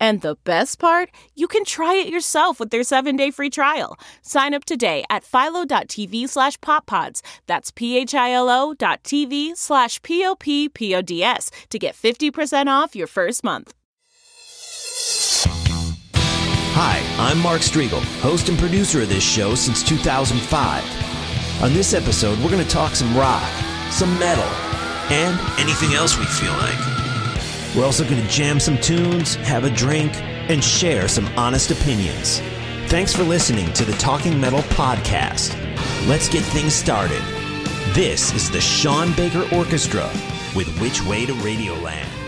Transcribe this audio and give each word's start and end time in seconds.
And 0.00 0.22
the 0.22 0.36
best 0.44 0.78
part, 0.78 1.10
you 1.36 1.46
can 1.46 1.64
try 1.66 1.94
it 1.94 2.08
yourself 2.08 2.58
with 2.58 2.70
their 2.70 2.82
seven-day 2.82 3.30
free 3.32 3.50
trial. 3.50 3.98
Sign 4.22 4.54
up 4.54 4.64
today 4.64 5.04
at 5.10 5.24
philo.tv 5.24 6.28
slash 6.28 6.58
poppods. 6.60 7.20
That's 7.46 7.70
p-h-i-l-o 7.70 8.74
dot 8.74 9.02
tv 9.02 9.54
slash 9.56 10.00
p-o-p-p-o-d-s 10.02 11.50
to 11.68 11.78
get 11.78 11.94
50% 11.94 12.66
off 12.66 12.96
your 12.96 13.06
first 13.06 13.44
month. 13.44 13.74
Hi, 16.72 17.02
I'm 17.18 17.38
Mark 17.42 17.60
Strigl, 17.60 18.00
host 18.20 18.48
and 18.48 18.58
producer 18.58 19.02
of 19.02 19.10
this 19.10 19.22
show 19.22 19.54
since 19.54 19.82
2005. 19.82 21.62
On 21.62 21.74
this 21.74 21.92
episode, 21.92 22.38
we're 22.38 22.50
going 22.50 22.64
to 22.64 22.70
talk 22.70 22.94
some 22.94 23.14
rock, 23.14 23.50
some 23.90 24.18
metal, 24.18 24.44
and 25.12 25.38
anything 25.60 25.92
else 25.92 26.16
we 26.16 26.24
feel 26.24 26.52
like. 26.52 26.89
We're 27.76 27.84
also 27.84 28.02
going 28.02 28.20
to 28.20 28.28
jam 28.28 28.58
some 28.58 28.78
tunes, 28.78 29.36
have 29.36 29.64
a 29.64 29.70
drink, 29.70 30.16
and 30.50 30.62
share 30.62 31.06
some 31.06 31.26
honest 31.36 31.70
opinions. 31.70 32.40
Thanks 32.88 33.14
for 33.14 33.22
listening 33.22 33.72
to 33.74 33.84
the 33.84 33.92
Talking 33.92 34.40
Metal 34.40 34.60
Podcast. 34.60 35.56
Let's 36.08 36.28
get 36.28 36.42
things 36.42 36.74
started. 36.74 37.22
This 37.94 38.34
is 38.34 38.50
the 38.50 38.60
Sean 38.60 39.12
Baker 39.14 39.48
Orchestra 39.54 40.10
with 40.56 40.76
Which 40.80 41.00
Way 41.04 41.26
to 41.26 41.32
Radioland. 41.34 42.19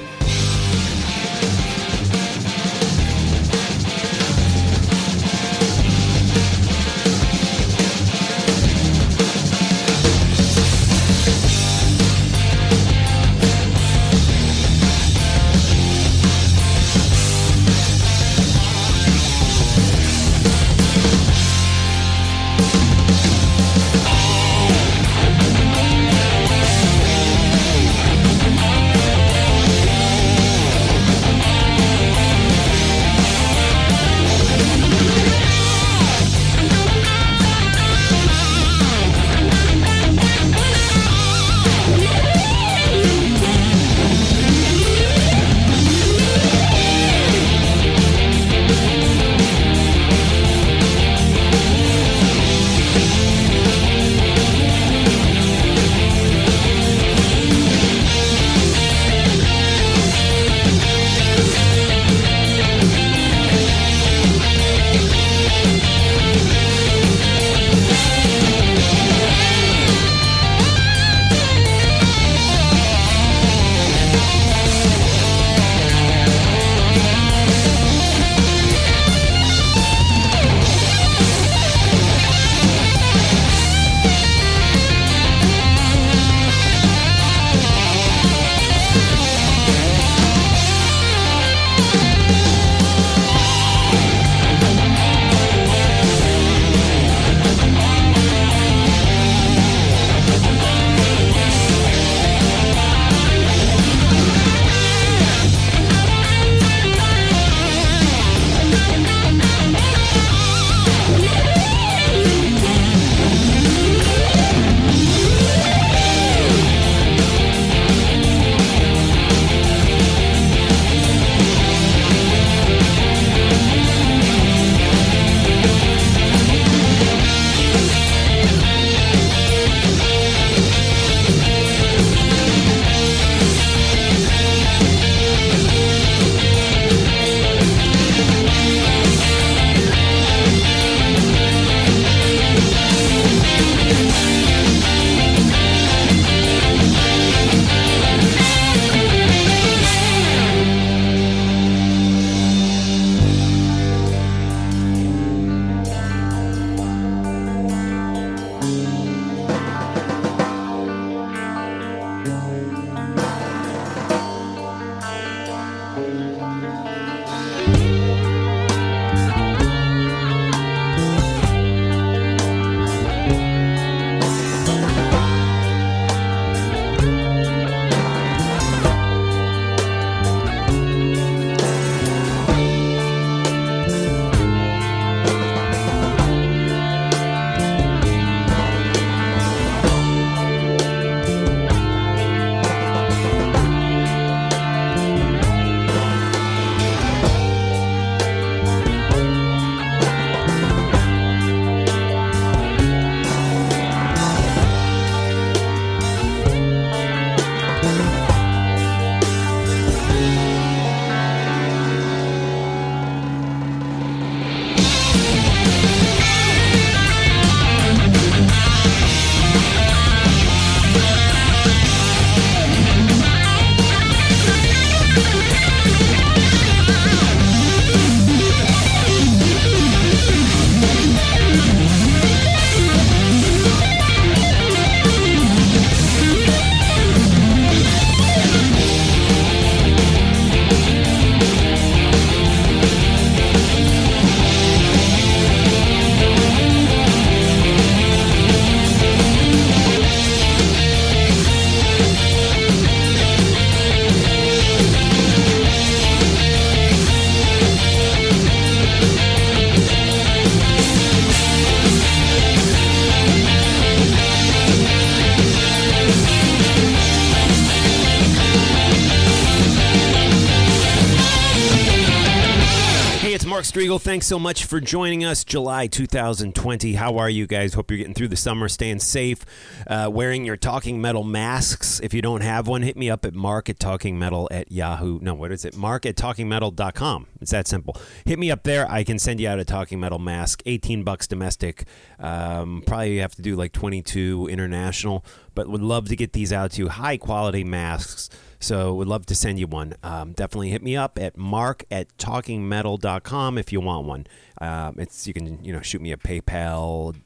Strigl. 273.73 273.99
Thanks 273.99 274.27
so 274.27 274.39
much 274.39 274.67
for 274.67 274.81
joining 274.81 275.25
us. 275.25 275.45
July 275.45 275.87
2020. 275.87 276.93
How 276.93 277.17
are 277.17 277.31
you 277.31 277.47
guys? 277.47 277.73
Hope 277.73 277.91
you're 277.91 277.97
getting 277.97 278.13
through 278.13 278.29
the 278.29 278.37
summer, 278.37 278.69
staying 278.69 278.99
safe, 278.99 279.47
uh, 279.87 280.11
wearing 280.13 280.45
your 280.45 280.59
Talking 280.59 281.01
Metal 281.01 281.25
masks. 281.25 281.99
If 282.03 282.13
you 282.13 282.21
don't 282.21 282.43
have 282.43 282.69
one, 282.69 282.83
hit 282.83 282.99
me 282.99 283.09
up 283.09 283.25
at 283.25 283.33
mark 283.33 283.71
at 283.71 283.79
Talking 283.79 284.19
Metal 284.19 284.47
at 284.51 284.71
Yahoo. 284.71 285.21
No, 285.23 285.33
what 285.33 285.53
is 285.53 285.65
it? 285.65 285.75
Mark 285.75 286.05
at 286.05 286.17
TalkingMetal.com. 286.17 287.29
It's 287.41 287.53
that 287.53 287.67
simple. 287.67 287.97
Hit 288.27 288.39
me 288.39 288.51
up 288.51 288.63
there. 288.65 288.87
I 288.91 289.05
can 289.05 289.19
send 289.19 289.41
you 289.41 289.49
out 289.49 289.59
a 289.59 289.65
Talking 289.65 290.01
Metal 290.01 290.19
mask. 290.19 290.61
18 290.67 291.03
bucks 291.03 291.27
domestic. 291.27 291.87
Um, 292.19 292.83
probably 292.87 293.15
you 293.15 293.21
have 293.23 293.35
to 293.37 293.43
do 293.43 293.57
like 293.57 293.73
22 293.73 294.49
international, 294.51 295.25
but 295.55 295.67
would 295.69 295.81
love 295.81 296.11
to 296.11 296.17
get 296.17 296.35
these 296.35 296.53
out 296.53 296.73
to 296.73 296.83
you. 296.83 296.89
High 296.91 297.17
quality 297.17 297.65
masks. 297.65 298.29
So 298.63 298.95
would 298.95 299.09
love 299.09 299.27
to 299.27 299.35
send 299.35 299.59
you 299.59 299.67
one. 299.67 299.95
Um, 300.05 300.33
definitely 300.33 300.71
hit 300.71 300.83
me 300.85 300.97
up 300.97 301.19
at 301.19 301.37
mark 301.37 301.85
at 301.91 302.17
talkingmetal.com 302.17 303.59
if 303.59 303.73
you 303.73 303.81
want 303.81 304.07
one. 304.07 304.27
Um, 304.61 304.95
it's 304.99 305.27
you 305.27 305.35
can 305.35 305.63
you 305.65 305.73
know 305.73 305.81
shoot 305.81 306.01
me 306.01 306.13
a 306.13 306.17
PayPal 306.17 307.17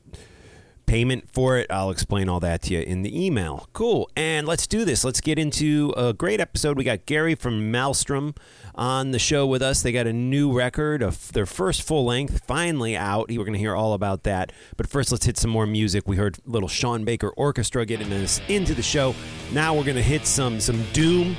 payment 0.86 1.30
for 1.30 1.58
it. 1.58 1.66
I'll 1.70 1.90
explain 1.90 2.28
all 2.28 2.40
that 2.40 2.62
to 2.62 2.74
you 2.74 2.80
in 2.80 3.02
the 3.02 3.26
email. 3.26 3.68
Cool. 3.72 4.08
And 4.16 4.46
let's 4.46 4.66
do 4.66 4.84
this. 4.84 5.04
Let's 5.04 5.20
get 5.20 5.38
into 5.38 5.92
a 5.96 6.12
great 6.12 6.40
episode. 6.40 6.76
We 6.76 6.84
got 6.84 7.06
Gary 7.06 7.34
from 7.34 7.70
Maelstrom 7.70 8.34
on 8.74 9.10
the 9.10 9.18
show 9.18 9.46
with 9.46 9.62
us. 9.62 9.82
They 9.82 9.92
got 9.92 10.06
a 10.06 10.12
new 10.12 10.52
record 10.52 11.02
of 11.02 11.32
their 11.32 11.46
first 11.46 11.82
full 11.82 12.04
length 12.04 12.44
finally 12.46 12.96
out. 12.96 13.28
We're 13.28 13.38
going 13.38 13.52
to 13.52 13.58
hear 13.58 13.74
all 13.74 13.92
about 13.92 14.22
that. 14.24 14.52
But 14.76 14.88
first, 14.88 15.10
let's 15.10 15.26
hit 15.26 15.36
some 15.36 15.50
more 15.50 15.66
music. 15.66 16.06
We 16.06 16.16
heard 16.16 16.38
little 16.46 16.68
Sean 16.68 17.04
Baker 17.04 17.30
Orchestra 17.30 17.84
getting 17.84 18.12
us 18.12 18.40
into 18.48 18.74
the 18.74 18.82
show. 18.82 19.14
Now 19.52 19.74
we're 19.74 19.84
going 19.84 19.96
to 19.96 20.02
hit 20.02 20.26
some 20.26 20.60
some 20.60 20.82
doom, 20.92 21.36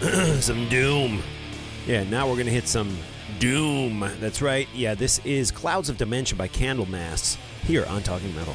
some 0.40 0.68
doom. 0.68 1.22
Yeah, 1.86 2.04
now 2.04 2.28
we're 2.28 2.34
going 2.34 2.46
to 2.46 2.52
hit 2.52 2.68
some 2.68 2.96
doom. 3.38 4.08
That's 4.20 4.42
right. 4.42 4.68
Yeah, 4.74 4.94
this 4.94 5.18
is 5.24 5.50
Clouds 5.50 5.88
of 5.88 5.96
Dementia 5.96 6.36
by 6.36 6.48
Candlemass 6.48 7.36
here 7.64 7.86
on 7.86 8.02
Talking 8.02 8.34
Metal. 8.34 8.54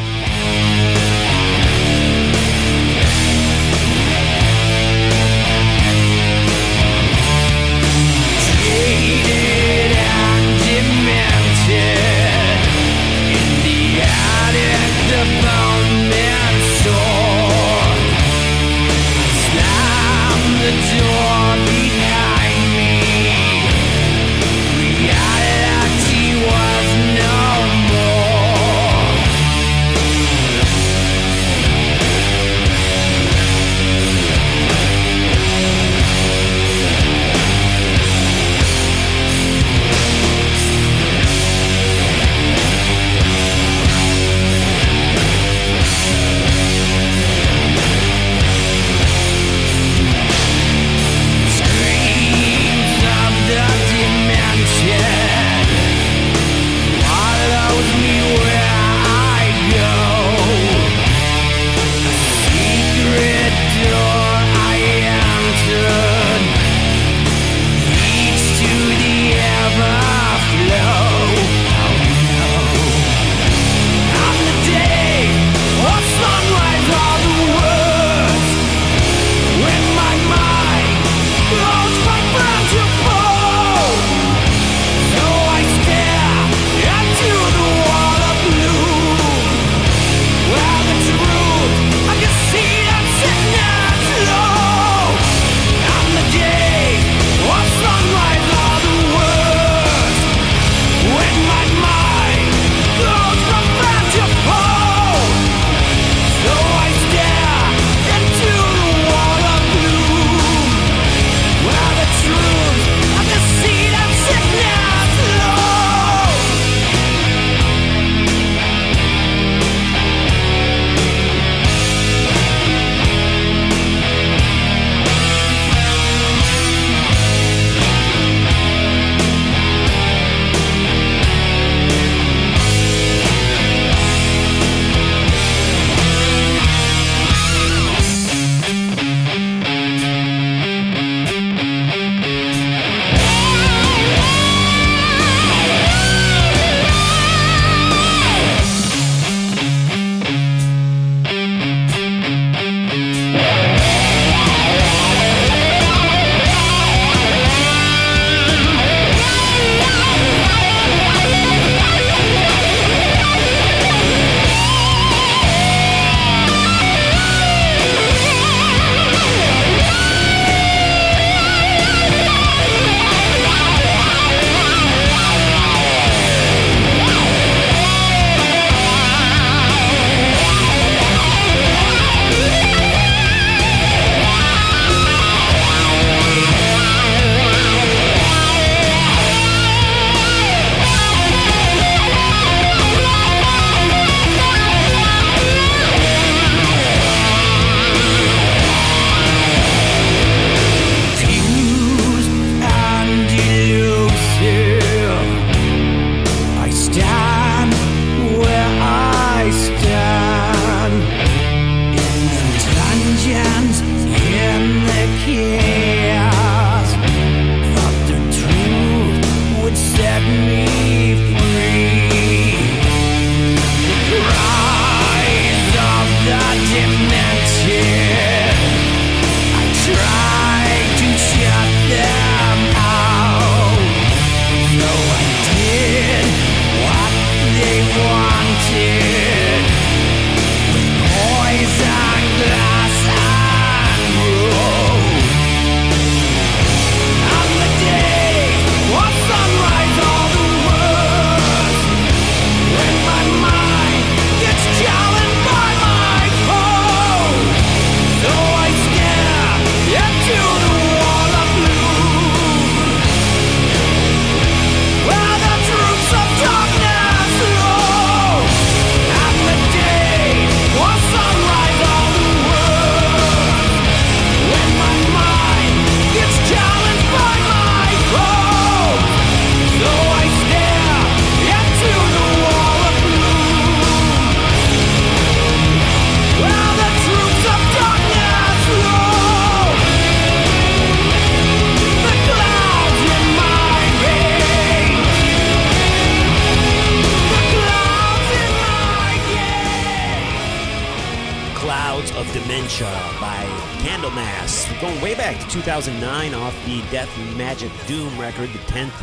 2009 305.51 306.33
off 306.33 306.55
the 306.65 306.81
Death 306.91 307.09
Magic 307.35 307.73
Doom 307.85 308.17
record, 308.17 308.47
the 308.51 308.59
10th 308.71 308.93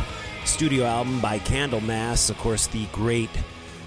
studio 0.47 0.83
album 0.83 1.21
by 1.21 1.37
Candlemass. 1.37 2.31
Of 2.31 2.39
course, 2.39 2.65
the 2.65 2.87
great 2.87 3.29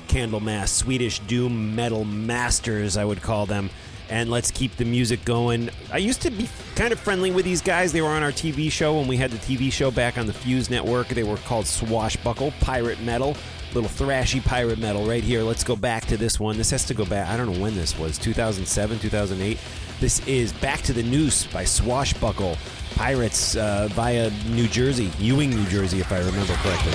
Candlemass, 0.06 0.68
Swedish 0.68 1.18
doom 1.20 1.74
metal 1.74 2.04
masters, 2.04 2.96
I 2.96 3.04
would 3.04 3.20
call 3.20 3.46
them. 3.46 3.68
And 4.08 4.30
let's 4.30 4.52
keep 4.52 4.76
the 4.76 4.84
music 4.84 5.24
going. 5.24 5.70
I 5.92 5.96
used 5.98 6.22
to 6.22 6.30
be 6.30 6.48
kind 6.76 6.92
of 6.92 7.00
friendly 7.00 7.32
with 7.32 7.44
these 7.44 7.62
guys. 7.62 7.92
They 7.92 8.00
were 8.00 8.10
on 8.10 8.22
our 8.22 8.30
TV 8.30 8.70
show 8.70 8.96
when 8.96 9.08
we 9.08 9.16
had 9.16 9.32
the 9.32 9.38
TV 9.38 9.72
show 9.72 9.90
back 9.90 10.16
on 10.16 10.28
the 10.28 10.32
Fuse 10.32 10.70
Network. 10.70 11.08
They 11.08 11.24
were 11.24 11.38
called 11.38 11.66
Swashbuckle, 11.66 12.52
Pirate 12.60 13.00
Metal 13.00 13.36
little 13.74 13.90
thrashy 13.90 14.44
pirate 14.44 14.78
metal 14.78 15.06
right 15.06 15.22
here. 15.22 15.42
Let's 15.42 15.64
go 15.64 15.76
back 15.76 16.06
to 16.06 16.16
this 16.16 16.38
one. 16.38 16.56
This 16.56 16.70
has 16.70 16.84
to 16.86 16.94
go 16.94 17.04
back. 17.04 17.28
I 17.28 17.36
don't 17.36 17.52
know 17.52 17.60
when 17.60 17.74
this 17.74 17.98
was 17.98 18.18
2007, 18.18 18.98
2008. 18.98 19.58
This 20.00 20.26
is 20.26 20.52
Back 20.54 20.80
to 20.82 20.92
the 20.92 21.02
Noose 21.02 21.46
by 21.46 21.64
Swashbuckle 21.64 22.56
Pirates 22.96 23.56
uh, 23.56 23.88
via 23.92 24.30
New 24.48 24.66
Jersey, 24.68 25.10
Ewing, 25.18 25.50
New 25.50 25.66
Jersey, 25.66 26.00
if 26.00 26.10
I 26.12 26.18
remember 26.18 26.54
correctly. 26.54 26.92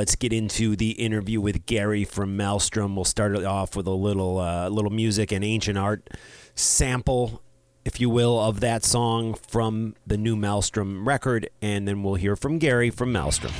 Let's 0.00 0.16
get 0.16 0.32
into 0.32 0.76
the 0.76 0.92
interview 0.92 1.42
with 1.42 1.66
Gary 1.66 2.04
from 2.04 2.34
Maelstrom. 2.34 2.96
We'll 2.96 3.04
start 3.04 3.36
it 3.36 3.44
off 3.44 3.76
with 3.76 3.86
a 3.86 3.90
little 3.90 4.38
uh, 4.38 4.70
little 4.70 4.90
music 4.90 5.30
and 5.30 5.44
ancient 5.44 5.76
art 5.76 6.08
sample, 6.54 7.42
if 7.84 8.00
you 8.00 8.08
will, 8.08 8.40
of 8.40 8.60
that 8.60 8.82
song 8.82 9.34
from 9.34 9.94
the 10.06 10.16
new 10.16 10.36
Maelstrom 10.36 11.06
record, 11.06 11.50
and 11.60 11.86
then 11.86 12.02
we'll 12.02 12.14
hear 12.14 12.34
from 12.34 12.56
Gary 12.56 12.88
from 12.88 13.12
Maelstrom. 13.12 13.52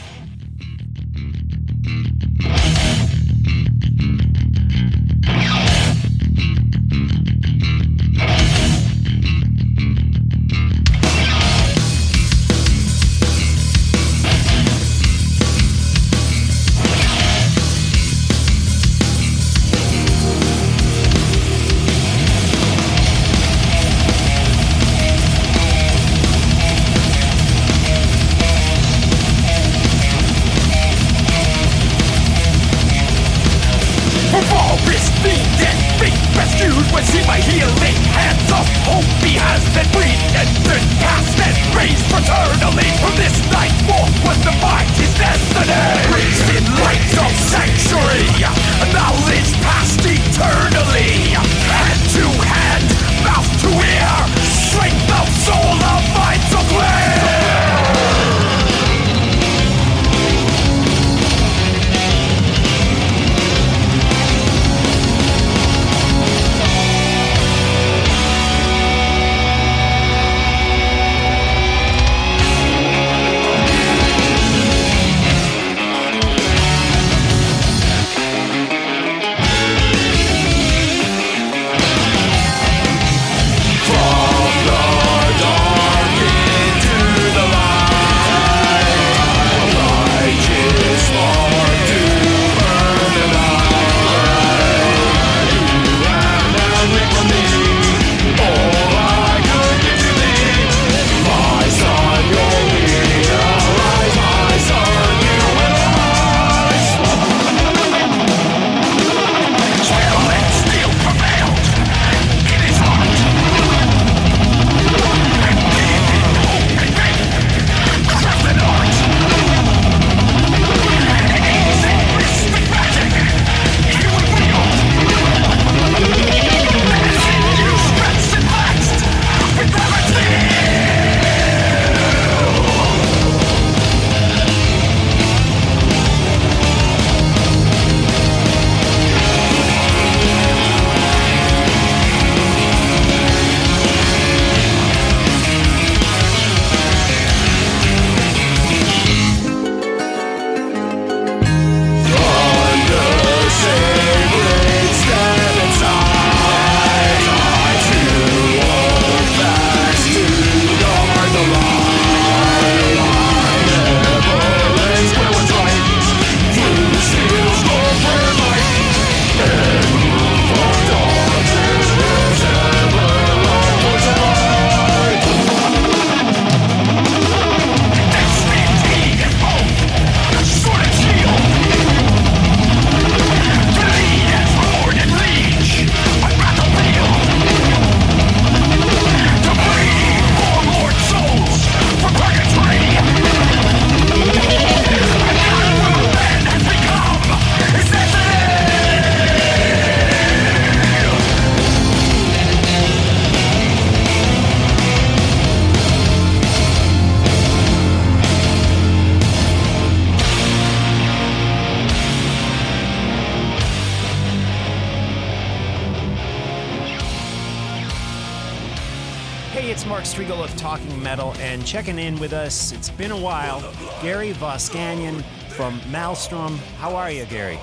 Checking 221.70 222.00
in 222.00 222.18
with 222.18 222.32
us. 222.32 222.72
It's 222.72 222.90
been 222.90 223.12
a 223.12 223.16
while. 223.16 223.60
Gary 224.02 224.32
Voskanian 224.32 225.22
from 225.50 225.80
Maelstrom. 225.92 226.58
How 226.78 226.96
are 226.96 227.12
you, 227.12 227.24
Gary? 227.26 227.60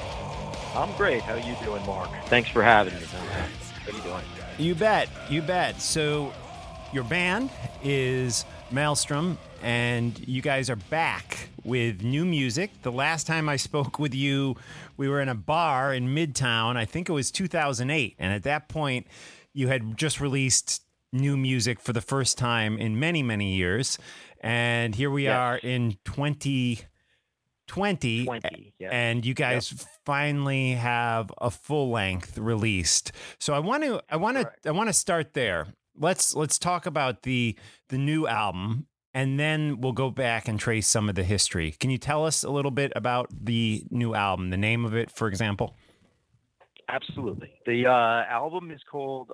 I'm 0.74 0.96
great. 0.96 1.22
How 1.24 1.34
are 1.34 1.40
you 1.40 1.58
doing, 1.62 1.86
Mark? 1.86 2.10
Thanks 2.28 2.50
for 2.50 2.64
having 2.64 2.94
me. 2.94 3.02
How 3.02 3.92
are 3.92 3.94
you 3.94 4.02
doing? 4.04 4.24
You 4.58 4.76
bet. 4.76 5.10
You 5.30 5.42
bet. 5.42 5.82
So, 5.82 6.32
your 6.94 7.04
band 7.04 7.50
is 7.84 8.46
Maelstrom, 8.72 9.38
and 9.62 10.18
you 10.26 10.42
guys 10.42 10.70
are 10.70 10.78
back 10.78 11.50
with 11.66 12.02
new 12.02 12.24
music. 12.24 12.72
The 12.84 12.94
last 12.94 13.28
time 13.28 13.50
I 13.50 13.58
spoke 13.58 14.00
with 14.00 14.16
you, 14.16 14.56
we 14.96 15.10
were 15.10 15.20
in 15.20 15.28
a 15.28 15.36
bar 15.36 15.94
in 15.94 16.16
Midtown. 16.16 16.78
I 16.78 16.86
think 16.86 17.10
it 17.10 17.12
was 17.12 17.30
2008. 17.30 18.16
And 18.20 18.32
at 18.32 18.44
that 18.44 18.70
point, 18.70 19.06
you 19.52 19.68
had 19.68 19.98
just 19.98 20.22
released 20.22 20.87
new 21.14 21.38
music 21.38 21.80
for 21.80 21.94
the 21.94 22.02
first 22.02 22.38
time 22.38 22.78
in 22.78 23.00
many, 23.00 23.24
many 23.24 23.54
years. 23.56 23.98
And 24.42 24.96
here 24.96 25.10
we 25.10 25.24
Yes. 25.24 25.36
are 25.38 25.58
in 25.58 25.98
2020. 26.06 26.88
20, 28.26 28.74
yeah. 28.80 28.90
And 28.92 29.26
you 29.26 29.34
guys 29.34 29.70
finally 30.06 30.72
have 30.74 31.32
a 31.40 31.50
full 31.52 31.90
length 31.92 32.38
released. 32.38 33.12
So 33.40 33.54
I 33.54 33.60
want 33.60 33.84
to 33.84 34.02
I 34.10 34.18
want 34.18 34.38
to. 34.38 34.52
I 34.66 34.72
want 34.72 34.90
to 34.90 34.94
start 34.94 35.34
there. 35.34 35.68
Let's 36.00 36.36
let's 36.36 36.60
talk 36.60 36.86
about 36.86 37.24
the 37.24 37.58
the 37.90 37.98
new 37.98 38.28
album 38.28 38.88
and 39.14 39.40
then 39.40 39.82
we'll 39.82 39.94
go 39.94 40.12
back 40.12 40.48
and 40.48 40.60
trace 40.60 40.88
some 40.88 41.10
of 41.10 41.16
the 41.16 41.24
history. 41.24 41.72
Can 41.72 41.90
you 41.90 41.98
tell 41.98 42.24
us 42.26 42.44
a 42.44 42.50
little 42.52 42.70
bit 42.72 42.92
about 42.96 43.30
the 43.32 43.84
new 43.90 44.14
album, 44.14 44.52
the 44.52 44.58
name 44.58 44.86
of 44.86 44.94
it, 44.96 45.10
for 45.12 45.28
example? 45.28 45.76
Absolutely. 46.90 47.52
The 47.66 47.88
uh, 47.88 48.32
album 48.32 48.72
is 48.72 48.82
called 48.90 49.32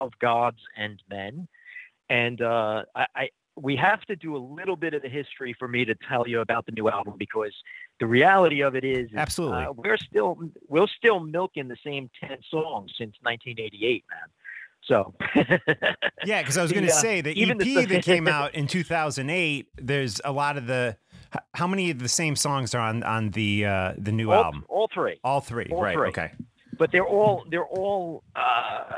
Of- 0.00 0.06
"Of 0.12 0.18
Gods 0.18 0.58
and 0.76 1.02
Men," 1.10 1.48
and 2.08 2.40
uh, 2.42 2.84
I, 2.94 3.06
I 3.14 3.28
we 3.56 3.76
have 3.76 4.00
to 4.02 4.16
do 4.16 4.36
a 4.36 4.38
little 4.38 4.74
bit 4.76 4.94
of 4.94 5.02
the 5.02 5.08
history 5.08 5.54
for 5.58 5.68
me 5.68 5.84
to 5.84 5.94
tell 6.08 6.26
you 6.26 6.40
about 6.40 6.66
the 6.66 6.72
new 6.72 6.88
album 6.88 7.14
because 7.18 7.54
the 8.00 8.06
reality 8.06 8.62
of 8.62 8.74
it 8.74 8.82
is, 8.84 9.08
Absolutely. 9.16 9.64
uh, 9.64 9.72
we're 9.72 9.96
still 9.96 10.38
we're 10.68 10.88
still 10.88 11.20
milking 11.20 11.68
the 11.68 11.76
same 11.84 12.10
ten 12.20 12.38
songs 12.50 12.92
since 12.98 13.14
1988, 13.22 14.04
man. 14.10 14.28
So 14.82 15.14
Yeah, 16.24 16.42
because 16.42 16.58
I 16.58 16.62
was 16.62 16.72
going 16.72 16.84
to 16.86 16.92
uh, 16.92 16.96
say 16.96 17.20
the 17.20 17.30
EP 17.30 17.56
the- 17.58 17.84
that 17.86 18.04
came 18.04 18.26
out 18.38 18.54
in 18.54 18.66
2008. 18.66 19.68
There's 19.76 20.20
a 20.24 20.32
lot 20.32 20.56
of 20.58 20.66
the. 20.66 20.96
How 21.54 21.66
many 21.66 21.90
of 21.90 21.98
the 21.98 22.08
same 22.08 22.36
songs 22.36 22.74
are 22.74 22.80
on 22.80 23.02
on 23.02 23.30
the 23.30 23.66
uh, 23.66 23.94
the 23.98 24.12
new 24.12 24.30
all, 24.32 24.44
album? 24.44 24.64
all 24.68 24.88
three. 24.92 25.18
All 25.24 25.40
three, 25.40 25.66
all 25.70 25.82
right? 25.82 25.94
three. 25.94 26.08
Okay. 26.08 26.32
but 26.78 26.90
they're 26.92 27.06
all 27.06 27.44
they're 27.50 27.64
all 27.66 28.22
uh, 28.36 28.96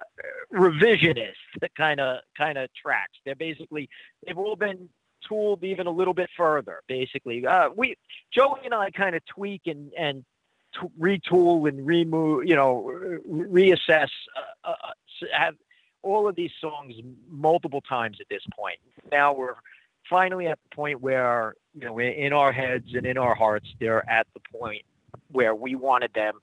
revisionist 0.57 1.35
kind 1.77 2.01
of 2.01 2.21
kind 2.37 2.59
of 2.59 2.69
tracks. 2.75 3.12
They're 3.25 3.35
basically 3.35 3.88
they've 4.27 4.38
all 4.38 4.57
been 4.57 4.88
tooled 5.29 5.64
even 5.64 5.87
a 5.87 5.90
little 5.90 6.14
bit 6.14 6.31
further. 6.37 6.83
Basically, 6.88 7.47
uh, 7.47 7.71
we 7.75 7.97
Joey 8.33 8.61
and 8.64 8.75
I 8.75 8.90
kind 8.90 9.14
of 9.16 9.25
tweak 9.27 9.62
and 9.66 9.92
and 9.97 10.25
t- 10.75 10.88
retool 11.01 11.69
and 11.69 11.87
remove, 11.87 12.47
you 12.47 12.57
know, 12.57 12.83
re- 12.85 13.77
reassess. 13.79 14.09
Uh, 14.64 14.71
uh, 14.71 14.92
have 15.33 15.55
all 16.03 16.29
of 16.29 16.37
these 16.37 16.51
songs 16.61 16.95
multiple 17.31 17.81
times 17.81 18.19
at 18.21 18.29
this 18.29 18.42
point. 18.55 18.79
Now 19.11 19.33
we're 19.35 19.55
finally 20.09 20.47
at 20.47 20.59
the 20.69 20.77
point 20.77 21.01
where 21.01 21.55
you 21.75 21.85
know 21.87 21.99
in 21.99 22.33
our 22.33 22.53
heads 22.53 22.95
and 22.95 23.07
in 23.07 23.19
our 23.19 23.35
hearts 23.35 23.66
they're 23.81 24.09
at 24.09 24.27
the 24.35 24.40
point 24.59 24.83
where 25.33 25.55
we 25.55 25.75
wanted 25.75 26.12
them 26.14 26.35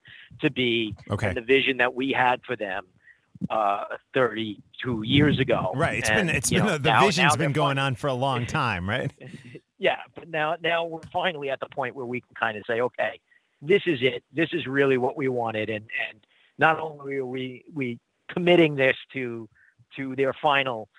to 0.42 0.52
be 0.52 0.94
Okay. 1.10 1.28
and 1.28 1.38
the 1.38 1.42
vision 1.42 1.78
that 1.78 1.94
we 1.94 2.12
had 2.12 2.42
for 2.46 2.56
them 2.56 2.86
uh, 3.50 3.84
32 4.14 5.04
years 5.04 5.40
ago. 5.40 5.72
Right. 5.76 6.00
It's 6.00 6.10
and, 6.10 6.28
been 6.28 6.36
it's 6.36 6.50
been 6.50 6.66
know, 6.66 6.78
the 6.78 6.90
now- 6.90 7.06
vision's 7.06 7.34
now 7.34 7.36
been 7.38 7.54
going 7.54 7.78
on 7.78 7.96
for 7.96 8.08
a 8.08 8.14
long 8.14 8.46
time, 8.48 8.90
right? 8.90 9.12
yeah, 9.78 9.98
but 10.16 10.30
now 10.30 10.56
now 10.62 10.86
we're 10.86 11.02
finally 11.12 11.50
at 11.50 11.60
the 11.60 11.68
point 11.68 11.96
where 11.96 12.06
we 12.06 12.22
can 12.22 12.34
kind 12.40 12.58
of 12.58 12.64
say, 12.68 12.82
okay, 12.82 13.20
this 13.62 13.82
is 13.86 14.00
it. 14.02 14.24
This 14.32 14.50
is 14.54 14.68
really 14.68 14.98
what 14.98 15.18
we 15.18 15.28
wanted, 15.28 15.70
and 15.70 15.86
and 16.10 16.26
not 16.58 16.80
only 16.80 17.18
are 17.18 17.26
we 17.26 17.64
we 17.74 18.00
committing 18.30 18.76
this 18.76 18.96
to 19.14 19.48
to 19.96 20.16
their 20.16 20.34
final, 20.34 20.90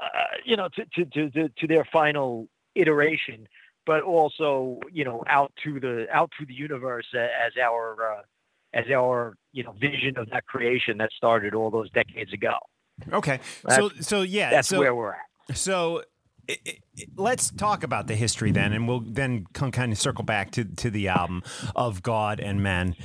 uh, 0.00 0.06
you 0.44 0.56
know, 0.56 0.68
to, 0.74 0.84
to 0.94 1.04
to 1.06 1.30
to 1.30 1.48
to 1.48 1.66
their 1.66 1.84
final 1.84 2.48
iteration, 2.74 3.46
but 3.84 4.02
also 4.02 4.80
you 4.92 5.04
know 5.04 5.22
out 5.26 5.52
to 5.64 5.80
the 5.80 6.06
out 6.12 6.30
to 6.38 6.46
the 6.46 6.54
universe 6.54 7.06
as 7.14 7.52
our 7.62 8.16
uh, 8.18 8.22
as 8.74 8.84
our 8.94 9.36
you 9.52 9.62
know 9.62 9.72
vision 9.72 10.16
of 10.18 10.28
that 10.30 10.46
creation 10.46 10.98
that 10.98 11.10
started 11.16 11.54
all 11.54 11.70
those 11.70 11.90
decades 11.90 12.32
ago. 12.32 12.54
Okay. 13.12 13.40
So 13.70 13.90
so 14.00 14.22
yeah. 14.22 14.50
That's 14.50 14.68
so 14.68 14.78
where 14.78 14.94
we're 14.94 15.12
at. 15.12 15.56
so 15.56 16.02
i 16.48 16.56
i 16.66 16.78
let's 17.16 17.50
talk 17.50 17.82
about 17.82 18.06
the 18.06 18.14
history 18.14 18.52
then, 18.52 18.72
and 18.72 18.86
we'll 18.88 19.00
then 19.00 19.46
come 19.52 19.70
kind 19.70 19.92
of 19.92 19.98
circle 19.98 20.24
back 20.24 20.50
to 20.52 20.64
to 20.64 20.90
the 20.90 21.08
album 21.08 21.42
of 21.74 22.02
God 22.02 22.40
and 22.40 22.62
Men. 22.62 22.96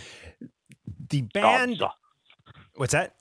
The 1.10 1.24
band. 1.24 1.80
Gods, 1.80 1.94
What's 2.76 2.94
that? 2.94 3.16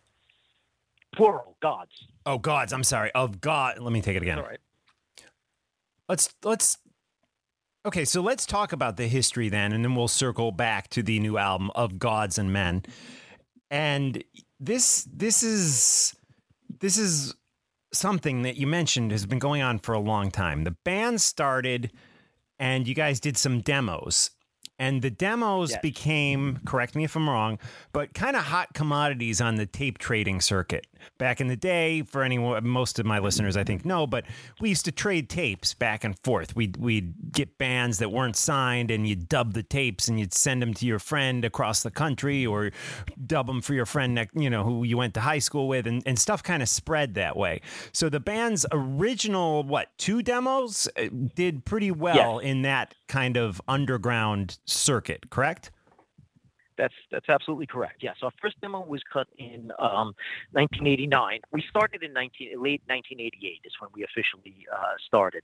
plural 1.14 1.56
gods. 1.60 1.90
Oh, 2.24 2.38
gods. 2.38 2.72
I'm 2.72 2.84
sorry. 2.84 3.10
Of 3.12 3.40
God. 3.40 3.78
Let 3.80 3.92
me 3.92 4.00
take 4.00 4.16
it 4.16 4.22
again. 4.22 4.38
All 4.38 4.44
right. 4.44 4.60
let's 6.08 6.32
let's 6.44 6.78
okay 7.84 8.04
so 8.04 8.20
let's 8.20 8.46
talk 8.46 8.72
about 8.72 8.96
the 8.96 9.06
history 9.06 9.48
then 9.48 9.72
and 9.72 9.84
then 9.84 9.94
we'll 9.94 10.08
circle 10.08 10.52
back 10.52 10.88
to 10.90 11.02
the 11.02 11.18
new 11.20 11.38
album 11.38 11.70
of 11.74 11.98
gods 11.98 12.38
and 12.38 12.52
men. 12.52 12.82
And 13.70 14.22
this 14.58 15.06
this 15.12 15.42
is 15.42 16.14
this 16.80 16.98
is 16.98 17.34
something 17.92 18.42
that 18.42 18.56
you 18.56 18.66
mentioned 18.66 19.10
has 19.10 19.26
been 19.26 19.38
going 19.38 19.62
on 19.62 19.78
for 19.78 19.94
a 19.94 20.00
long 20.00 20.30
time. 20.30 20.64
The 20.64 20.76
band 20.84 21.20
started 21.20 21.92
and 22.58 22.86
you 22.86 22.94
guys 22.94 23.20
did 23.20 23.36
some 23.36 23.60
demos 23.60 24.30
and 24.80 25.02
the 25.02 25.10
demos 25.10 25.70
Yes. 25.70 25.80
became 25.80 26.58
correct 26.66 26.96
me 26.96 27.04
if 27.04 27.14
i'm 27.14 27.28
wrong 27.28 27.58
but 27.92 28.14
kind 28.14 28.34
of 28.34 28.42
hot 28.42 28.74
commodities 28.74 29.40
on 29.40 29.54
the 29.56 29.66
tape 29.66 29.98
trading 29.98 30.40
circuit. 30.40 30.86
Back 31.18 31.40
in 31.40 31.48
the 31.48 31.56
day 31.56 32.02
for 32.02 32.22
anyone 32.22 32.66
most 32.66 32.98
of 32.98 33.06
my 33.06 33.18
listeners 33.20 33.56
i 33.56 33.62
think 33.64 33.84
know 33.84 34.06
but 34.06 34.24
we 34.60 34.68
used 34.70 34.84
to 34.86 34.92
trade 34.92 35.28
tapes 35.30 35.72
back 35.74 36.04
and 36.04 36.18
forth. 36.20 36.54
We'd, 36.56 36.76
we'd 36.76 37.32
get 37.32 37.56
bands 37.58 37.98
that 37.98 38.10
weren't 38.10 38.36
signed 38.36 38.90
and 38.90 39.06
you'd 39.08 39.28
dub 39.28 39.52
the 39.54 39.62
tapes 39.62 40.08
and 40.08 40.18
you'd 40.18 40.34
send 40.34 40.60
them 40.60 40.74
to 40.74 40.86
your 40.86 40.98
friend 40.98 41.44
across 41.44 41.82
the 41.82 41.90
country 41.90 42.44
or 42.46 42.70
dub 43.26 43.46
them 43.46 43.60
for 43.60 43.74
your 43.74 43.86
friend 43.86 44.14
next, 44.14 44.34
you 44.34 44.50
know 44.50 44.64
who 44.64 44.84
you 44.84 44.96
went 44.96 45.14
to 45.14 45.20
high 45.20 45.38
school 45.38 45.68
with 45.68 45.86
and, 45.86 46.02
and 46.06 46.18
stuff 46.18 46.42
kind 46.42 46.62
of 46.62 46.68
spread 46.68 47.14
that 47.14 47.36
way. 47.36 47.60
So 47.92 48.08
the 48.08 48.20
band's 48.20 48.66
original 48.72 49.62
what 49.62 49.88
two 49.98 50.22
demos 50.22 50.88
uh, 50.96 51.06
did 51.34 51.64
pretty 51.64 51.90
well 51.90 52.38
in 52.40 52.62
that 52.62 52.94
kind 53.08 53.36
of 53.36 53.60
underground 53.68 54.58
circuit 54.70 55.30
correct 55.30 55.70
That's 56.76 56.94
that's 57.10 57.28
absolutely 57.28 57.66
correct. 57.66 58.02
Yes, 58.02 58.16
our 58.22 58.30
first 58.40 58.58
demo 58.62 58.80
was 58.80 59.02
cut 59.12 59.28
in 59.36 59.70
um, 59.78 60.14
1989. 60.52 61.40
We 61.52 61.62
started 61.68 62.02
in 62.02 62.14
19, 62.14 62.52
late 62.52 62.82
1988 62.86 63.60
is 63.64 63.72
when 63.80 63.90
we 63.92 64.02
officially 64.02 64.66
uh, 64.72 64.94
started, 65.06 65.42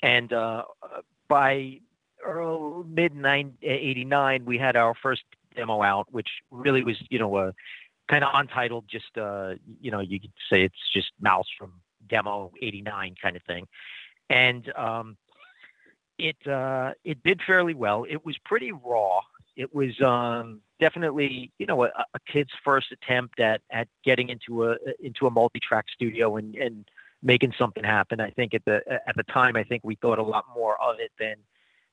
and 0.00 0.32
uh, 0.32 0.62
uh, 0.80 1.00
by 1.28 1.80
early, 2.24 2.84
mid 2.88 3.12
89 3.62 4.44
we 4.44 4.58
had 4.58 4.76
our 4.76 4.94
first 4.94 5.22
demo 5.56 5.82
out, 5.82 6.06
which 6.12 6.28
really 6.52 6.84
was 6.84 6.96
you 7.10 7.18
know 7.18 7.36
a 7.38 7.52
kind 8.08 8.22
of 8.22 8.30
untitled, 8.34 8.84
just 8.88 9.18
uh, 9.18 9.54
you 9.80 9.90
know 9.90 10.00
you 10.00 10.20
could 10.20 10.32
say 10.50 10.62
it's 10.62 10.92
just 10.92 11.10
Mouse 11.20 11.48
from 11.58 11.72
demo 12.08 12.52
89 12.62 13.16
kind 13.20 13.36
of 13.36 13.42
thing, 13.42 13.66
and 14.30 14.72
um, 14.76 15.16
it 16.18 16.46
uh, 16.46 16.92
it 17.04 17.22
did 17.22 17.40
fairly 17.46 17.74
well. 17.74 18.04
It 18.08 18.24
was 18.24 18.36
pretty 18.44 18.72
raw 18.72 19.20
it 19.58 19.74
was 19.74 20.00
um, 20.00 20.60
definitely 20.80 21.50
you 21.58 21.66
know 21.66 21.84
a, 21.84 21.88
a 21.88 22.20
kid's 22.32 22.52
first 22.64 22.86
attempt 22.92 23.40
at 23.40 23.60
at 23.70 23.88
getting 24.04 24.30
into 24.30 24.64
a 24.64 24.76
into 25.00 25.26
a 25.26 25.30
multi-track 25.30 25.86
studio 25.92 26.36
and 26.36 26.54
and 26.54 26.88
making 27.22 27.52
something 27.58 27.82
happen. 27.82 28.20
I 28.20 28.30
think 28.30 28.54
at 28.54 28.64
the 28.64 28.80
at 28.88 29.16
the 29.16 29.24
time 29.24 29.56
I 29.56 29.64
think 29.64 29.82
we 29.84 29.96
thought 29.96 30.18
a 30.18 30.22
lot 30.22 30.44
more 30.54 30.80
of 30.80 31.00
it 31.00 31.10
than 31.18 31.34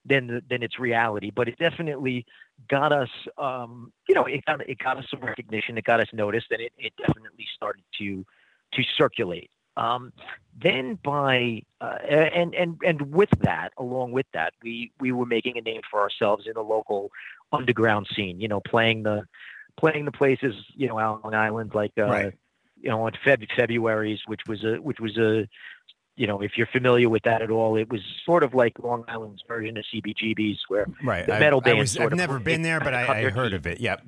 than 0.05 0.41
than 0.47 0.61
its 0.61 0.77
reality, 0.77 1.31
but 1.35 1.49
it 1.49 1.57
definitely 1.57 2.25
got 2.69 2.93
us 2.93 3.09
um, 3.39 3.91
you 4.07 4.13
know 4.13 4.25
it 4.25 4.45
got 4.45 4.61
it 4.69 4.77
got 4.77 4.97
us 4.97 5.05
some 5.09 5.21
recognition, 5.21 5.77
it 5.77 5.83
got 5.83 5.99
us 5.99 6.07
noticed, 6.13 6.47
and 6.51 6.61
it, 6.61 6.71
it 6.77 6.93
definitely 6.99 7.47
started 7.55 7.83
to 7.97 8.23
to 8.73 8.83
circulate. 8.95 9.49
Um, 9.77 10.13
then 10.61 10.97
by 11.03 11.63
uh, 11.81 11.97
and 12.09 12.55
and 12.55 12.77
and 12.85 13.01
with 13.13 13.29
that, 13.41 13.73
along 13.77 14.11
with 14.13 14.25
that, 14.33 14.53
we 14.63 14.91
we 14.99 15.11
were 15.11 15.25
making 15.25 15.57
a 15.57 15.61
name 15.61 15.81
for 15.89 15.99
ourselves 15.99 16.45
in 16.47 16.53
the 16.53 16.61
local 16.61 17.11
underground 17.51 18.07
scene. 18.15 18.39
You 18.39 18.47
know, 18.47 18.61
playing 18.61 19.03
the 19.03 19.23
playing 19.77 20.05
the 20.05 20.11
places 20.11 20.55
you 20.75 20.87
know 20.87 20.97
out 20.97 21.15
on 21.23 21.31
Long 21.31 21.35
Island, 21.35 21.71
like 21.73 21.91
uh, 21.97 22.03
Right. 22.05 22.33
you 22.81 22.89
know, 22.89 23.05
on 23.05 23.11
Feb- 23.25 23.47
February's, 23.55 24.19
which 24.27 24.41
was 24.47 24.63
a 24.63 24.75
which 24.77 24.99
was 24.99 25.17
a 25.17 25.47
you 26.17 26.27
know, 26.27 26.39
if 26.41 26.51
you're 26.55 26.67
familiar 26.67 27.09
with 27.09 27.23
that 27.23 27.41
at 27.41 27.51
all, 27.51 27.75
it 27.75 27.89
was 27.91 27.99
sort 28.25 28.43
of 28.43 28.53
like 28.53 28.79
Long 28.79 29.03
Island's 29.09 29.43
version 29.45 29.75
of 29.75 29.83
CBGB's, 29.93 30.61
where 30.69 30.85
right 31.03 31.25
the 31.25 31.35
I- 31.35 31.39
metal 31.39 31.59
I 31.61 31.67
band 31.67 31.79
was, 31.79 31.91
sort 31.91 32.13
i've 32.13 32.17
never 32.17 32.39
been 32.39 32.61
there 32.61 32.79
but 32.79 32.93
i, 32.93 33.25
I 33.25 33.29
heard 33.29 33.53
of 33.53 33.67
it 33.67 33.81
yep 33.81 34.01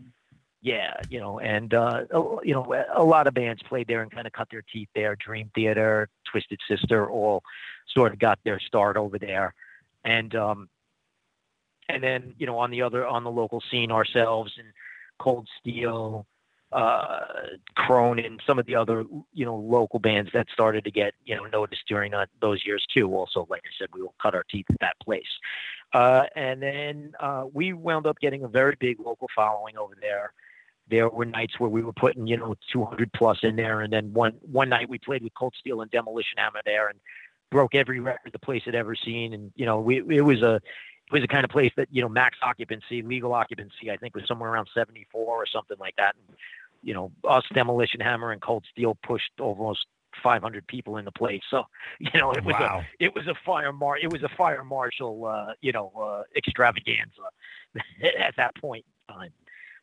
Yeah, 0.61 0.99
you 1.09 1.19
know, 1.19 1.39
and 1.39 1.73
uh, 1.73 2.05
you 2.43 2.53
know, 2.53 2.83
a 2.93 3.03
lot 3.03 3.27
of 3.27 3.35
bands 3.35 3.61
played 3.63 3.87
there 3.87 4.01
and 4.01 4.11
kind 4.11 4.25
of 4.25 4.33
cut 4.33 4.49
their 4.49 4.63
teeth 4.73 4.89
there. 4.95 5.15
Dream 5.15 5.51
Theater, 5.53 6.09
Twisted 6.25 6.59
Sister, 6.67 7.09
all 7.09 7.43
sort 7.93 8.11
of 8.11 8.19
got 8.19 8.39
their 8.43 8.59
start 8.59 8.97
over 8.97 9.19
there, 9.19 9.53
and 10.03 10.33
um, 10.35 10.67
and 11.89 12.03
then 12.03 12.33
you 12.39 12.47
know, 12.47 12.57
on 12.57 12.71
the 12.71 12.81
other 12.81 13.05
on 13.05 13.23
the 13.23 13.31
local 13.31 13.61
scene, 13.69 13.91
ourselves 13.91 14.53
and 14.57 14.67
Cold 15.19 15.47
Steel, 15.59 16.25
uh, 16.71 17.19
Cronin, 17.75 18.39
some 18.45 18.57
of 18.57 18.65
the 18.65 18.75
other 18.75 19.05
you 19.33 19.45
know 19.45 19.55
local 19.55 19.99
bands 19.99 20.31
that 20.33 20.47
started 20.51 20.83
to 20.85 20.91
get 20.91 21.13
you 21.23 21.35
know 21.35 21.45
noticed 21.45 21.83
during 21.87 22.11
that, 22.13 22.29
those 22.41 22.65
years 22.65 22.83
too. 22.91 23.13
Also, 23.13 23.45
like 23.47 23.61
I 23.63 23.69
said, 23.77 23.89
we 23.93 24.01
will 24.01 24.15
cut 24.19 24.33
our 24.33 24.43
teeth 24.49 24.65
at 24.71 24.79
that 24.79 24.95
place, 25.03 25.39
uh, 25.93 26.23
and 26.35 26.61
then 26.61 27.13
uh, 27.19 27.45
we 27.53 27.73
wound 27.73 28.07
up 28.07 28.19
getting 28.19 28.43
a 28.43 28.47
very 28.47 28.75
big 28.79 28.99
local 28.99 29.29
following 29.35 29.77
over 29.77 29.93
there. 30.01 30.33
There 30.89 31.09
were 31.09 31.25
nights 31.25 31.59
where 31.59 31.69
we 31.69 31.81
were 31.81 31.93
putting 31.93 32.27
you 32.27 32.37
know 32.37 32.55
200 32.71 33.11
plus 33.13 33.39
in 33.43 33.55
there, 33.55 33.81
and 33.81 33.91
then 33.91 34.13
one 34.13 34.33
one 34.41 34.69
night 34.69 34.89
we 34.89 34.97
played 34.97 35.23
with 35.23 35.33
Cold 35.33 35.53
Steel 35.59 35.81
and 35.81 35.91
Demolition 35.91 36.37
Hammer 36.37 36.61
there, 36.65 36.87
and 36.87 36.99
broke 37.49 37.75
every 37.75 37.99
record 37.99 38.31
the 38.33 38.39
place 38.39 38.63
had 38.65 38.75
ever 38.75 38.95
seen, 38.95 39.33
and 39.33 39.51
you 39.55 39.65
know 39.65 39.79
we 39.79 39.97
it 40.15 40.21
was 40.21 40.41
a 40.41 40.55
it 40.55 41.13
was 41.13 41.21
the 41.21 41.27
kind 41.27 41.45
of 41.45 41.49
place 41.49 41.71
that 41.77 41.87
you 41.91 42.01
know 42.01 42.09
max 42.09 42.37
occupancy, 42.41 43.01
legal 43.01 43.33
occupancy, 43.33 43.91
I 43.91 43.97
think 43.97 44.15
was 44.15 44.25
somewhere 44.27 44.51
around 44.51 44.69
74 44.73 45.21
or 45.25 45.45
something 45.45 45.77
like 45.79 45.95
that. 45.97 46.15
And, 46.27 46.37
you 46.83 46.93
know, 46.93 47.11
us 47.27 47.43
Demolition 47.53 47.99
Hammer 48.01 48.31
and 48.31 48.41
Cold 48.41 48.65
Steel 48.71 48.97
pushed 49.03 49.31
almost 49.39 49.87
500 50.23 50.67
people 50.67 50.97
in 50.97 51.05
the 51.05 51.11
place. 51.11 51.41
So, 51.49 51.63
you 51.99 52.19
know, 52.19 52.31
it 52.31 52.43
was 52.43 52.55
Wow. 52.59 52.81
a 52.99 53.03
it 53.03 53.15
was 53.15 53.27
a 53.27 53.35
fire 53.45 53.71
mar 53.73 53.97
it 53.97 54.11
was 54.11 54.23
a 54.23 54.29
fire 54.29 54.63
marshal 54.63 55.25
uh, 55.25 55.53
you 55.61 55.71
know 55.71 55.91
uh, 55.99 56.23
extravaganza 56.35 57.21
at 58.19 58.35
that 58.37 58.55
point 58.55 58.85
in 59.09 59.15
time. 59.15 59.31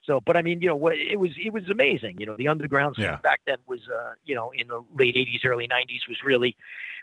So, 0.07 0.21
but 0.21 0.37
I 0.37 0.43
mean, 0.43 0.61
you 0.61 0.69
know, 0.69 0.77
what 0.77 0.97
it 0.97 1.19
was 1.19 1.31
it 1.43 1.53
was 1.53 1.69
amazing. 1.71 2.19
You 2.19 2.27
know, 2.27 2.37
the 2.37 2.49
underground 2.49 2.97
scene 2.97 3.05
Yeah. 3.07 3.17
back 3.23 3.41
then 3.47 3.57
was 3.67 3.81
uh, 3.89 4.13
you 4.25 4.35
know 4.35 4.53
in 4.57 4.69
the 4.69 4.85
late 4.95 5.15
80s, 5.17 5.45
early 5.45 5.67
90s 5.67 6.09
was 6.09 6.19
really 6.25 6.57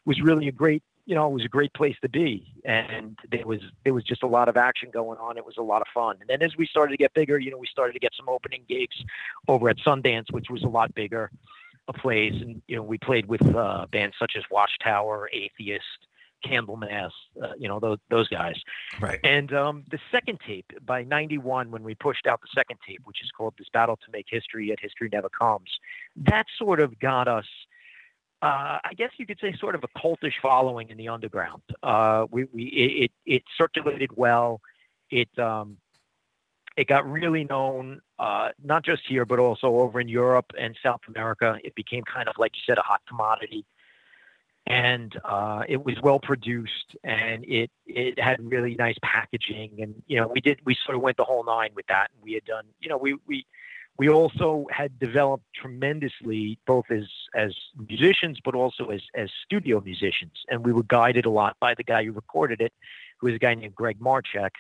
was 0.06 0.22
really 0.22 0.48
a 0.48 0.52
great 0.52 0.84
you 1.08 1.16
know, 1.16 1.28
it 1.28 1.34
was 1.34 1.44
a 1.44 1.50
great 1.50 1.74
place 1.74 1.96
to 2.04 2.10
be, 2.10 2.46
and 2.64 3.18
there 3.32 3.46
was 3.46 3.60
there 3.84 3.94
was 3.94 4.04
just 4.04 4.22
a 4.22 4.28
lot 4.28 4.48
of 4.48 4.56
action 4.56 4.90
going 4.94 5.18
on. 5.18 5.36
It 5.38 5.46
was 5.46 5.58
a 5.58 5.64
lot 5.64 5.82
of 5.82 5.88
fun. 5.94 6.18
And 6.22 6.30
then 6.30 6.42
as 6.44 6.56
we 6.56 6.68
started 6.68 6.92
to 6.92 6.98
get 6.98 7.14
bigger, 7.14 7.40
you 7.40 7.50
know, 7.50 7.58
we 7.58 7.68
started 7.68 7.94
to 7.94 8.00
get 8.00 8.14
some 8.16 8.30
opening 8.30 8.64
gigs 8.70 8.96
over 9.48 9.68
at 9.70 9.78
Sundance, 9.78 10.32
which 10.32 10.50
was 10.50 10.64
a 10.64 10.68
lot 10.68 10.94
bigger 10.94 11.32
a 11.88 11.94
place. 11.94 12.34
And 12.34 12.62
you 12.68 12.76
know, 12.76 12.84
we 12.84 12.98
played 12.98 13.26
with 13.26 13.44
uh, 13.56 13.88
bands 13.92 14.16
such 14.20 14.34
as 14.38 14.44
Watchtower, 14.52 15.30
Atheist, 15.34 16.08
Candlemass, 16.44 17.12
uh, 17.42 17.54
you 17.58 17.68
know, 17.68 17.80
those 17.80 17.98
those 18.10 18.28
guys. 18.28 18.56
Right. 19.00 19.20
And 19.24 19.54
um, 19.54 19.84
the 19.90 20.00
second 20.12 20.40
tape 20.46 20.72
by 20.86 21.04
'91, 21.04 21.72
when 21.72 21.84
we 21.84 21.96
pushed 21.96 22.28
out 22.28 22.42
the 22.42 22.50
second 22.54 22.78
tape, 22.88 23.02
which 23.06 23.22
is 23.24 23.30
called 23.32 23.54
"This 23.58 23.68
Battle 23.72 23.98
to 23.98 24.12
Make 24.12 24.28
History," 24.30 24.68
yet 24.68 24.80
history 24.80 25.10
never 25.12 25.30
comes. 25.30 25.70
That 26.16 26.46
sort 26.58 26.80
of 26.80 27.00
got 27.00 27.28
us 27.28 27.46
uh, 28.42 28.80
I 28.84 28.94
guess 28.98 29.12
you 29.18 29.28
could 29.28 29.40
say 29.40 29.56
sort 29.60 29.76
of 29.76 29.84
a 29.84 30.00
cultish 30.00 30.34
following 30.42 30.90
in 30.90 30.98
the 30.98 31.10
underground. 31.10 31.62
Uh, 31.84 32.26
we, 32.32 32.46
we 32.46 32.64
it, 32.64 33.04
it, 33.04 33.12
it 33.36 33.44
circulated 33.56 34.10
well. 34.16 34.62
It 35.12 35.30
um, 35.38 35.78
it 36.76 36.88
got 36.88 37.10
really 37.10 37.44
known, 37.44 38.02
uh, 38.18 38.50
not 38.64 38.84
just 38.84 39.04
here, 39.08 39.26
but 39.26 39.40
also 39.40 39.68
over 39.68 40.00
in 40.00 40.08
Europe 40.08 40.54
and 40.58 40.76
South 40.82 41.02
America. 41.08 41.58
It 41.64 41.76
became 41.76 42.04
kind 42.04 42.28
of 42.28 42.36
like 42.40 42.54
you 42.56 42.62
said, 42.66 42.80
a 42.80 42.82
hot 42.82 43.02
commodity, 43.08 43.66
and 44.68 45.20
uh, 45.26 45.64
it 45.68 45.84
was 45.84 45.96
well 46.02 46.20
produced, 46.20 46.96
and 47.04 47.44
it 47.46 47.72
it 47.86 48.20
had 48.20 48.40
really 48.40 48.76
nice 48.76 48.98
packaging, 49.04 49.80
and 49.82 50.02
you 50.08 50.20
know 50.20 50.28
we 50.28 50.42
did 50.42 50.60
we 50.66 50.78
sort 50.86 50.96
of 50.96 51.02
went 51.02 51.18
the 51.18 51.24
whole 51.24 51.44
nine 51.44 51.72
with 51.76 51.88
that. 51.88 52.10
And 52.14 52.24
we 52.24 52.34
had 52.34 52.46
done, 52.46 52.66
you 52.80 52.90
know, 52.90 52.98
we 52.98 53.18
we 53.28 53.46
we 53.98 54.10
also 54.10 54.66
had 54.72 54.98
developed 55.00 55.44
tremendously 55.56 56.58
both 56.66 56.86
as 56.90 57.04
as 57.36 57.54
musicians 57.88 58.40
but 58.44 58.56
also 58.56 58.86
as 58.88 59.02
as 59.16 59.30
studio 59.46 59.82
musicians 59.82 60.32
and 60.50 60.66
we 60.66 60.72
were 60.72 60.84
guided 60.84 61.26
a 61.26 61.30
lot 61.30 61.56
by 61.60 61.74
the 61.76 61.84
guy 61.84 62.04
who 62.04 62.12
recorded 62.12 62.62
it 62.62 62.74
who 63.20 63.28
was 63.28 63.36
a 63.36 63.40
guy 63.40 63.54
named 63.54 63.76
greg 63.76 63.98
marchek 64.00 64.54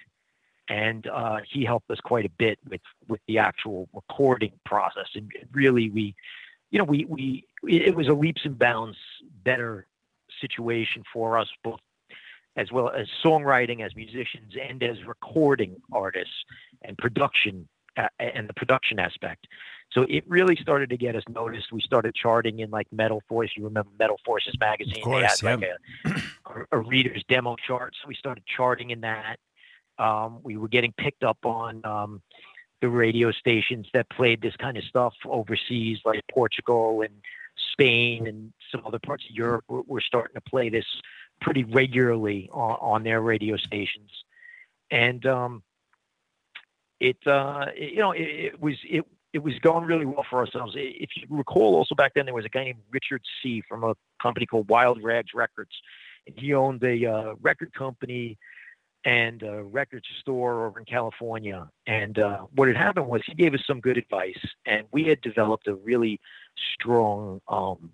and 0.69 1.07
uh, 1.07 1.39
he 1.51 1.65
helped 1.65 1.89
us 1.89 1.99
quite 2.03 2.25
a 2.25 2.29
bit 2.29 2.59
with 2.69 2.81
with 3.07 3.19
the 3.27 3.37
actual 3.37 3.89
recording 3.93 4.51
process 4.65 5.07
and 5.15 5.31
really 5.53 5.89
we 5.89 6.15
you 6.69 6.77
know 6.77 6.85
we 6.85 7.05
we 7.05 7.45
it 7.63 7.95
was 7.95 8.07
a 8.07 8.13
leaps 8.13 8.41
and 8.45 8.59
bounds 8.59 8.97
better 9.43 9.87
situation 10.41 11.03
for 11.13 11.37
us 11.37 11.47
both 11.63 11.79
as 12.57 12.71
well 12.71 12.89
as 12.89 13.07
songwriting 13.23 13.85
as 13.85 13.95
musicians 13.95 14.53
and 14.61 14.83
as 14.83 14.97
recording 15.05 15.77
artists 15.91 16.33
and 16.81 16.97
production 16.97 17.67
uh, 17.97 18.07
and 18.19 18.49
the 18.49 18.53
production 18.53 18.99
aspect. 18.99 19.47
So 19.91 20.05
it 20.09 20.23
really 20.27 20.55
started 20.55 20.89
to 20.91 20.97
get 20.97 21.15
us 21.15 21.23
noticed. 21.29 21.71
We 21.71 21.81
started 21.81 22.15
charting 22.15 22.59
in 22.59 22.69
like 22.69 22.87
Metal 22.91 23.21
Force. 23.27 23.51
You 23.57 23.65
remember 23.65 23.89
Metal 23.99 24.19
Forces 24.25 24.55
magazine? 24.59 24.97
Of 24.97 25.03
course, 25.03 25.41
they 25.41 25.49
had 25.49 25.59
like 25.59 25.69
a, 26.05 26.09
a, 26.45 26.65
a 26.71 26.77
reader's 26.79 27.23
demo 27.27 27.55
chart. 27.55 27.93
So 28.01 28.07
we 28.07 28.15
started 28.15 28.43
charting 28.45 28.91
in 28.91 29.01
that. 29.01 29.37
Um, 29.99 30.39
we 30.43 30.57
were 30.57 30.69
getting 30.69 30.93
picked 30.97 31.23
up 31.23 31.37
on 31.43 31.85
um, 31.85 32.21
the 32.81 32.89
radio 32.89 33.31
stations 33.31 33.87
that 33.93 34.09
played 34.09 34.41
this 34.41 34.55
kind 34.55 34.77
of 34.77 34.83
stuff 34.85 35.13
overseas, 35.25 35.99
like 36.05 36.21
Portugal 36.31 37.01
and 37.01 37.13
Spain 37.71 38.27
and 38.27 38.53
some 38.71 38.81
other 38.85 38.99
parts 38.99 39.23
of 39.29 39.35
Europe. 39.35 39.65
Were, 39.67 39.81
were 39.83 40.01
starting 40.01 40.35
to 40.35 40.41
play 40.41 40.69
this 40.69 40.85
pretty 41.41 41.63
regularly 41.63 42.49
on, 42.51 42.77
on 42.81 43.03
their 43.03 43.21
radio 43.21 43.57
stations. 43.57 44.11
And 44.89 45.25
um, 45.25 45.63
it 46.99 47.17
uh 47.25 47.65
you 47.75 47.97
know 47.97 48.11
it, 48.11 48.21
it 48.21 48.61
was 48.61 48.75
it 48.87 49.03
it 49.33 49.39
was 49.39 49.57
going 49.59 49.85
really 49.85 50.05
well 50.05 50.25
for 50.29 50.39
ourselves. 50.39 50.73
If 50.75 51.09
you 51.15 51.25
recall, 51.29 51.75
also 51.75 51.95
back 51.95 52.13
then 52.15 52.25
there 52.25 52.33
was 52.33 52.45
a 52.45 52.49
guy 52.49 52.65
named 52.65 52.79
Richard 52.91 53.21
C. 53.41 53.63
from 53.67 53.83
a 53.83 53.95
company 54.21 54.45
called 54.45 54.69
Wild 54.69 55.01
Rags 55.01 55.33
Records, 55.33 55.71
and 56.27 56.37
he 56.37 56.53
owned 56.53 56.83
a 56.83 57.05
uh, 57.05 57.33
record 57.41 57.73
company 57.73 58.37
and 59.05 59.41
a 59.43 59.63
record 59.63 60.05
store 60.19 60.67
over 60.67 60.79
in 60.79 60.85
California. 60.85 61.67
And 61.87 62.19
uh, 62.19 62.39
what 62.55 62.67
had 62.67 62.77
happened 62.77 63.07
was 63.07 63.21
he 63.25 63.33
gave 63.33 63.53
us 63.53 63.61
some 63.65 63.79
good 63.79 63.97
advice, 63.97 64.39
and 64.65 64.85
we 64.91 65.03
had 65.05 65.21
developed 65.21 65.67
a 65.67 65.75
really 65.75 66.19
strong 66.73 67.41
um, 67.47 67.91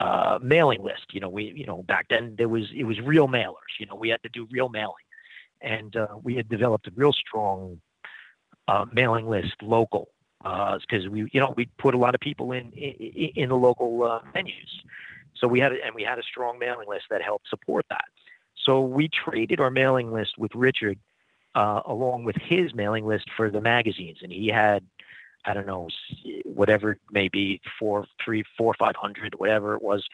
uh, 0.00 0.38
mailing 0.42 0.82
list. 0.82 1.06
You 1.12 1.20
know, 1.20 1.28
we 1.28 1.52
you 1.56 1.66
know 1.66 1.82
back 1.82 2.06
then 2.08 2.34
there 2.38 2.48
was 2.48 2.64
it 2.74 2.84
was 2.84 3.00
real 3.00 3.28
mailers. 3.28 3.74
You 3.80 3.86
know, 3.86 3.96
we 3.96 4.08
had 4.08 4.22
to 4.22 4.28
do 4.28 4.46
real 4.50 4.68
mailing, 4.68 4.94
and 5.60 5.96
uh, 5.96 6.08
we 6.22 6.36
had 6.36 6.48
developed 6.48 6.86
a 6.86 6.92
real 6.94 7.12
strong 7.12 7.80
uh, 8.68 8.84
mailing 8.92 9.28
list 9.28 9.54
local 9.62 10.08
because 10.42 11.08
we 11.08 11.28
you 11.32 11.40
know 11.40 11.54
we 11.56 11.66
put 11.78 11.94
a 11.94 11.98
lot 11.98 12.14
of 12.14 12.20
people 12.20 12.52
in 12.52 12.70
in, 12.72 13.30
in 13.34 13.48
the 13.48 13.56
local 13.56 14.04
uh, 14.04 14.20
venues 14.34 14.52
so 15.34 15.48
we 15.48 15.58
had 15.58 15.72
a, 15.72 15.84
and 15.84 15.94
we 15.94 16.02
had 16.02 16.18
a 16.18 16.22
strong 16.22 16.58
mailing 16.58 16.88
list 16.88 17.06
that 17.10 17.22
helped 17.22 17.48
support 17.48 17.84
that 17.90 18.04
so 18.64 18.80
we 18.80 19.08
traded 19.08 19.60
our 19.60 19.70
mailing 19.70 20.12
list 20.12 20.38
with 20.38 20.54
richard 20.54 20.98
uh, 21.54 21.80
along 21.86 22.24
with 22.24 22.36
his 22.36 22.74
mailing 22.74 23.06
list 23.06 23.28
for 23.36 23.50
the 23.50 23.60
magazines 23.60 24.18
and 24.22 24.32
he 24.32 24.48
had 24.48 24.84
i 25.44 25.54
don't 25.54 25.66
know 25.66 25.88
whatever 26.44 26.92
it 26.92 27.00
may 27.10 27.28
be 27.28 27.60
four 27.78 28.06
three 28.24 28.44
four 28.56 28.74
five 28.78 28.96
hundred 28.96 29.34
whatever 29.38 29.74
it 29.74 29.82
was 29.82 30.06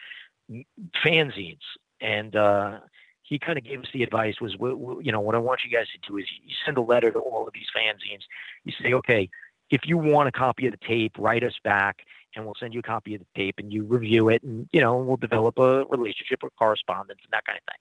fanzines 1.03 1.61
and 2.01 2.35
uh 2.35 2.79
he 3.23 3.39
kind 3.39 3.57
of 3.57 3.63
gave 3.63 3.79
us 3.79 3.87
the 3.93 4.03
advice 4.03 4.39
was, 4.41 4.53
you 5.01 5.11
know, 5.11 5.21
what 5.21 5.33
I 5.33 5.39
want 5.39 5.61
you 5.63 5.75
guys 5.75 5.87
to 5.93 6.09
do 6.11 6.17
is 6.17 6.25
you 6.43 6.53
send 6.65 6.77
a 6.77 6.81
letter 6.81 7.09
to 7.09 7.19
all 7.19 7.47
of 7.47 7.53
these 7.53 7.67
fanzines. 7.75 8.23
You 8.65 8.73
say, 8.81 8.93
okay, 8.93 9.29
if 9.69 9.81
you 9.85 9.97
want 9.97 10.27
a 10.27 10.31
copy 10.31 10.67
of 10.67 10.71
the 10.71 10.85
tape, 10.85 11.13
write 11.17 11.43
us 11.43 11.55
back, 11.63 12.05
and 12.35 12.45
we'll 12.45 12.55
send 12.59 12.73
you 12.73 12.81
a 12.81 12.83
copy 12.83 13.15
of 13.15 13.21
the 13.21 13.27
tape, 13.35 13.55
and 13.57 13.71
you 13.71 13.83
review 13.83 14.29
it, 14.29 14.43
and 14.43 14.67
you 14.71 14.81
know, 14.81 14.97
we'll 14.97 15.17
develop 15.17 15.57
a 15.57 15.85
relationship 15.85 16.43
or 16.43 16.49
correspondence 16.59 17.21
and 17.23 17.31
that 17.31 17.45
kind 17.45 17.57
of 17.57 17.63
thing. 17.73 17.79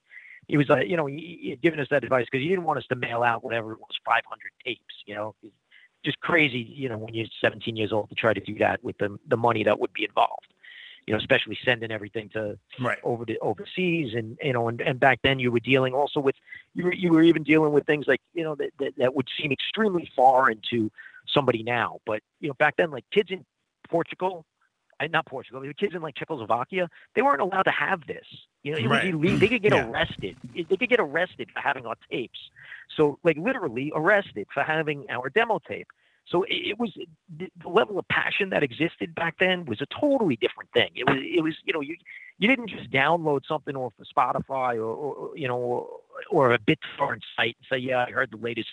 He 0.49 0.57
was, 0.57 0.69
like, 0.69 0.89
you 0.89 0.97
know, 0.97 1.07
he, 1.07 1.39
he 1.41 1.51
had 1.51 1.63
given 1.63 1.81
us 1.81 1.89
that 1.91 2.05
advice 2.05 2.27
because 2.31 2.43
he 2.43 2.49
didn't 2.49 2.65
want 2.65 2.79
us 2.79 2.87
to 2.89 2.97
mail 2.97 3.23
out 3.23 3.45
whatever 3.45 3.73
it 3.73 3.81
was, 3.81 3.99
500 4.05 4.41
tapes. 4.65 4.95
You 5.07 5.15
know, 5.15 5.35
just 6.05 6.21
crazy. 6.21 6.59
You 6.59 6.89
know, 6.89 6.99
when 6.99 7.15
you're 7.15 7.27
17 7.41 7.77
years 7.77 7.93
old 7.93 8.09
to 8.11 8.15
try 8.15 8.35
to 8.35 8.41
do 8.41 8.59
that 8.59 8.83
with 8.83 8.99
the 8.99 9.19
the 9.29 9.37
money 9.37 9.65
that 9.65 9.79
would 9.79 9.93
be 9.93 10.05
involved. 10.05 10.53
You 11.07 11.15
know, 11.15 11.19
especially 11.19 11.59
sending 11.65 11.91
everything 11.91 12.29
to 12.31 12.59
Right. 12.79 12.99
over 13.03 13.25
to 13.25 13.37
overseas 13.39 14.15
and 14.15 14.39
you 14.41 14.53
know 14.53 14.69
and, 14.69 14.81
and 14.81 15.01
back 15.01 15.19
then 15.23 15.41
you 15.41 15.51
were 15.51 15.61
dealing 15.61 15.95
also 15.95 16.21
with 16.21 16.37
you 16.75 16.85
were, 16.85 16.95
you 16.95 17.11
were 17.11 17.23
even 17.23 17.43
dealing 17.43 17.73
with 17.73 17.87
things 17.87 18.07
like 18.07 18.21
you 18.35 18.45
know 18.45 18.55
that, 18.55 18.71
that 18.79 18.97
that 18.99 19.15
would 19.15 19.29
seem 19.37 19.51
extremely 19.51 20.11
foreign 20.15 20.61
to 20.71 20.91
somebody 21.27 21.65
now 21.65 21.99
but 22.07 22.23
you 22.41 22.49
know 22.49 22.55
back 22.55 22.77
then 22.77 22.93
like 22.93 23.05
kids 23.11 23.33
in 23.33 23.45
Portugal 23.89 24.47
uh, 24.47 24.52
not 25.11 25.27
Portugal 25.27 25.61
the 25.61 25.73
kids 25.75 25.95
in 25.95 26.03
like 26.03 26.15
Czechoslovakia 26.15 26.89
they 27.15 27.23
weren't 27.23 27.41
allowed 27.41 27.65
to 27.65 27.71
have 27.71 28.07
this. 28.07 28.27
You 28.63 28.73
know 28.73 28.79
it 28.79 28.87
Right. 28.87 29.05
was 29.07 29.15
illegal 29.15 29.39
they 29.39 29.49
could 29.49 29.63
get 29.63 29.73
Yeah. 29.73 29.89
arrested. 29.89 30.37
They 30.55 30.77
could 30.77 30.89
get 30.89 31.01
arrested 31.01 31.51
for 31.53 31.61
having 31.61 31.87
our 31.87 31.97
tapes. 32.11 32.39
So 32.97 33.19
like 33.25 33.37
literally 33.37 33.93
arrested 33.95 34.47
for 34.53 34.63
having 34.63 35.07
our 35.11 35.29
demo 35.31 35.59
tape. 35.59 35.89
So 36.27 36.45
it, 36.49 36.79
was 36.79 36.97
the, 37.37 37.51
level 37.67 37.99
of 37.99 38.07
passion 38.09 38.51
that 38.51 38.63
existed 38.63 39.15
back 39.15 39.39
then 39.39 39.65
was 39.65 39.81
a 39.81 39.87
totally 39.87 40.37
different 40.37 40.71
thing. 40.73 40.91
It 40.95 41.07
was 41.09 41.19
it 41.21 41.43
was 41.43 41.55
you 41.65 41.73
know 41.73 41.81
you 41.81 41.97
you 42.39 42.49
didn't 42.49 42.69
just 42.69 42.91
download 42.91 43.47
something 43.47 43.77
off 43.77 43.93
of 43.99 44.07
Spotify 44.07 44.77
or, 44.77 44.85
or 44.85 45.15
or, 45.15 45.37
you 45.37 45.49
know 45.49 45.57
or, 45.57 45.89
or 46.31 46.53
a 46.53 46.59
BitTorrent 46.59 47.23
site 47.37 47.57
and 47.59 47.67
say, 47.69 47.79
yeah, 47.79 48.05
I 48.07 48.11
heard 48.13 48.31
the 48.31 48.37
latest 48.37 48.71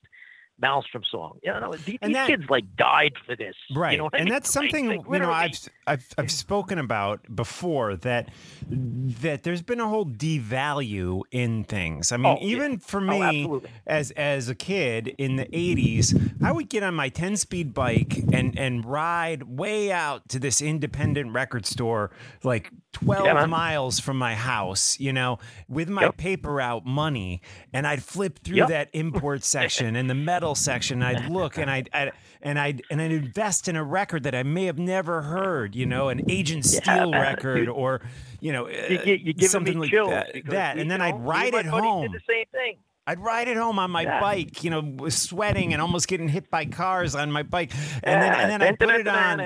Maelstrom 0.61 1.03
song. 1.09 1.39
You 1.43 1.51
know, 1.53 1.73
these, 1.73 1.97
And 2.01 2.09
these 2.09 2.15
that- 2.15 2.27
kids 2.27 2.43
like 2.49 2.75
died 2.75 3.13
for 3.25 3.35
this. 3.35 3.55
Right. 3.75 3.93
You 3.93 3.97
know 3.99 4.03
what 4.05 4.15
I 4.15 4.17
and 4.19 4.25
mean? 4.25 4.33
that's 4.33 4.51
something 4.59 4.87
like, 4.87 5.01
you 5.11 5.19
know. 5.19 5.31
I've 5.31 5.57
I've 5.87 6.07
I've 6.17 6.31
spoken 6.31 6.77
about 6.79 7.33
before 7.35 7.95
that 7.97 8.29
that 8.69 9.43
there's 9.43 9.61
been 9.61 9.79
a 9.79 9.87
whole 9.87 10.05
devalue 10.05 11.21
in 11.31 11.63
things. 11.63 12.11
I 12.11 12.17
mean, 12.17 12.25
Oh, 12.25 12.37
yeah. 12.41 12.47
even 12.55 12.79
for 12.79 12.97
Oh, 12.99 13.01
me 13.03 13.21
absolutely. 13.21 13.69
as 13.87 14.11
as 14.11 14.49
a 14.49 14.55
kid 14.55 15.07
in 15.17 15.35
the 15.37 15.45
80s, 15.45 16.43
I 16.43 16.51
would 16.51 16.69
get 16.69 16.83
on 16.83 16.93
my 16.95 17.09
10-speed 17.09 17.73
bike 17.73 18.17
and 18.33 18.57
and 18.57 18.85
ride 18.85 19.43
way 19.43 19.91
out 19.91 20.27
to 20.29 20.39
this 20.39 20.61
independent 20.61 21.33
record 21.33 21.65
store 21.65 22.11
like 22.43 22.71
12 23.03 23.25
Yeah, 23.25 23.45
miles 23.45 23.99
from 23.99 24.17
my 24.17 24.35
house, 24.35 24.99
you 24.99 25.13
know, 25.13 25.39
with 25.67 25.89
my 25.89 26.03
Yep. 26.03 26.17
paper 26.17 26.53
route 26.53 26.85
money 26.85 27.41
and 27.73 27.85
I'd 27.87 28.03
flip 28.03 28.39
through 28.43 28.57
Yep. 28.57 28.67
that 28.69 28.89
import 28.93 29.43
section 29.43 29.95
and 29.95 30.09
the 30.09 30.15
metal 30.15 30.55
section. 30.55 31.01
I'd 31.03 31.29
look 31.29 31.57
and 31.57 31.69
I'd, 31.69 31.89
I'd 31.93 32.11
and 32.41 32.57
I'd 32.59 32.81
and 32.89 33.01
I'd 33.01 33.11
invest 33.11 33.67
in 33.67 33.75
a 33.75 33.83
record 33.83 34.23
that 34.23 34.33
I 34.35 34.43
may 34.43 34.65
have 34.65 34.79
never 34.79 35.21
heard, 35.23 35.75
you 35.75 35.85
know, 35.85 36.09
an 36.09 36.21
Agent 36.29 36.65
Yeah, 36.71 36.79
Steel 36.81 37.11
record 37.11 37.55
dude. 37.65 37.69
or 37.69 38.01
you 38.41 38.53
know, 38.53 38.67
You, 38.69 39.33
you, 39.35 39.47
something 39.47 39.77
like 39.79 39.91
that. 39.91 40.31
that. 40.45 40.77
and 40.77 40.89
then 40.89 41.01
I'd 41.01 41.19
ride 41.19 41.53
it 41.53 41.65
home. 41.65 42.03
Did 42.11 42.21
the 42.21 42.25
same 42.27 42.45
thing. 42.51 42.77
I'd 43.05 43.19
ride 43.19 43.47
it 43.47 43.57
home 43.57 43.79
on 43.79 43.89
my 43.91 44.03
Yeah. 44.03 44.19
bike, 44.21 44.63
you 44.63 44.69
know, 44.69 45.09
sweating 45.09 45.73
and 45.73 45.81
almost 45.81 46.07
getting 46.07 46.29
hit 46.29 46.49
by 46.51 46.65
cars 46.65 47.15
on 47.15 47.31
my 47.31 47.43
bike, 47.43 47.71
and 48.03 48.21
then 48.21 48.33
and 48.33 48.51
then 48.51 48.61
I'd 48.61 48.77
put 48.79 48.89
it 48.91 49.07
on 49.07 49.39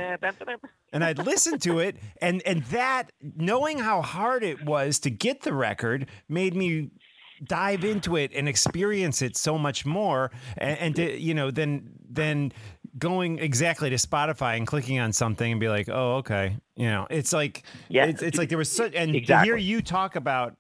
and 0.94 1.04
I'd 1.04 1.18
listen 1.18 1.60
to 1.60 1.80
it, 1.80 1.98
and 2.22 2.42
and 2.46 2.64
that 2.66 3.12
knowing 3.22 3.80
how 3.80 4.02
hard 4.02 4.44
it 4.44 4.64
was 4.64 5.00
to 5.00 5.10
get 5.10 5.42
the 5.42 5.54
record 5.54 6.08
made 6.30 6.56
me 6.56 6.92
dive 7.44 7.84
into 7.84 8.16
it 8.16 8.32
and 8.34 8.48
experience 8.48 9.22
it 9.22 9.36
so 9.36 9.58
much 9.58 9.86
more, 9.86 10.32
and, 10.58 10.80
and 10.80 10.96
to, 10.96 11.20
you 11.20 11.34
know, 11.34 11.52
then 11.52 11.90
then 12.10 12.54
going 12.98 13.40
exactly 13.40 13.90
to 13.90 13.96
Spotify 13.96 14.56
and 14.56 14.68
clicking 14.68 15.00
on 15.00 15.12
something 15.12 15.52
and 15.52 15.60
be 15.60 15.68
like, 15.68 15.90
oh, 15.90 16.18
okay, 16.18 16.58
you 16.76 16.86
know, 16.88 17.08
it's 17.10 17.34
like 17.34 17.64
Yeah. 17.90 18.06
it's, 18.06 18.22
it's 18.22 18.38
like 18.38 18.50
there 18.50 18.58
was 18.58 18.72
such 18.72 18.94
and 18.94 19.26
to 19.26 19.42
hear 19.42 19.58
you 19.58 19.82
talk 19.82 20.16
about. 20.16 20.56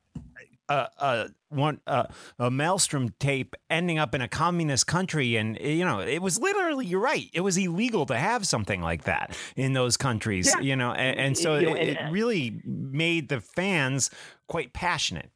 A, 0.69 0.87
a 0.97 1.29
one 1.49 1.81
uh, 1.85 2.05
a 2.39 2.49
maelstrom 2.49 3.09
tape 3.19 3.53
ending 3.69 3.99
up 3.99 4.15
in 4.15 4.21
a 4.21 4.27
communist 4.29 4.87
country, 4.87 5.35
and 5.35 5.59
you 5.59 5.83
know 5.83 5.99
it 5.99 6.21
was 6.21 6.39
literally 6.39 6.85
you're 6.85 7.01
right. 7.01 7.29
It 7.33 7.41
was 7.41 7.57
illegal 7.57 8.05
to 8.05 8.15
have 8.17 8.47
something 8.47 8.81
like 8.81 9.03
that 9.03 9.37
in 9.57 9.73
those 9.73 9.97
countries, 9.97 10.53
Yeah. 10.55 10.61
you 10.61 10.75
know, 10.77 10.93
and, 10.93 11.19
and 11.19 11.37
so 11.37 11.57
You 11.57 11.65
know, 11.67 11.73
it, 11.75 11.97
and- 11.97 12.07
it 12.09 12.11
really 12.11 12.61
made 12.65 13.27
the 13.27 13.41
fans 13.41 14.09
quite 14.47 14.71
passionate. 14.73 15.31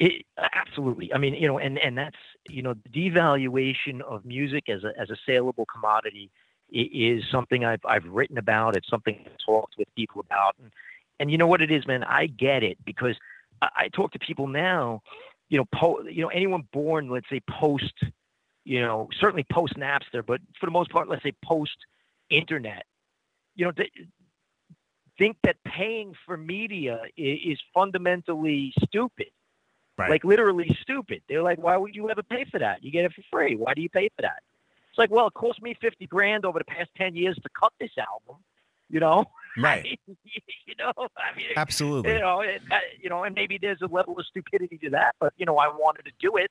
It, 0.00 0.24
absolutely. 0.52 1.12
I 1.12 1.18
mean, 1.18 1.34
you 1.34 1.46
know, 1.48 1.58
and 1.58 1.78
and 1.78 1.96
that's 1.98 2.16
you 2.48 2.62
know, 2.62 2.74
the 2.74 2.88
devaluation 3.10 4.00
of 4.00 4.24
music 4.24 4.68
as 4.68 4.84
a 4.84 4.92
as 5.00 5.10
a 5.10 5.16
saleable 5.26 5.66
commodity 5.66 6.30
is 6.70 7.22
something 7.32 7.64
I've 7.64 7.84
I've 7.84 8.04
written 8.04 8.38
about. 8.38 8.76
It's 8.76 8.88
something 8.88 9.16
I've 9.26 9.32
talked 9.44 9.74
with 9.78 9.88
people 9.96 10.20
about, 10.20 10.54
and 10.62 10.70
and 11.20 11.30
you 11.30 11.38
know 11.38 11.46
what 11.46 11.62
it 11.62 11.70
is, 11.70 11.86
man. 11.86 12.04
I 12.04 12.26
get 12.26 12.62
it 12.62 12.78
because 12.84 13.16
I, 13.62 13.68
I 13.76 13.88
talk 13.88 14.12
to 14.12 14.18
people 14.18 14.46
now. 14.46 15.02
You 15.48 15.58
know, 15.58 15.64
po- 15.74 16.02
you 16.02 16.22
know, 16.22 16.28
anyone 16.28 16.68
born, 16.72 17.08
let's 17.08 17.28
say, 17.30 17.40
post, 17.48 17.94
you 18.64 18.80
know, 18.80 19.08
certainly 19.18 19.46
post 19.50 19.74
Napster, 19.74 20.24
but 20.26 20.40
for 20.60 20.66
the 20.66 20.72
most 20.72 20.90
part, 20.90 21.08
let's 21.08 21.22
say 21.22 21.32
post 21.44 21.76
internet. 22.30 22.84
You 23.56 23.66
know, 23.66 23.72
th- 23.72 23.92
think 25.18 25.36
that 25.44 25.56
paying 25.64 26.14
for 26.26 26.36
media 26.36 27.00
is, 27.16 27.38
is 27.52 27.58
fundamentally 27.74 28.72
stupid 28.84 29.28
Right. 29.98 30.10
like 30.10 30.22
literally 30.24 30.76
stupid. 30.80 31.22
They're 31.28 31.42
like, 31.42 31.58
why 31.58 31.76
would 31.76 31.94
you 31.96 32.08
ever 32.08 32.22
pay 32.22 32.44
for 32.44 32.60
that? 32.60 32.84
You 32.84 32.92
get 32.92 33.04
it 33.04 33.12
for 33.12 33.22
free. 33.32 33.56
Why 33.56 33.74
do 33.74 33.82
you 33.82 33.88
pay 33.88 34.08
for 34.14 34.22
that? 34.22 34.42
It's 34.90 34.98
like, 34.98 35.10
well, 35.10 35.26
it 35.26 35.34
cost 35.34 35.60
me 35.60 35.76
fifty 35.80 36.06
grand 36.06 36.44
over 36.44 36.60
the 36.60 36.64
past 36.64 36.90
ten 36.96 37.16
years 37.16 37.36
to 37.42 37.48
cut 37.58 37.72
this 37.80 37.90
album. 37.98 38.36
You 38.90 39.00
know, 39.00 39.26
right. 39.56 39.98
you 40.06 40.74
know, 40.78 40.92
I 40.96 41.36
mean, 41.36 41.46
Absolutely. 41.56 42.12
you 42.14 42.20
know, 42.20 42.40
it, 42.40 42.62
uh, 42.70 42.76
you 43.00 43.10
know, 43.10 43.22
and 43.24 43.34
maybe 43.34 43.58
there's 43.60 43.82
a 43.82 43.86
level 43.86 44.18
of 44.18 44.26
stupidity 44.26 44.78
to 44.78 44.90
that, 44.90 45.14
but 45.20 45.32
you 45.36 45.44
know, 45.46 45.56
I 45.58 45.68
wanted 45.68 46.04
to 46.06 46.12
do 46.18 46.36
it, 46.36 46.50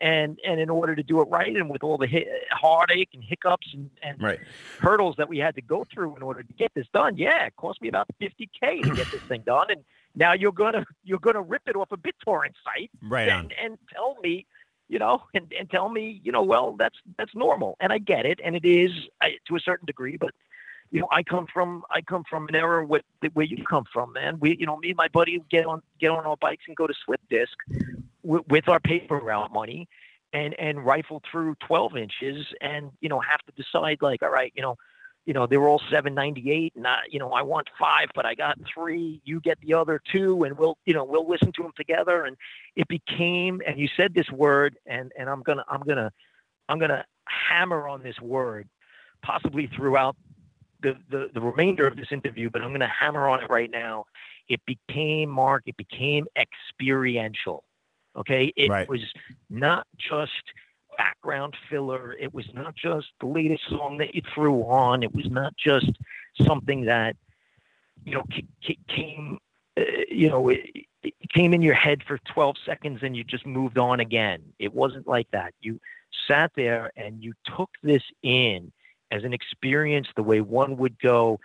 and 0.00 0.38
and 0.44 0.60
in 0.60 0.68
order 0.68 0.96
to 0.96 1.02
do 1.02 1.20
it 1.20 1.28
right, 1.30 1.54
and 1.54 1.70
with 1.70 1.84
all 1.84 1.96
the 1.96 2.08
heartache 2.50 3.10
and 3.14 3.22
hiccups 3.22 3.68
and, 3.72 3.90
and 4.02 4.20
Right. 4.20 4.40
hurdles 4.80 5.14
that 5.18 5.28
we 5.28 5.38
had 5.38 5.54
to 5.54 5.62
go 5.62 5.84
through 5.92 6.16
in 6.16 6.22
order 6.22 6.42
to 6.42 6.52
get 6.54 6.72
this 6.74 6.86
done, 6.92 7.16
yeah, 7.16 7.46
it 7.46 7.54
cost 7.56 7.80
me 7.80 7.88
about 7.88 8.08
fifty 8.18 8.50
k 8.60 8.80
to 8.80 8.90
get 8.94 9.10
this 9.12 9.22
thing 9.22 9.42
done, 9.46 9.70
and 9.70 9.84
now 10.16 10.32
you're 10.32 10.50
gonna 10.52 10.84
you're 11.04 11.20
gonna 11.20 11.42
rip 11.42 11.62
it 11.68 11.76
off 11.76 11.88
a 11.92 11.96
BitTorrent 11.96 12.54
site 12.64 12.90
Right 13.00 13.28
and, 13.28 13.52
and 13.62 13.78
tell 13.92 14.16
me, 14.22 14.44
you 14.88 14.98
know, 14.98 15.22
and, 15.34 15.52
and 15.58 15.70
tell 15.70 15.88
me, 15.88 16.20
you 16.24 16.32
know, 16.32 16.42
well, 16.42 16.74
that's 16.76 16.98
that's 17.16 17.34
normal, 17.34 17.76
and 17.80 17.92
I 17.92 17.98
get 17.98 18.26
it, 18.26 18.40
and 18.42 18.56
it 18.56 18.64
is 18.64 18.90
I, 19.20 19.36
to 19.46 19.56
a 19.56 19.60
certain 19.60 19.86
degree, 19.86 20.16
but 20.16 20.32
you 20.90 21.00
know, 21.00 21.08
I 21.10 21.22
come 21.22 21.46
from 21.52 21.82
I 21.90 22.00
come 22.00 22.24
from 22.28 22.48
an 22.48 22.54
era 22.54 22.86
with, 22.86 23.02
where 23.32 23.46
you 23.46 23.64
come 23.64 23.84
from, 23.92 24.12
man. 24.12 24.38
We, 24.40 24.56
you 24.58 24.66
know, 24.66 24.76
me 24.76 24.88
and 24.90 24.96
my 24.96 25.08
buddy 25.08 25.42
get 25.50 25.66
on 25.66 25.82
get 26.00 26.10
on 26.10 26.24
our 26.24 26.36
bikes 26.36 26.64
and 26.66 26.76
go 26.76 26.86
to 26.86 26.94
Swift 27.04 27.28
Disc 27.28 27.56
with, 28.22 28.68
our 28.68 28.80
paper 28.80 29.18
route 29.18 29.52
money, 29.52 29.88
and 30.32 30.54
and 30.58 30.84
rifle 30.84 31.22
through 31.30 31.56
12 31.66 31.96
inches, 31.96 32.46
and 32.60 32.90
you 33.00 33.08
know, 33.08 33.20
have 33.20 33.40
to 33.46 33.62
decide 33.62 33.98
like, 34.00 34.22
all 34.22 34.30
right, 34.30 34.52
you 34.56 34.62
know. 34.62 34.76
You 35.28 35.32
know, 35.34 35.44
they 35.48 35.56
were 35.56 35.66
all 35.66 35.82
798 35.90 36.74
and 36.76 36.86
I, 36.86 37.00
you 37.10 37.18
know, 37.18 37.32
I 37.32 37.42
want 37.42 37.68
five, 37.76 38.10
but 38.14 38.24
I 38.24 38.36
got 38.36 38.60
three, 38.72 39.20
you 39.24 39.40
get 39.40 39.58
the 39.60 39.74
other 39.74 40.00
two 40.12 40.44
and 40.44 40.56
we'll, 40.56 40.78
you 40.86 40.94
know, 40.94 41.02
we'll 41.02 41.28
listen 41.28 41.50
to 41.56 41.64
them 41.64 41.72
together. 41.76 42.26
And 42.26 42.36
it 42.76 42.86
became, 42.86 43.60
and 43.66 43.76
you 43.76 43.88
said 43.96 44.14
this 44.14 44.30
word 44.30 44.78
and, 44.86 45.10
and 45.18 45.28
I'm 45.28 45.42
to, 45.42 45.64
I'm 45.68 45.82
to, 45.82 46.12
I'm 46.68 46.78
to 46.78 47.04
hammer 47.26 47.88
on 47.88 48.04
this 48.04 48.20
word 48.20 48.68
possibly 49.22 49.66
throughout 49.66 50.16
the, 50.86 50.96
the, 51.10 51.30
the 51.34 51.40
remainder 51.40 51.86
of 51.86 51.96
this 51.96 52.08
interview, 52.12 52.50
but 52.50 52.62
I'm 52.62 52.68
going 52.68 52.80
to 52.80 52.86
hammer 52.86 53.28
on 53.28 53.42
it 53.42 53.50
right 53.50 53.70
now. 53.70 54.04
It 54.48 54.60
became, 54.66 55.28
Mark, 55.30 55.64
it 55.66 55.76
became 55.76 56.26
experiential. 56.36 57.64
Okay. 58.16 58.52
It 58.56 58.70
Right. 58.70 58.88
was 58.88 59.00
not 59.50 59.86
just 59.98 60.32
background 60.96 61.54
filler. 61.68 62.14
It 62.18 62.32
was 62.32 62.46
not 62.54 62.74
just 62.74 63.08
the 63.20 63.26
latest 63.26 63.68
song 63.68 63.98
that 63.98 64.14
you 64.14 64.22
threw 64.34 64.62
on. 64.62 65.02
It 65.02 65.14
was 65.14 65.28
not 65.30 65.54
just 65.56 65.90
something 66.42 66.84
that, 66.86 67.16
you 68.04 68.12
know, 68.14 68.22
ca- 68.32 68.46
ca- 68.66 68.78
came, 68.88 69.38
uh, 69.78 69.82
you 70.10 70.28
know, 70.28 70.48
it, 70.48 70.60
it 71.02 71.14
came 71.34 71.52
in 71.52 71.62
your 71.62 71.74
head 71.74 72.02
for 72.06 72.18
12 72.32 72.56
seconds 72.64 73.00
and 73.02 73.16
you 73.16 73.24
just 73.24 73.46
moved 73.46 73.78
on 73.78 74.00
again. 74.00 74.42
It 74.58 74.72
wasn't 74.74 75.06
like 75.06 75.30
that. 75.32 75.52
You 75.60 75.80
sat 76.26 76.52
there 76.56 76.90
and 76.96 77.22
you 77.22 77.34
took 77.56 77.70
this 77.82 78.02
in 78.22 78.72
as 79.10 79.24
an 79.24 79.32
experience 79.32 80.08
the 80.16 80.22
way 80.22 80.40
one 80.40 80.76
would 80.76 80.98
go 80.98 81.38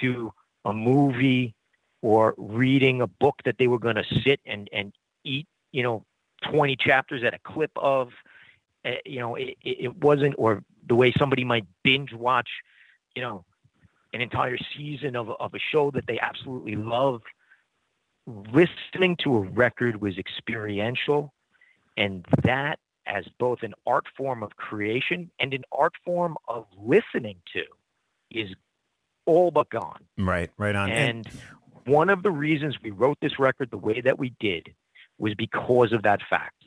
to 0.00 0.32
a 0.64 0.72
movie 0.72 1.54
or 2.02 2.34
reading 2.36 3.00
a 3.00 3.06
book 3.06 3.40
that 3.44 3.56
they 3.58 3.66
were 3.66 3.78
going 3.78 3.96
to 3.96 4.04
sit 4.24 4.40
and, 4.44 4.68
and 4.72 4.92
eat, 5.24 5.46
you 5.72 5.82
know, 5.82 6.04
20 6.50 6.76
chapters 6.76 7.24
at 7.24 7.34
a 7.34 7.38
clip 7.38 7.70
of, 7.76 8.10
uh, 8.84 8.90
you 9.04 9.18
know, 9.18 9.34
it, 9.34 9.56
it 9.62 9.96
wasn't, 9.96 10.34
or 10.38 10.62
the 10.86 10.94
way 10.94 11.12
somebody 11.18 11.44
might 11.44 11.64
binge 11.82 12.12
watch, 12.12 12.48
you 13.14 13.22
know, 13.22 13.44
an 14.12 14.20
entire 14.20 14.58
season 14.76 15.16
of, 15.16 15.30
of 15.40 15.54
a 15.54 15.58
show 15.58 15.90
that 15.90 16.06
they 16.06 16.18
absolutely 16.20 16.76
love. 16.76 17.22
Listening 18.26 19.16
to 19.22 19.36
a 19.36 19.40
record 19.40 20.00
was 20.00 20.18
experiential, 20.18 21.32
and 21.96 22.24
that 22.42 22.78
as 23.06 23.24
both 23.38 23.62
an 23.62 23.74
art 23.86 24.06
form 24.16 24.42
of 24.42 24.56
creation 24.56 25.30
and 25.38 25.54
an 25.54 25.62
art 25.72 25.94
form 26.04 26.36
of 26.48 26.66
listening 26.76 27.36
to 27.52 27.62
is 28.30 28.50
all 29.26 29.50
but 29.50 29.70
gone. 29.70 30.02
Right. 30.18 30.50
Right 30.56 30.74
on. 30.74 30.90
And, 30.90 31.26
And 31.26 31.40
one 31.86 32.10
of 32.10 32.22
the 32.22 32.30
reasons 32.30 32.76
we 32.82 32.90
wrote 32.90 33.18
this 33.20 33.38
record 33.38 33.70
the 33.70 33.78
way 33.78 34.00
that 34.00 34.18
we 34.18 34.34
did 34.40 34.74
was 35.18 35.34
because 35.34 35.92
of 35.92 36.02
that 36.02 36.20
fact. 36.28 36.64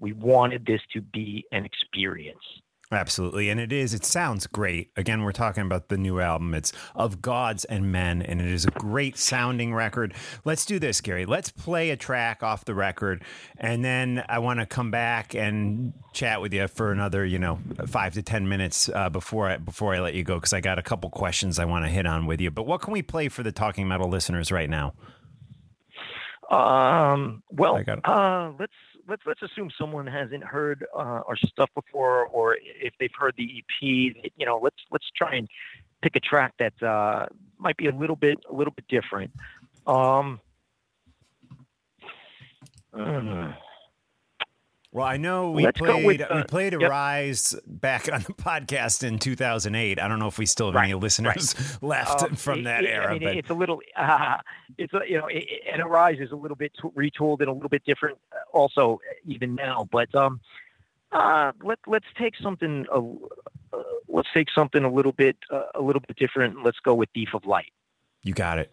We 0.00 0.12
wanted 0.12 0.66
this 0.66 0.80
to 0.92 1.00
be 1.00 1.44
an 1.50 1.64
experience. 1.64 2.38
Absolutely. 2.90 3.50
And 3.50 3.60
it 3.60 3.70
is, 3.70 3.92
it 3.92 4.02
sounds 4.02 4.46
great. 4.46 4.90
Again, 4.96 5.22
we're 5.22 5.32
talking 5.32 5.62
about 5.62 5.88
the 5.88 5.98
new 5.98 6.20
album. 6.20 6.54
It's 6.54 6.72
Of 6.94 7.20
Gods 7.20 7.66
and 7.66 7.92
Men, 7.92 8.22
and 8.22 8.40
it 8.40 8.48
is 8.48 8.64
a 8.64 8.70
great 8.70 9.18
sounding 9.18 9.74
record. 9.74 10.14
Let's 10.46 10.64
do 10.64 10.78
this, 10.78 11.02
Gary. 11.02 11.26
Let's 11.26 11.50
play 11.50 11.90
a 11.90 11.96
track 11.96 12.42
off 12.42 12.64
the 12.64 12.74
record, 12.74 13.22
and 13.58 13.84
then 13.84 14.24
I 14.30 14.38
want 14.38 14.60
to 14.60 14.66
come 14.66 14.90
back 14.90 15.34
and 15.34 15.92
chat 16.14 16.40
with 16.40 16.54
you 16.54 16.66
for 16.66 16.90
another, 16.90 17.26
you 17.26 17.38
know, 17.38 17.58
five 17.86 18.14
to 18.14 18.22
10 18.22 18.48
minutes 18.48 18.88
uh, 18.94 19.10
before, 19.10 19.50
I, 19.50 19.58
before 19.58 19.94
I 19.94 20.00
let 20.00 20.14
you 20.14 20.24
go, 20.24 20.36
because 20.36 20.54
I 20.54 20.62
got 20.62 20.78
a 20.78 20.82
couple 20.82 21.10
questions 21.10 21.58
I 21.58 21.66
want 21.66 21.84
to 21.84 21.90
hit 21.90 22.06
on 22.06 22.24
with 22.24 22.40
you. 22.40 22.50
But 22.50 22.62
what 22.62 22.80
can 22.80 22.94
we 22.94 23.02
play 23.02 23.28
for 23.28 23.42
the 23.42 23.52
Talking 23.52 23.86
Metal 23.86 24.08
listeners 24.08 24.50
right 24.50 24.70
now? 24.70 24.94
Um, 26.50 27.42
well, 27.50 27.76
I 27.76 27.82
got 27.82 27.98
it. 27.98 28.08
uh, 28.08 28.52
let's 28.58 28.72
let's 29.08 29.22
let's 29.26 29.42
assume 29.42 29.70
someone 29.76 30.06
hasn't 30.06 30.44
heard 30.44 30.86
uh, 30.94 31.22
our 31.26 31.36
stuff 31.36 31.70
before, 31.74 32.26
or 32.26 32.56
if 32.62 32.92
they've 33.00 33.10
heard 33.18 33.34
the 33.36 33.58
EP, 33.58 33.82
you 34.36 34.46
know, 34.46 34.60
let's 34.62 34.76
let's 34.90 35.06
try 35.16 35.34
and 35.34 35.48
pick 36.02 36.14
a 36.14 36.20
track 36.20 36.54
that 36.58 36.80
uh, 36.82 37.26
might 37.58 37.76
be 37.76 37.86
a 37.86 37.92
little 37.92 38.16
bit 38.16 38.38
a 38.48 38.54
little 38.54 38.72
bit 38.72 38.86
different. 38.88 39.32
Um, 39.86 40.40
uh, 42.92 43.52
Well, 44.90 45.04
I 45.04 45.18
know 45.18 45.50
we 45.50 45.64
Let's 45.64 45.78
played 45.78 46.06
with, 46.06 46.18
we 46.18 46.24
uh, 46.24 46.44
played 46.44 46.72
yep. 46.72 46.82
Arise 46.82 47.54
back 47.66 48.10
on 48.10 48.22
the 48.22 48.32
podcast 48.32 49.06
in 49.06 49.18
2008. 49.18 50.00
I 50.00 50.08
don't 50.08 50.18
know 50.18 50.28
if 50.28 50.38
we 50.38 50.46
still 50.46 50.72
have 50.72 50.82
any 50.82 50.94
Right, 50.94 51.02
listeners 51.02 51.54
left 51.82 52.22
Um, 52.22 52.34
from 52.36 52.60
it- 52.60 52.64
that 52.64 52.84
it- 52.84 52.90
era, 52.90 53.08
I 53.10 53.12
mean, 53.18 53.22
but 53.24 53.36
it's 53.36 53.50
a 53.50 53.54
little, 53.54 53.80
uh, 53.96 54.38
it's 54.78 54.94
a, 54.94 55.00
you 55.06 55.18
know, 55.18 55.26
it, 55.26 55.44
and 55.70 55.82
Arise 55.82 56.20
is 56.20 56.32
a 56.32 56.36
little 56.36 56.56
bit 56.56 56.72
retooled 56.96 57.40
and 57.40 57.48
a 57.48 57.52
little 57.52 57.68
bit 57.68 57.84
different, 57.84 58.16
uh, 58.32 58.36
also 58.56 58.94
uh, 58.94 59.14
even 59.26 59.54
now. 59.54 59.86
But 59.92 60.14
um, 60.14 60.40
uh, 61.12 61.52
let 61.62 61.78
let's 61.86 62.06
take 62.16 62.34
something, 62.42 62.86
uh, 62.90 63.00
uh, 63.76 63.82
let's 64.08 64.28
take 64.32 64.48
something 64.54 64.84
a 64.84 64.90
little 64.90 65.12
bit, 65.12 65.36
uh, 65.50 65.64
a 65.74 65.82
little 65.82 66.00
bit 66.00 66.16
different. 66.16 66.64
Let's 66.64 66.78
go 66.80 66.94
with 66.94 67.10
Thief 67.14 67.30
of 67.34 67.44
Light. 67.44 67.72
you 68.22 68.32
got 68.32 68.58
it. 68.58 68.72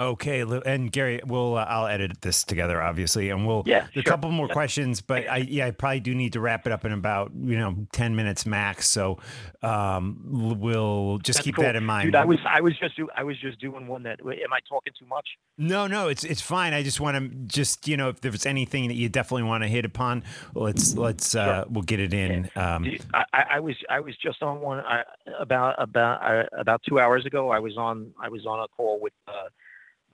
Okay, 0.00 0.42
and 0.64 0.92
Gary, 0.92 1.20
we'll 1.26 1.56
uh, 1.56 1.66
I'll 1.68 1.88
edit 1.88 2.20
this 2.20 2.44
together, 2.44 2.80
obviously, 2.80 3.30
and 3.30 3.44
we'll 3.44 3.64
Yeah, 3.66 3.86
a 3.88 3.92
sure. 3.92 4.02
couple 4.04 4.30
more 4.30 4.46
Yeah. 4.46 4.52
questions, 4.52 5.00
but 5.00 5.28
I 5.28 5.38
yeah, 5.38 5.66
I 5.66 5.72
probably 5.72 5.98
do 5.98 6.14
need 6.14 6.34
to 6.34 6.40
wrap 6.40 6.66
it 6.66 6.72
up 6.72 6.84
in 6.84 6.92
about 6.92 7.32
you 7.34 7.58
know 7.58 7.86
ten 7.92 8.14
minutes 8.14 8.46
max. 8.46 8.88
So 8.88 9.18
um, 9.62 10.20
we'll 10.60 11.18
just 11.18 11.38
That's 11.38 11.44
keep 11.44 11.56
cool. 11.56 11.64
that 11.64 11.74
in 11.74 11.84
mind. 11.84 12.06
Dude, 12.06 12.14
I 12.14 12.24
was, 12.24 12.38
I 12.48 12.60
was 12.60 12.78
just, 12.78 12.96
do, 12.96 13.08
I 13.16 13.24
was 13.24 13.36
just 13.40 13.58
doing 13.60 13.88
one 13.88 14.04
that. 14.04 14.20
Am 14.20 14.52
I 14.52 14.60
talking 14.68 14.92
too 14.96 15.06
much? 15.06 15.26
No, 15.56 15.88
no, 15.88 16.06
it's 16.06 16.22
it's 16.22 16.40
fine. 16.40 16.74
I 16.74 16.84
just 16.84 17.00
want 17.00 17.16
to 17.16 17.36
just 17.52 17.88
you 17.88 17.96
know 17.96 18.08
if 18.08 18.20
there's 18.20 18.46
anything 18.46 18.86
that 18.86 18.94
you 18.94 19.08
definitely 19.08 19.42
want 19.44 19.64
to 19.64 19.68
hit 19.68 19.84
upon, 19.84 20.22
let's 20.54 20.94
let's 20.96 21.34
uh, 21.34 21.64
we'll 21.68 21.82
get 21.82 21.98
it 21.98 22.14
in. 22.14 22.48
Um, 22.54 22.84
Dude, 22.84 23.04
I, 23.12 23.24
I 23.32 23.44
I 23.54 23.60
was 23.60 23.74
I 23.90 23.98
was 23.98 24.16
just 24.16 24.44
on 24.44 24.60
one 24.60 24.78
I, 24.78 25.02
about 25.40 25.74
about 25.82 26.22
uh, 26.22 26.44
about 26.56 26.82
two 26.88 27.00
hours 27.00 27.26
ago. 27.26 27.50
I 27.50 27.58
was 27.58 27.76
on 27.76 28.12
I 28.22 28.28
was 28.28 28.46
on 28.46 28.60
a 28.60 28.68
call 28.68 29.00
with 29.00 29.12
uh, 29.26 29.32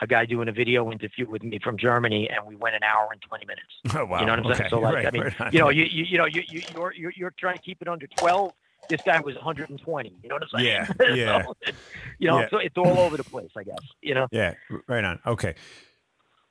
a 0.01 0.07
guy 0.07 0.25
doing 0.27 0.49
a 0.49 0.53
video 0.53 0.91
interview 0.91 1.29
with 1.29 1.43
me 1.43 1.59
from 1.63 1.77
Germany, 1.79 2.29
and 2.29 2.47
we 2.47 2.57
went 2.57 2.75
an 2.75 2.83
hour 2.83 3.09
and 3.13 3.21
twenty 3.23 3.47
minutes. 3.47 3.67
oh 3.95 4.05
wow, 4.05 4.21
You 4.21 4.27
know 4.27 4.33
what 4.33 4.39
I'm 4.41 4.47
okay. 4.47 4.59
saying? 4.59 4.71
So 4.71 4.79
like 4.81 4.95
right, 4.95 5.07
I 5.07 5.11
mean, 5.11 5.23
right 5.41 5.53
you 5.53 5.59
know, 5.61 5.69
you, 5.71 5.85
you 5.85 6.05
you 6.05 6.19
know 6.19 6.27
you 6.27 6.43
you 6.49 6.63
you're, 6.75 6.93
you're 6.95 7.13
you're 7.17 7.35
trying 7.39 7.57
to 7.57 7.63
keep 7.63 7.81
it 7.83 7.89
under 7.89 8.07
twelve. 8.19 8.53
This 8.91 9.01
guy 9.01 9.19
was 9.21 9.35
120. 9.37 10.15
You 10.23 10.29
know 10.29 10.35
what 10.35 10.43
I'm 10.43 10.49
saying? 10.59 10.67
Yeah, 10.67 11.15
yeah. 11.15 11.43
so, 11.45 11.55
you 12.19 12.29
know, 12.29 12.41
Yeah. 12.41 12.49
so 12.51 12.59
it's 12.59 12.77
all 12.77 12.99
over 12.99 13.17
the 13.17 13.25
place. 13.25 13.49
I 13.57 13.63
guess. 13.63 13.79
You 14.03 14.15
know. 14.15 14.27
Yeah, 14.31 14.55
right 14.87 15.03
on. 15.05 15.21
Okay. 15.27 15.55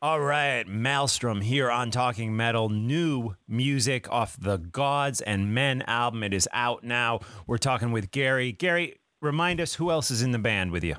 All 0.02 0.20
right, 0.20 0.68
Maelstrom 0.68 1.40
here 1.42 1.72
on 1.72 1.90
Talking 1.92 2.36
Metal. 2.36 2.68
New 2.70 3.36
music 3.48 4.12
off 4.12 4.36
the 4.38 4.58
Gods 4.58 5.22
and 5.22 5.54
Men 5.54 5.82
album. 5.84 6.24
It 6.24 6.34
is 6.34 6.50
out 6.52 6.84
now. 6.84 7.20
We're 7.48 7.58
talking 7.58 7.92
with 7.94 8.12
Gary. 8.12 8.52
Gary, 8.52 8.96
remind 9.22 9.62
us 9.62 9.76
who 9.76 9.92
else 9.92 10.12
is 10.12 10.22
in 10.22 10.32
the 10.32 10.40
band 10.40 10.72
with 10.72 10.84
you. 10.84 10.96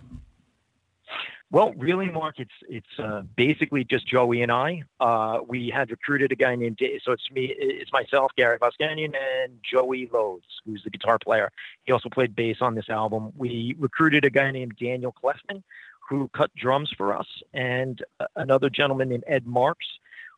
Well, 1.54 1.72
really, 1.74 2.10
Mark, 2.10 2.40
it's 2.40 2.50
it's 2.68 2.98
uh, 2.98 3.22
basically 3.36 3.84
just 3.84 4.08
Joey 4.08 4.42
and 4.42 4.50
I. 4.50 4.82
Uh, 4.98 5.38
we 5.46 5.70
had 5.72 5.88
recruited 5.88 6.32
a 6.32 6.34
guy 6.34 6.56
named 6.56 6.78
Da- 6.78 6.98
so 7.04 7.12
it's 7.12 7.30
me, 7.30 7.54
it's 7.56 7.92
myself, 7.92 8.32
Gary 8.36 8.58
Voskanian, 8.58 9.14
and 9.14 9.60
Joey 9.62 10.10
Lodes, 10.12 10.48
who's 10.66 10.82
the 10.82 10.90
guitar 10.90 11.16
player. 11.16 11.52
He 11.84 11.92
also 11.92 12.08
played 12.08 12.34
bass 12.34 12.56
on 12.60 12.74
this 12.74 12.88
album. 12.88 13.32
We 13.36 13.76
recruited 13.78 14.24
a 14.24 14.30
guy 14.30 14.50
named 14.50 14.74
Daniel 14.80 15.14
Kleffman, 15.22 15.62
who 16.08 16.26
cut 16.34 16.52
drums 16.56 16.90
for 16.96 17.16
us, 17.16 17.28
and 17.52 18.02
uh, 18.18 18.26
another 18.34 18.68
gentleman 18.68 19.10
named 19.10 19.22
Ed 19.28 19.46
Marks, 19.46 19.86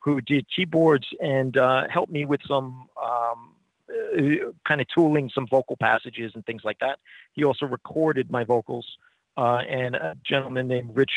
who 0.02 0.20
did 0.20 0.44
keyboards 0.54 1.06
and 1.18 1.56
uh, 1.56 1.88
helped 1.88 2.12
me 2.12 2.26
with 2.26 2.42
some. 2.46 2.90
Um, 3.02 3.52
uh, 3.88 4.50
kind 4.66 4.80
of 4.80 4.86
tooling 4.92 5.30
some 5.32 5.46
vocal 5.46 5.76
passages 5.76 6.32
and 6.34 6.44
things 6.44 6.62
like 6.64 6.80
that. 6.80 6.98
He 7.34 7.44
also 7.44 7.66
recorded 7.66 8.32
my 8.32 8.42
vocals 8.42 8.84
uh, 9.36 9.62
and 9.68 9.94
a 9.94 10.16
gentleman 10.24 10.68
named 10.68 10.90
Rich 10.94 11.12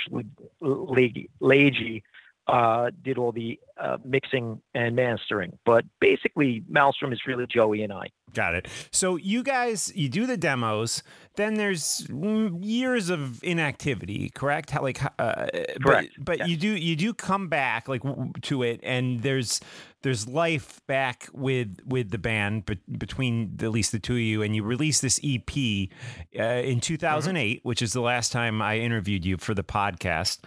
Lagey 0.62 2.04
uh, 2.50 2.90
did 3.04 3.18
all 3.18 3.32
the 3.32 3.60
uh, 3.80 3.98
mixing 4.04 4.60
and 4.74 4.96
mastering. 4.96 5.58
But 5.66 5.86
basically, 6.00 6.64
Maelstrom 6.68 7.14
is 7.14 7.22
really 7.28 7.46
Joey 7.48 7.84
and 7.84 7.94
I. 7.94 8.08
Got 8.34 8.56
it. 8.56 8.68
So 8.92 9.16
you 9.16 9.44
guys, 9.44 9.92
you 9.96 10.10
do 10.10 10.26
the 10.26 10.38
demos. 10.38 11.04
Then 11.36 11.56
there's 11.56 12.08
years 12.10 13.10
of 13.10 13.44
inactivity, 13.44 14.30
correct? 14.30 14.72
How 14.72 14.82
like, 14.82 15.02
uh, 15.20 15.48
Correct, 15.82 16.14
But, 16.18 16.26
but 16.26 16.38
yes. 16.40 16.50
you 16.50 16.58
do 16.58 16.68
you 16.70 16.96
do 16.96 17.14
come 17.14 17.48
back 17.48 17.88
like 17.88 18.02
to 18.42 18.64
it, 18.64 18.80
and 18.84 19.22
there's 19.22 19.62
there's 20.02 20.28
life 20.28 20.82
back 20.88 21.28
with 21.34 21.78
with 21.86 22.12
the 22.12 22.18
band, 22.18 22.66
but 22.66 22.78
between 22.98 23.58
at 23.62 23.72
least 23.72 23.92
the 23.92 24.00
two 24.00 24.14
of 24.14 24.20
you, 24.20 24.42
and 24.42 24.56
you 24.56 24.64
release 24.64 25.02
this 25.02 25.20
EP 25.24 25.90
uh, 26.38 26.44
in 26.44 26.80
2008, 26.80 27.60
which 27.64 27.82
is 27.82 27.94
the 27.94 28.02
last 28.02 28.32
time 28.32 28.62
I 28.62 28.78
interviewed 28.80 29.26
you 29.26 29.38
for 29.38 29.54
the 29.54 29.64
podcast, 29.64 30.40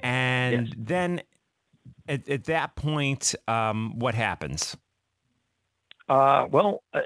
and 0.00 0.68
Yes. 0.68 0.74
then 0.78 1.22
at, 2.08 2.28
at 2.28 2.44
that 2.44 2.76
point, 2.76 3.34
um, 3.48 3.98
what 3.98 4.14
happens? 4.14 4.76
Uh, 6.08 6.46
well, 6.50 6.82
uh, 6.92 7.00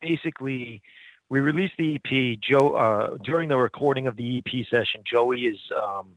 basically, 0.00 0.82
we 1.30 1.40
released 1.40 1.74
the 1.78 1.94
EP. 1.96 2.38
Joe 2.40 2.74
uh, 2.76 3.16
during 3.24 3.48
the 3.48 3.56
recording 3.56 4.06
of 4.06 4.16
the 4.16 4.38
EP 4.38 4.66
session, 4.70 5.02
Joey 5.10 5.42
is 5.46 5.58
um, 5.82 6.08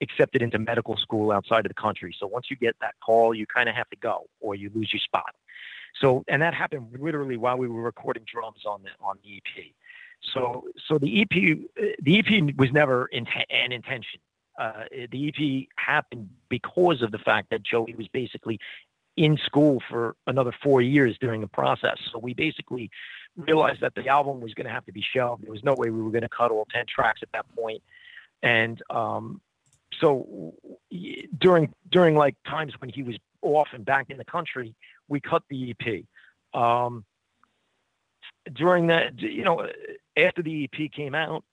accepted 0.00 0.42
into 0.42 0.58
medical 0.58 0.96
school 0.96 1.32
outside 1.32 1.66
of 1.66 1.70
the 1.70 1.80
country. 1.80 2.14
So 2.18 2.26
once 2.26 2.46
you 2.50 2.56
get 2.56 2.76
that 2.80 2.94
call, 3.04 3.34
you 3.34 3.46
kind 3.46 3.68
of 3.68 3.74
have 3.74 3.88
to 3.90 3.96
go, 3.96 4.28
or 4.40 4.54
you 4.54 4.70
lose 4.74 4.92
your 4.92 5.00
spot. 5.00 5.34
So, 6.00 6.24
and 6.28 6.42
that 6.42 6.54
happened 6.54 6.96
literally 6.98 7.36
while 7.36 7.56
we 7.56 7.68
were 7.68 7.82
recording 7.82 8.24
drums 8.30 8.64
on 8.66 8.82
the 8.82 8.90
on 9.00 9.18
the 9.24 9.36
EP. 9.36 9.64
So, 10.34 10.66
so 10.86 10.98
the 10.98 11.22
EP 11.22 11.98
the 12.02 12.18
EP 12.18 12.56
was 12.56 12.72
never 12.72 13.08
inten- 13.12 13.46
an 13.50 13.72
intention. 13.72 14.20
Uh, 14.58 14.84
the 15.12 15.28
EP 15.28 15.68
happened 15.76 16.28
because 16.48 17.02
of 17.02 17.12
the 17.12 17.18
fact 17.18 17.50
that 17.50 17.62
Joey 17.62 17.94
was 17.96 18.08
basically 18.08 18.58
in 19.16 19.36
school 19.36 19.82
for 19.88 20.16
another 20.26 20.52
four 20.62 20.80
years 20.80 21.16
during 21.20 21.40
the 21.40 21.48
process. 21.48 21.96
So 22.12 22.18
we 22.18 22.34
basically 22.34 22.90
realized 23.36 23.80
that 23.80 23.94
the 23.94 24.06
album 24.08 24.40
was 24.40 24.54
going 24.54 24.66
to 24.66 24.72
have 24.72 24.86
to 24.86 24.92
be 24.92 25.04
shelved. 25.14 25.44
There 25.44 25.50
was 25.50 25.64
no 25.64 25.74
way 25.76 25.90
we 25.90 26.02
were 26.02 26.10
going 26.10 26.22
to 26.22 26.28
cut 26.28 26.50
all 26.50 26.66
10 26.72 26.86
tracks 26.88 27.20
at 27.22 27.30
that 27.32 27.46
point. 27.56 27.82
And 28.42 28.80
um, 28.90 29.40
so 30.00 30.54
during, 31.38 31.72
during 31.90 32.14
like 32.16 32.36
times 32.46 32.74
when 32.80 32.90
he 32.90 33.02
was 33.02 33.16
off 33.42 33.68
and 33.72 33.84
back 33.84 34.10
in 34.10 34.18
the 34.18 34.24
country, 34.24 34.74
we 35.08 35.20
cut 35.20 35.42
the 35.48 35.74
EP. 35.78 36.04
Um, 36.60 37.04
during 38.52 38.88
that, 38.88 39.18
you 39.20 39.44
know, 39.44 39.68
after 40.16 40.42
the 40.42 40.64
EP 40.64 40.90
came 40.92 41.14
out, 41.14 41.44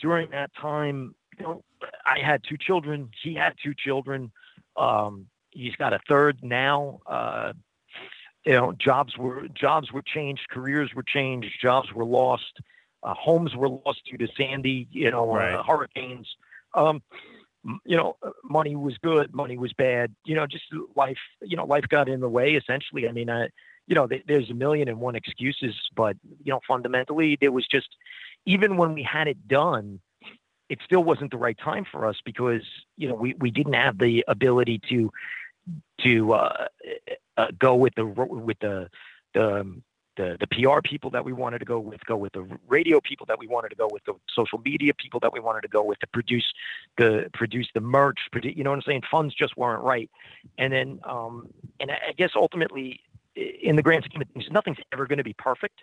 during 0.00 0.30
that 0.30 0.50
time, 0.60 1.14
you 1.38 1.44
know, 1.44 1.64
I 2.04 2.18
had 2.20 2.42
two 2.48 2.56
children. 2.56 3.10
He 3.22 3.34
had 3.34 3.54
two 3.62 3.74
children. 3.76 4.32
Um, 4.76 5.26
he's 5.50 5.74
got 5.76 5.92
a 5.92 6.00
third 6.08 6.38
now. 6.42 7.00
Uh, 7.06 7.52
you 8.44 8.52
know, 8.52 8.72
jobs 8.72 9.16
were 9.16 9.48
jobs 9.48 9.90
were 9.92 10.02
changed, 10.02 10.42
careers 10.50 10.94
were 10.94 11.02
changed, 11.02 11.48
jobs 11.60 11.92
were 11.92 12.04
lost, 12.04 12.60
uh, 13.02 13.14
homes 13.14 13.54
were 13.56 13.68
lost 13.68 14.02
due 14.10 14.18
to 14.18 14.28
Sandy. 14.36 14.86
You 14.90 15.10
know, 15.10 15.34
Right. 15.34 15.54
uh, 15.54 15.62
hurricanes. 15.62 16.28
Um, 16.74 17.02
you 17.84 17.96
know, 17.96 18.16
uh, 18.22 18.30
money 18.42 18.76
was 18.76 18.96
good, 18.98 19.34
money 19.34 19.56
was 19.56 19.72
bad. 19.72 20.14
You 20.24 20.34
know, 20.34 20.46
just 20.46 20.64
life. 20.96 21.18
You 21.42 21.56
know, 21.56 21.64
life 21.64 21.84
got 21.88 22.08
in 22.08 22.20
the 22.20 22.28
way. 22.28 22.54
Essentially, 22.54 23.08
I 23.08 23.12
mean, 23.12 23.30
I, 23.30 23.48
you 23.86 23.94
know, 23.94 24.06
th- 24.06 24.24
there's 24.26 24.50
a 24.50 24.54
million 24.54 24.88
and 24.88 25.00
one 25.00 25.14
excuses, 25.14 25.74
but 25.94 26.16
you 26.42 26.52
know, 26.52 26.60
fundamentally, 26.66 27.38
there 27.40 27.52
was 27.52 27.66
just 27.66 27.88
even 28.46 28.76
when 28.76 28.94
we 28.94 29.02
had 29.02 29.28
it 29.28 29.48
done, 29.48 30.00
it 30.68 30.78
still 30.84 31.02
wasn't 31.04 31.30
the 31.30 31.36
right 31.36 31.58
time 31.58 31.84
for 31.90 32.06
us 32.06 32.16
because 32.24 32.62
you 32.96 33.08
know 33.08 33.14
we 33.14 33.34
we 33.34 33.50
didn't 33.50 33.74
have 33.74 33.98
the 33.98 34.24
ability 34.28 34.80
to 34.90 35.10
to 36.00 36.32
uh, 36.34 36.68
uh, 37.36 37.48
go 37.58 37.74
with 37.74 37.94
the 37.94 38.04
with 38.04 38.58
the 38.60 38.88
the 39.34 39.60
um, 39.60 39.82
the 40.16 40.36
the 40.40 40.46
PR 40.46 40.80
people 40.82 41.10
that 41.10 41.24
we 41.24 41.32
wanted 41.32 41.58
to 41.58 41.64
go 41.64 41.78
with, 41.78 42.04
go 42.06 42.16
with 42.16 42.32
the 42.32 42.46
radio 42.68 43.00
people 43.00 43.26
that 43.26 43.38
we 43.38 43.46
wanted 43.46 43.70
to 43.70 43.76
go 43.76 43.88
with, 43.90 44.04
the 44.04 44.14
social 44.34 44.60
media 44.64 44.92
people 44.94 45.20
that 45.20 45.32
we 45.32 45.40
wanted 45.40 45.62
to 45.62 45.68
go 45.68 45.82
with 45.82 45.98
to 46.00 46.06
produce 46.08 46.44
the 46.98 47.30
produce 47.32 47.68
the 47.74 47.80
merch. 47.80 48.18
You 48.42 48.64
know 48.64 48.70
what 48.70 48.76
I'm 48.76 48.82
saying? 48.82 49.02
Funds 49.10 49.34
just 49.34 49.56
weren't 49.56 49.82
right, 49.82 50.10
and 50.58 50.72
then 50.72 51.00
um, 51.04 51.48
and 51.80 51.90
I 51.90 52.12
guess 52.16 52.30
ultimately, 52.36 53.00
in 53.34 53.76
the 53.76 53.82
grand 53.82 54.04
scheme 54.04 54.22
of 54.22 54.28
things, 54.28 54.46
nothing's 54.50 54.78
ever 54.92 55.06
going 55.06 55.18
to 55.18 55.24
be 55.24 55.34
perfect, 55.34 55.80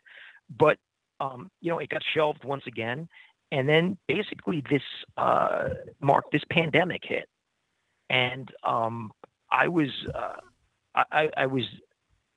but 0.58 0.78
um, 1.20 1.50
you 1.62 1.72
know 1.72 1.80
it 1.80 1.90
got 1.90 2.02
shelved 2.14 2.44
once 2.44 2.64
again, 2.68 3.08
and 3.52 3.68
then 3.68 3.98
basically 4.08 4.64
this 4.70 4.84
uh, 5.18 5.70
Mark 6.00 6.26
this 6.32 6.44
pandemic 6.50 7.02
hit, 7.04 7.28
and 8.10 8.50
um, 8.64 9.12
I 9.52 9.68
was 9.68 9.90
uh, 10.16 10.38
I 10.96 11.30
I 11.36 11.46
was 11.46 11.66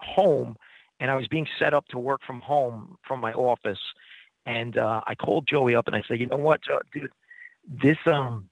home 0.00 0.56
and 1.00 1.10
I 1.10 1.16
was 1.16 1.26
being 1.28 1.46
set 1.58 1.74
up 1.74 1.86
to 1.88 1.98
work 1.98 2.20
from 2.26 2.40
home 2.40 2.96
from 3.06 3.20
my 3.20 3.32
office. 3.32 3.78
And 4.46 4.76
uh, 4.76 5.00
I 5.06 5.14
called 5.14 5.46
Joey 5.46 5.74
up 5.74 5.86
and 5.86 5.96
I 5.96 6.02
said, 6.06 6.20
you 6.20 6.26
know 6.26 6.36
what, 6.36 6.62
Joe, 6.62 6.80
dude, 6.92 7.10
this 7.66 7.96
um 8.06 8.48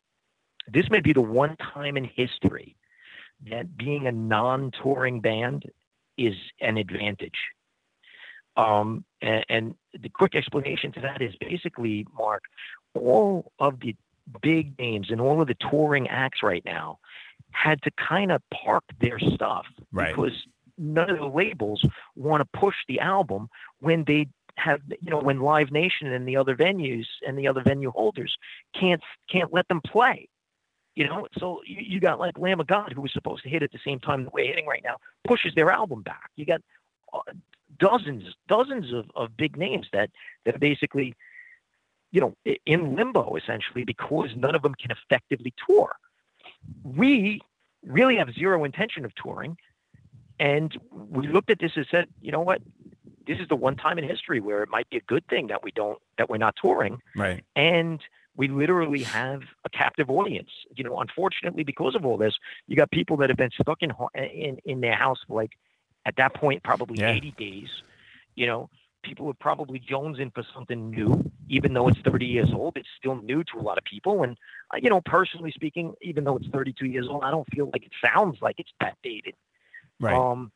this 0.73 0.89
may 0.91 1.01
be 1.01 1.13
the 1.13 1.21
one 1.21 1.57
time 1.57 1.97
in 1.97 2.05
history 2.05 2.77
that 3.51 3.77
being 3.77 4.07
a 4.07 4.13
non-touring 4.13 5.21
band 5.21 5.65
is 6.17 6.35
an 6.61 6.77
advantage. 6.77 7.39
Um, 8.57 9.05
and, 9.21 9.45
and 9.49 9.75
the 9.99 10.09
quick 10.09 10.35
explanation 10.35 10.93
to 10.93 11.01
that 11.01 11.21
is 11.21 11.35
basically, 11.41 12.07
Mark, 12.17 12.43
all 12.95 13.51
of 13.59 13.81
the 13.81 13.97
big 14.41 14.79
names 14.79 15.11
and 15.11 15.21
all 15.21 15.41
of 15.41 15.49
the 15.49 15.57
touring 15.71 16.07
acts 16.09 16.43
right 16.43 16.65
now 16.65 16.99
had 17.51 17.83
to 17.83 17.91
kind 17.93 18.31
of 18.31 18.41
park 18.51 18.85
their 19.01 19.19
stuff 19.19 19.67
Right. 19.91 20.15
because 20.15 20.47
none 20.83 21.09
of 21.09 21.19
the 21.19 21.27
labels 21.27 21.87
want 22.17 22.41
to 22.41 22.59
push 22.59 22.77
the 22.89 23.01
album 23.01 23.49
when 23.81 24.05
they 24.05 24.29
have 24.57 24.81
you 25.01 25.11
know 25.11 25.21
when 25.21 25.41
Live 25.41 25.71
Nation 25.71 26.13
and 26.13 26.29
the 26.29 26.37
other 26.37 26.55
venues 26.55 27.07
and 27.27 27.39
the 27.39 27.49
other 27.49 27.63
venue 27.63 27.91
holders 27.91 28.37
can't 28.79 29.03
can't 29.31 29.53
let 29.53 29.69
them 29.69 29.81
play. 29.81 30.29
You 30.95 31.07
know, 31.09 31.27
so 31.39 31.63
you, 31.65 31.79
you 31.81 32.01
got 32.01 32.19
like 32.19 32.39
Lamb 32.39 32.61
of 32.61 32.67
God, 32.67 32.93
who 32.93 33.01
was 33.01 33.13
supposed 33.13 33.43
to 33.45 33.49
hit 33.49 33.63
at 33.63 33.73
the 33.73 33.79
same 33.85 33.99
time 33.99 34.25
that 34.25 34.35
we're 34.35 34.47
hitting 34.47 34.67
right 34.67 34.83
now, 34.85 34.97
pushes 35.27 35.55
their 35.55 35.71
album 35.71 36.03
back. 36.03 36.31
You 36.37 36.45
got 36.45 36.61
uh, 37.15 37.21
dozens, 37.79 38.25
dozens 38.47 38.93
of, 38.93 39.11
of 39.17 39.37
big 39.37 39.57
names 39.57 39.87
that 39.93 40.11
that 40.45 40.61
basically, 40.61 41.15
you 42.11 42.21
know, 42.21 42.35
in 42.67 42.95
limbo 42.95 43.37
essentially 43.37 43.85
because 43.85 44.31
none 44.37 44.55
of 44.55 44.63
them 44.63 44.75
can 44.75 44.91
effectively 44.91 45.55
tour. 45.67 45.97
We 46.85 47.41
really 47.85 48.17
have 48.17 48.33
zero 48.35 48.65
intention 48.65 49.05
of 49.05 49.15
touring, 49.15 49.57
and 50.51 50.77
we 50.93 51.29
looked 51.29 51.51
at 51.51 51.59
this 51.61 51.73
and 51.77 51.87
said, 51.91 52.07
you 52.21 52.33
know 52.33 52.41
what, 52.41 52.61
this 53.29 53.39
is 53.39 53.47
the 53.49 53.55
one 53.57 53.77
time 53.77 53.97
in 54.01 54.05
history 54.15 54.41
where 54.41 54.63
it 54.65 54.69
might 54.77 54.89
be 54.91 54.97
a 54.97 55.07
good 55.13 55.25
thing 55.29 55.47
that 55.47 55.63
we 55.63 55.71
don't 55.71 55.99
that 56.19 56.29
we're 56.29 56.39
not 56.47 56.55
touring 56.63 56.99
Right. 57.17 57.45
and 57.55 58.01
we 58.35 58.49
literally 58.49 59.03
have 59.05 59.43
a 59.65 59.71
captive 59.71 60.09
audience. 60.11 60.49
You 60.75 60.85
know, 60.85 60.99
unfortunately, 61.01 61.65
because 61.65 61.95
of 61.95 62.03
all 62.07 62.17
this, 62.17 62.35
you 62.67 62.77
got 62.77 62.91
people 62.91 63.17
that 63.19 63.29
have 63.31 63.37
been 63.45 63.51
stuck 63.61 63.81
in 63.83 63.93
in 64.41 64.59
in 64.73 64.81
their 64.81 64.97
house 65.05 65.21
for 65.27 65.35
like 65.43 65.53
at 66.07 66.15
that 66.17 66.35
point 66.35 66.63
probably 66.71 66.99
Yeah. 67.01 67.13
80 67.13 67.35
days. 67.39 67.69
You 68.35 68.47
know, 68.47 68.71
people 69.09 69.29
are 69.29 69.35
probably 69.49 69.79
jonesing 69.93 70.33
for 70.35 70.45
something 70.55 70.91
new, 70.91 71.11
even 71.49 71.75
though 71.75 71.89
it's 71.89 72.01
30 72.01 72.27
years 72.27 72.51
old. 72.53 72.73
It's 72.81 72.89
still 72.99 73.17
new 73.31 73.45
to 73.51 73.55
a 73.61 73.65
lot 73.69 73.77
of 73.79 73.85
people, 73.85 74.23
and 74.25 74.33
uh, 74.73 74.79
you 74.83 74.91
know, 74.91 75.01
personally 75.03 75.53
speaking, 75.53 75.87
even 76.01 76.25
though 76.25 76.37
it's 76.39 76.49
32 76.49 76.87
years 76.87 77.07
old, 77.11 77.23
I 77.23 77.31
don't 77.31 77.49
feel 77.55 77.69
like 77.75 77.85
it 77.85 77.93
sounds 78.07 78.39
like 78.41 78.57
it's 78.59 78.73
that 78.81 78.97
dated. 79.03 79.35
Right. 80.03 80.15
Um, 80.17 80.53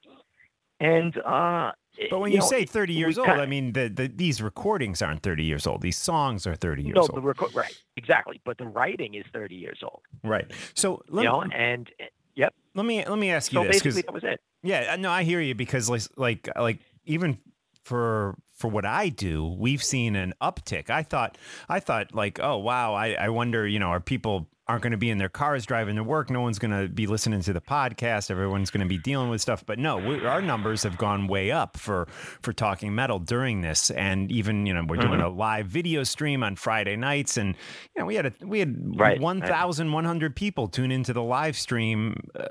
and 0.81 1.17
uh, 1.19 1.73
but 2.11 2.19
when 2.19 2.33
you, 2.33 2.39
know, 2.39 2.45
say 2.45 2.67
30 2.67 2.93
years 2.93 3.17
old, 3.17 3.27
kinda- 3.29 3.43
I 3.43 3.47
mean, 3.47 3.73
the, 3.73 3.89
the, 3.89 4.09
these 4.09 4.43
recordings 4.43 5.01
aren't 5.01 5.23
30 5.23 5.45
years 5.45 5.67
old. 5.67 5.81
These 5.81 5.97
songs 5.97 6.47
are 6.47 6.55
30 6.55 6.83
years 6.83 6.95
no, 6.95 7.03
old. 7.03 7.15
the 7.15 7.23
record 7.23 7.55
right, 7.55 7.75
exactly, 7.97 8.41
but 8.45 8.59
the 8.59 8.67
writing 8.67 9.15
is 9.15 9.25
30 9.33 9.55
years 9.55 9.79
old. 9.83 10.03
right. 10.23 10.51
So 10.75 11.03
let, 11.09 11.23
you 11.23 11.29
know, 11.31 11.43
and 11.43 11.89
yep. 12.35 12.55
let 12.75 12.85
me 12.85 13.05
let 13.07 13.19
me 13.19 13.31
ask 13.31 13.53
you 13.53 13.61
So 13.61 13.65
this 13.65 13.83
basically, 13.83 14.03
that 14.03 14.13
was 14.13 14.25
it. 14.25 14.41
Yeah, 14.63 14.97
no, 14.97 15.11
I 15.11 15.23
hear 15.23 15.41
you 15.41 15.55
because 15.55 15.89
like 15.89 16.03
like 16.19 16.49
like 16.57 16.81
even 17.05 17.39
for 17.83 18.37
for 18.57 18.69
what 18.69 18.85
I 18.85 19.09
do, 19.09 19.47
we've 19.47 19.83
seen 19.83 20.17
an 20.17 20.35
uptick. 20.43 20.91
I 20.91 21.03
thought 21.03 21.39
I 21.69 21.81
thought 21.81 22.15
like, 22.15 22.41
oh 22.41 22.59
wow, 22.59 22.95
I, 22.95 23.13
I 23.13 23.29
wonder, 23.29 23.67
you 23.67 23.79
know, 23.79 23.89
are 23.89 24.01
people 24.01 24.49
aren't 24.69 24.83
going 24.83 24.91
to 24.91 24.97
be 24.97 25.11
in 25.11 25.19
their 25.19 25.29
cars 25.29 25.65
driving 25.65 25.95
to 25.97 26.03
work. 26.03 26.29
No 26.29 26.41
one's 26.41 26.59
going 26.59 26.73
to 26.73 26.89
be 26.89 27.07
listening 27.07 27.41
to 27.43 27.53
the 27.53 27.61
podcast. 27.61 28.31
Everyone's 28.31 28.71
going 28.71 28.81
to 28.81 28.89
be 28.89 28.99
dealing 28.99 29.31
with 29.31 29.41
stuff. 29.41 29.65
But 29.65 29.79
no, 29.79 29.99
we, 29.99 30.25
our 30.27 30.43
numbers 30.43 30.83
have 30.83 30.99
gone 30.99 31.29
way 31.29 31.51
up 31.53 31.77
for 31.77 32.07
for 32.41 32.53
talking 32.53 32.95
metal 32.95 33.19
during 33.19 33.61
this, 33.61 33.91
and 33.91 34.31
even 34.33 34.67
you 34.67 34.75
know 34.75 34.85
we're 34.87 34.97
doing 34.97 35.21
a 35.21 35.29
live 35.29 35.67
video 35.67 36.03
stream 36.03 36.43
on 36.43 36.57
Friday 36.57 36.97
nights, 36.97 37.37
and 37.37 37.55
you 37.95 38.01
know 38.01 38.07
we 38.07 38.17
had 38.17 38.27
a 38.27 38.33
we 38.45 38.59
had 38.59 38.77
Right, 38.99 39.21
thousand 39.21 39.93
one 39.93 40.05
hundred 40.05 40.35
people 40.35 40.69
tune 40.69 40.91
into 40.91 41.13
the 41.13 41.23
live 41.23 41.57
stream 41.57 42.17
uh, 42.39 42.47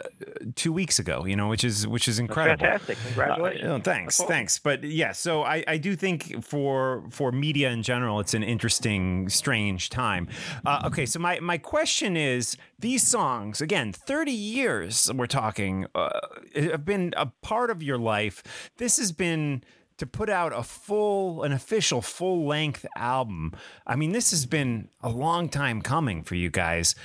two 0.55 0.72
weeks 0.72 0.99
ago. 0.99 1.26
You 1.26 1.36
know, 1.36 1.49
which 1.49 1.63
is 1.63 1.88
which 1.88 2.07
is 2.07 2.18
That's 2.18 2.30
incredible. 2.30 2.66
fantastic. 2.66 2.97
Congratulations. 3.07 3.63
Uh, 3.68 3.74
oh, 3.74 3.80
thanks, 3.80 4.18
That's 4.18 4.30
thanks. 4.30 4.59
But 4.59 4.84
yeah, 4.84 5.11
so 5.11 5.43
I, 5.43 5.63
I 5.68 5.78
do 5.78 5.95
think 5.95 6.43
for 6.43 7.03
for 7.09 7.32
media 7.32 7.72
in 7.72 7.84
general, 7.84 8.20
it's 8.20 8.34
an 8.34 8.43
interesting, 8.43 9.28
strange 9.30 9.89
time. 9.89 10.28
Uh, 10.66 10.84
okay, 10.86 11.05
so 11.05 11.20
my 11.20 11.39
my 11.39 11.57
question 11.57 12.04
is: 12.15 12.57
these 12.79 13.07
songs, 13.07 13.61
again, 13.61 13.91
thirty 13.91 14.31
years 14.31 15.11
we're 15.13 15.25
talking, 15.27 15.87
uh, 15.95 16.19
have 16.55 16.85
been 16.85 17.13
a 17.17 17.27
part 17.41 17.69
of 17.69 17.81
your 17.81 17.97
life. 17.97 18.43
This 18.77 18.97
has 18.97 19.11
been. 19.11 19.63
To 19.99 20.05
put 20.05 20.29
out 20.29 20.51
a 20.51 20.61
full, 20.61 21.43
an 21.43 21.53
official 21.53 22.01
full 22.01 22.45
length 22.45 22.85
album. 22.97 23.53
I 23.87 23.95
mean, 23.95 24.11
this 24.11 24.31
has 24.31 24.45
been 24.45 24.89
a 24.99 25.07
long 25.07 25.47
time 25.47 25.81
coming 25.81 26.21
for 26.21 26.35
you 26.35 26.49
guys. 26.49 26.95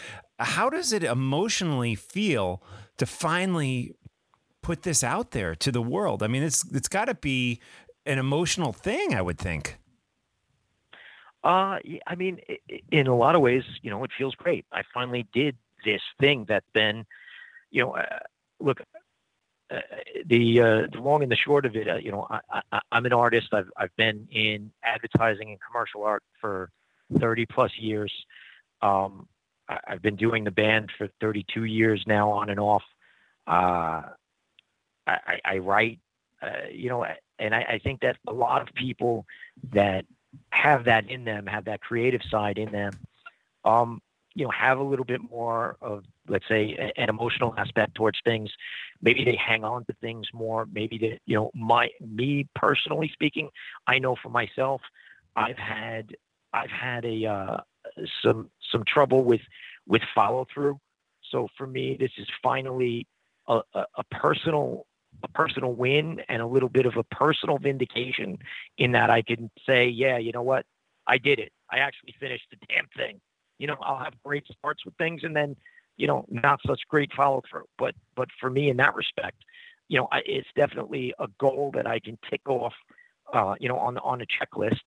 How 0.41 0.69
does 0.69 0.93
it 0.93 1.05
emotionally 1.05 1.95
feel 1.95 2.65
to 2.99 3.07
finally 3.07 3.95
put 4.61 4.83
this 4.83 5.05
out 5.05 5.31
there 5.31 5.55
to 5.55 5.71
the 5.71 5.81
world? 5.81 6.21
I 6.25 6.27
mean, 6.27 6.43
it's 6.43 6.69
it's 6.73 6.89
got 6.89 7.05
to 7.05 7.15
be 7.15 7.61
an 8.07 8.19
emotional 8.19 8.73
thing, 8.73 9.15
I 9.15 9.23
would 9.23 9.39
think. 9.39 9.79
Uh, 11.43 11.79
I 12.07 12.15
mean, 12.17 12.41
in 12.91 13.07
a 13.07 13.17
lot 13.17 13.35
of 13.35 13.41
ways, 13.41 13.65
you 13.83 13.91
know, 13.91 14.05
it 14.05 14.11
feels 14.17 14.35
great. 14.35 14.67
I 14.73 14.83
finally 14.93 15.27
did 15.33 15.57
this 15.85 16.03
thing 16.19 16.45
that's 16.47 16.69
been, 16.75 17.07
you 17.71 17.83
know, 17.83 17.93
uh, 17.93 18.19
look, 18.59 18.83
uh, 19.71 19.81
the 20.27 20.61
uh, 20.61 20.87
the 20.93 21.01
long 21.01 21.23
and 21.23 21.31
the 21.31 21.37
short 21.37 21.65
of 21.65 21.77
it, 21.77 21.89
uh, 21.89 21.97
you 21.97 22.11
know, 22.11 22.27
I, 22.29 22.61
I, 22.73 22.81
I'm 22.93 23.07
an 23.07 23.13
artist. 23.13 23.49
I've 23.53 23.71
I've 23.77 23.95
been 23.97 24.29
in 24.31 24.71
advertising 24.83 25.51
and 25.51 25.59
commercial 25.61 26.03
art 26.03 26.23
for 26.41 26.71
30 27.19 27.47
plus 27.47 27.71
years. 27.79 28.13
Um, 28.83 29.27
I, 29.69 29.79
I've 29.89 30.03
been 30.03 30.17
doing 30.17 30.45
the 30.45 30.51
band 30.51 30.91
for 30.99 31.09
32 31.21 31.65
years 31.65 32.03
now, 32.07 32.31
on 32.33 32.51
and 32.51 32.61
off. 32.61 32.83
Uh, 33.47 34.03
I, 35.07 35.17
I, 35.27 35.41
I 35.45 35.59
write, 35.59 36.01
uh, 36.43 36.69
you 36.71 36.89
know, 36.89 37.07
and 37.39 37.55
I, 37.55 37.63
I 37.63 37.81
think 37.83 38.01
that 38.01 38.17
a 38.27 38.33
lot 38.33 38.63
of 38.63 38.75
people 38.75 39.25
that 39.73 40.05
have 40.51 40.85
that 40.85 41.11
in 41.11 41.25
them, 41.25 41.47
have 41.47 41.65
that 41.65 41.81
creative 41.81 42.23
side 42.31 42.59
in 42.59 42.71
them, 42.71 42.93
um, 43.65 44.01
you 44.35 44.45
know, 44.45 44.51
have 44.51 44.79
a 44.79 44.83
little 44.83 45.05
bit 45.05 45.21
more 45.29 45.77
of, 45.81 46.05
let's 46.29 46.47
say, 46.47 46.93
an 46.97 47.09
emotional 47.09 47.53
aspect 47.57 47.95
towards 47.95 48.19
things. 48.25 48.51
Maybe 49.03 49.25
they 49.25 49.37
hang 49.37 49.65
on 49.65 49.85
to 49.87 49.93
things 50.01 50.29
more. 50.33 50.67
Maybe 50.73 50.99
that, 50.99 51.19
you 51.27 51.35
know, 51.35 51.51
my 51.55 51.91
me 52.01 52.47
personally 52.55 53.11
speaking, 53.13 53.49
I 53.87 53.99
know 53.99 54.17
for 54.23 54.29
myself, 54.29 54.81
I've 55.35 55.59
had 55.59 56.15
I've 56.53 56.71
had 56.71 57.05
a 57.05 57.27
uh, 57.27 57.61
some 58.23 58.51
some 58.71 58.85
trouble 58.85 59.25
with 59.25 59.43
with 59.87 60.03
follow 60.15 60.47
through. 60.53 60.79
So 61.31 61.49
for 61.57 61.67
me, 61.67 61.97
this 61.99 62.11
is 62.19 62.27
finally 62.43 63.07
a, 63.49 63.61
a, 63.75 63.85
a 63.97 64.05
personal 64.11 64.87
a 65.23 65.29
personal 65.29 65.73
win 65.73 66.21
and 66.29 66.43
a 66.43 66.47
little 66.47 66.69
bit 66.69 66.87
of 66.87 66.97
a 66.97 67.05
personal 67.05 67.59
vindication 67.59 68.39
in 68.79 68.93
that 68.93 69.11
I 69.11 69.23
can 69.23 69.51
say, 69.67 69.89
yeah, 69.89 70.19
you 70.19 70.33
know 70.33 70.43
what, 70.43 70.67
I 71.07 71.19
did 71.19 71.39
it. 71.39 71.53
I 71.71 71.79
actually 71.79 72.15
finished 72.19 72.47
the 72.51 72.59
damn 72.69 72.87
thing. 72.97 73.21
You 73.59 73.67
know, 73.67 73.77
I'll 73.83 73.99
have 73.99 74.15
great 74.25 74.45
starts 74.59 74.85
with 74.85 74.95
things 74.97 75.23
and 75.23 75.35
then, 75.37 75.57
you 75.97 76.07
know, 76.07 76.25
not 76.31 76.61
such 76.67 76.81
great 76.89 77.13
follow 77.13 77.43
through. 77.51 77.67
But 77.79 77.95
but 78.17 78.29
for 78.41 78.51
me, 78.51 78.71
in 78.71 78.77
that 78.79 78.95
respect, 78.95 79.43
you 79.89 79.99
know, 79.99 80.09
I, 80.11 80.23
it's 80.25 80.49
definitely 80.57 81.13
a 81.19 81.29
goal 81.39 81.73
that 81.75 81.87
I 81.87 81.99
can 81.99 82.19
tick 82.31 82.41
off, 82.49 82.75
uh, 83.33 83.55
you 83.61 83.69
know, 83.69 83.79
on 83.79 83.99
on 83.99 84.23
a 84.23 84.27
checklist. 84.27 84.81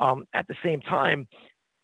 Um, 0.00 0.26
at 0.32 0.48
the 0.48 0.56
same 0.62 0.80
time, 0.80 1.28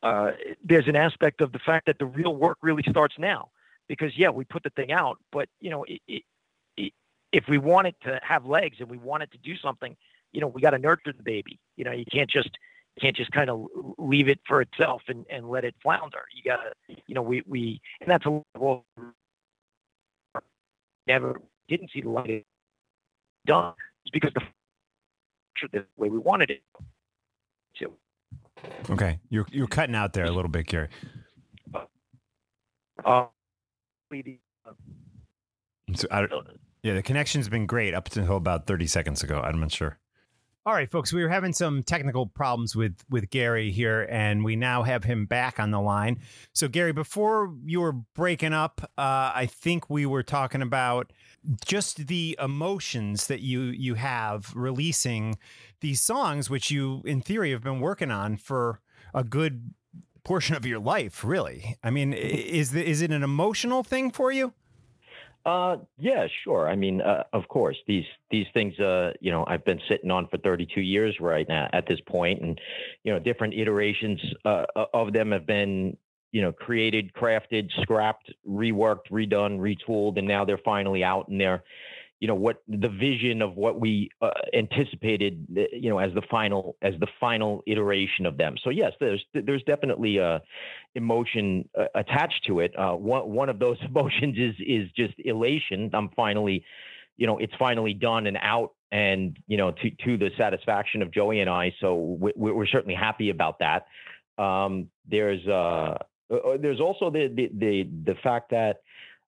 uh, 0.02 0.32
there's 0.64 0.88
an 0.88 0.96
aspect 0.96 1.40
of 1.40 1.52
the 1.52 1.58
fact 1.58 1.86
that 1.86 1.98
the 1.98 2.06
real 2.06 2.34
work 2.34 2.58
really 2.62 2.84
starts 2.88 3.16
now, 3.18 3.50
because 3.88 4.16
yeah, 4.16 4.30
we 4.30 4.44
put 4.44 4.62
the 4.62 4.70
thing 4.70 4.92
out, 4.92 5.18
but 5.30 5.48
you 5.60 5.70
know, 5.70 5.84
it, 5.84 6.00
it, 6.08 6.22
if 7.32 7.44
we 7.48 7.58
want 7.58 7.86
it 7.86 7.96
to 8.02 8.20
have 8.22 8.44
legs 8.44 8.76
and 8.80 8.88
we 8.88 8.98
want 8.98 9.22
it 9.22 9.30
to 9.32 9.38
do 9.38 9.56
something, 9.56 9.96
you 10.32 10.40
know, 10.40 10.48
we 10.48 10.60
got 10.60 10.70
to 10.70 10.78
nurture 10.78 11.12
the 11.12 11.22
baby. 11.22 11.58
You 11.76 11.84
know, 11.84 11.92
you 11.92 12.04
can't 12.10 12.30
just 12.30 12.50
can't 13.00 13.16
just 13.16 13.30
kind 13.32 13.48
of 13.48 13.66
leave 13.98 14.28
it 14.28 14.40
for 14.46 14.60
itself 14.60 15.02
and, 15.08 15.24
and 15.30 15.48
let 15.48 15.64
it 15.64 15.74
flounder. 15.82 16.24
You 16.34 16.42
gotta, 16.50 16.72
you 17.06 17.14
know, 17.14 17.22
we 17.22 17.42
we 17.46 17.80
and 18.00 18.10
that's 18.10 18.26
a 18.26 18.42
well, 18.58 18.84
never 21.06 21.40
didn't 21.68 21.90
see 21.92 22.00
the 22.00 22.10
light 22.10 22.46
done. 23.46 23.74
It's 24.04 24.10
because 24.10 24.32
the 24.34 24.42
the 25.72 25.84
way 25.96 26.08
we 26.08 26.18
wanted 26.18 26.50
it 26.50 26.62
to. 27.78 27.92
Okay, 28.90 29.20
you're 29.28 29.46
you're 29.50 29.66
cutting 29.66 29.94
out 29.94 30.12
there 30.12 30.24
a 30.24 30.30
little 30.30 30.50
bit, 30.50 30.66
Gary. 30.66 30.88
Uh, 33.04 33.26
the, 34.10 34.38
So 35.94 36.06
I, 36.10 36.26
yeah, 36.82 36.94
the 36.94 37.02
connection's 37.02 37.48
been 37.48 37.66
great 37.66 37.94
up 37.94 38.06
until 38.06 38.36
about 38.36 38.66
thirty 38.66 38.86
seconds 38.86 39.22
ago. 39.22 39.40
I'm 39.40 39.60
not 39.60 39.72
sure. 39.72 39.98
All 40.66 40.74
right, 40.74 40.90
folks, 40.90 41.10
we 41.10 41.22
were 41.22 41.30
having 41.30 41.54
some 41.54 41.82
technical 41.82 42.26
problems 42.26 42.76
with 42.76 43.02
with 43.08 43.30
Gary 43.30 43.70
here, 43.70 44.06
and 44.10 44.44
we 44.44 44.56
now 44.56 44.82
have 44.82 45.04
him 45.04 45.24
back 45.24 45.58
on 45.58 45.70
the 45.70 45.80
line. 45.80 46.20
So, 46.52 46.68
Gary, 46.68 46.92
before 46.92 47.54
you 47.64 47.80
were 47.80 47.92
breaking 47.92 48.52
up, 48.52 48.82
uh, 48.98 49.32
I 49.34 49.48
think 49.50 49.88
we 49.88 50.04
were 50.04 50.22
talking 50.22 50.60
about 50.60 51.14
just 51.64 52.08
the 52.08 52.36
emotions 52.38 53.26
that 53.28 53.40
you 53.40 53.62
you 53.62 53.94
have 53.94 54.54
releasing 54.54 55.38
these 55.80 56.02
songs, 56.02 56.50
which 56.50 56.70
you, 56.70 57.00
in 57.06 57.22
theory, 57.22 57.52
have 57.52 57.62
been 57.62 57.80
working 57.80 58.10
on 58.10 58.36
for 58.36 58.80
a 59.14 59.24
good 59.24 59.72
portion 60.24 60.56
of 60.56 60.66
your 60.66 60.78
life. 60.78 61.24
Really, 61.24 61.78
I 61.82 61.88
mean, 61.88 62.12
is 62.12 62.72
the, 62.72 62.86
is 62.86 63.00
it 63.00 63.10
an 63.10 63.22
emotional 63.22 63.82
thing 63.82 64.10
for 64.10 64.30
you? 64.30 64.52
Uh, 65.46 65.78
yeah, 65.98 66.26
sure. 66.44 66.68
I 66.68 66.76
mean, 66.76 67.00
uh, 67.00 67.24
of 67.32 67.48
course, 67.48 67.76
these 67.86 68.04
these 68.30 68.46
things, 68.52 68.78
uh, 68.78 69.12
you 69.20 69.30
know, 69.30 69.44
I've 69.46 69.64
been 69.64 69.80
sitting 69.88 70.10
on 70.10 70.28
for 70.28 70.36
32 70.36 70.82
years 70.82 71.18
right 71.18 71.48
now 71.48 71.68
at 71.72 71.86
this 71.86 72.00
point, 72.00 72.42
and 72.42 72.60
you 73.04 73.12
know, 73.12 73.18
different 73.18 73.54
iterations 73.54 74.20
uh, 74.44 74.66
of 74.92 75.12
them 75.12 75.32
have 75.32 75.46
been 75.46 75.96
you 76.32 76.42
know, 76.42 76.52
created, 76.52 77.12
crafted, 77.12 77.70
scrapped, 77.82 78.32
reworked, 78.48 79.08
redone, 79.10 79.58
retooled, 79.58 80.16
and 80.18 80.26
now 80.26 80.44
they're 80.44 80.58
finally 80.58 81.02
out 81.02 81.28
and 81.28 81.40
they're, 81.40 81.62
you 82.20 82.28
know, 82.28 82.34
what 82.34 82.62
the 82.68 82.88
vision 82.88 83.40
of 83.40 83.56
what 83.56 83.80
we 83.80 84.10
uh, 84.20 84.30
anticipated, 84.52 85.46
uh, 85.56 85.62
you 85.72 85.88
know, 85.88 85.98
as 85.98 86.12
the 86.12 86.22
final 86.30 86.76
as 86.82 86.92
the 87.00 87.06
final 87.18 87.62
iteration 87.66 88.26
of 88.26 88.36
them. 88.36 88.56
So 88.62 88.68
yes, 88.68 88.92
there's 89.00 89.24
there's 89.32 89.62
definitely 89.62 90.18
a 90.18 90.42
emotion 90.94 91.66
uh, 91.76 91.86
attached 91.94 92.44
to 92.46 92.60
it. 92.60 92.78
Uh, 92.78 92.92
one 92.92 93.30
one 93.30 93.48
of 93.48 93.58
those 93.58 93.78
emotions 93.88 94.36
is 94.38 94.54
is 94.60 94.90
just 94.92 95.14
elation. 95.18 95.90
I'm 95.94 96.10
finally, 96.10 96.62
you 97.16 97.26
know, 97.26 97.38
it's 97.38 97.54
finally 97.58 97.94
done 97.94 98.26
and 98.26 98.36
out, 98.42 98.74
and 98.92 99.38
you 99.46 99.56
know, 99.56 99.70
to 99.70 99.90
to 100.04 100.18
the 100.18 100.30
satisfaction 100.36 101.00
of 101.00 101.10
Joey 101.10 101.40
and 101.40 101.48
I. 101.48 101.74
So 101.80 102.18
we, 102.20 102.32
we're 102.36 102.66
certainly 102.66 102.94
happy 102.94 103.30
about 103.30 103.60
that. 103.60 103.86
Um, 104.36 104.88
there's 105.08 105.46
uh, 105.46 105.96
uh, 106.30 106.58
there's 106.60 106.80
also 106.80 107.08
the 107.08 107.28
the 107.28 107.50
the, 107.54 107.88
the 108.04 108.14
fact 108.16 108.50
that 108.50 108.82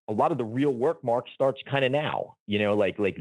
a 0.08 0.12
lot 0.12 0.32
of 0.32 0.38
the 0.38 0.44
real 0.44 0.72
work 0.72 1.02
mark 1.04 1.26
starts 1.34 1.60
kind 1.70 1.84
of 1.84 1.92
now 1.92 2.36
you 2.46 2.58
know 2.58 2.74
like 2.74 2.98
like 2.98 3.18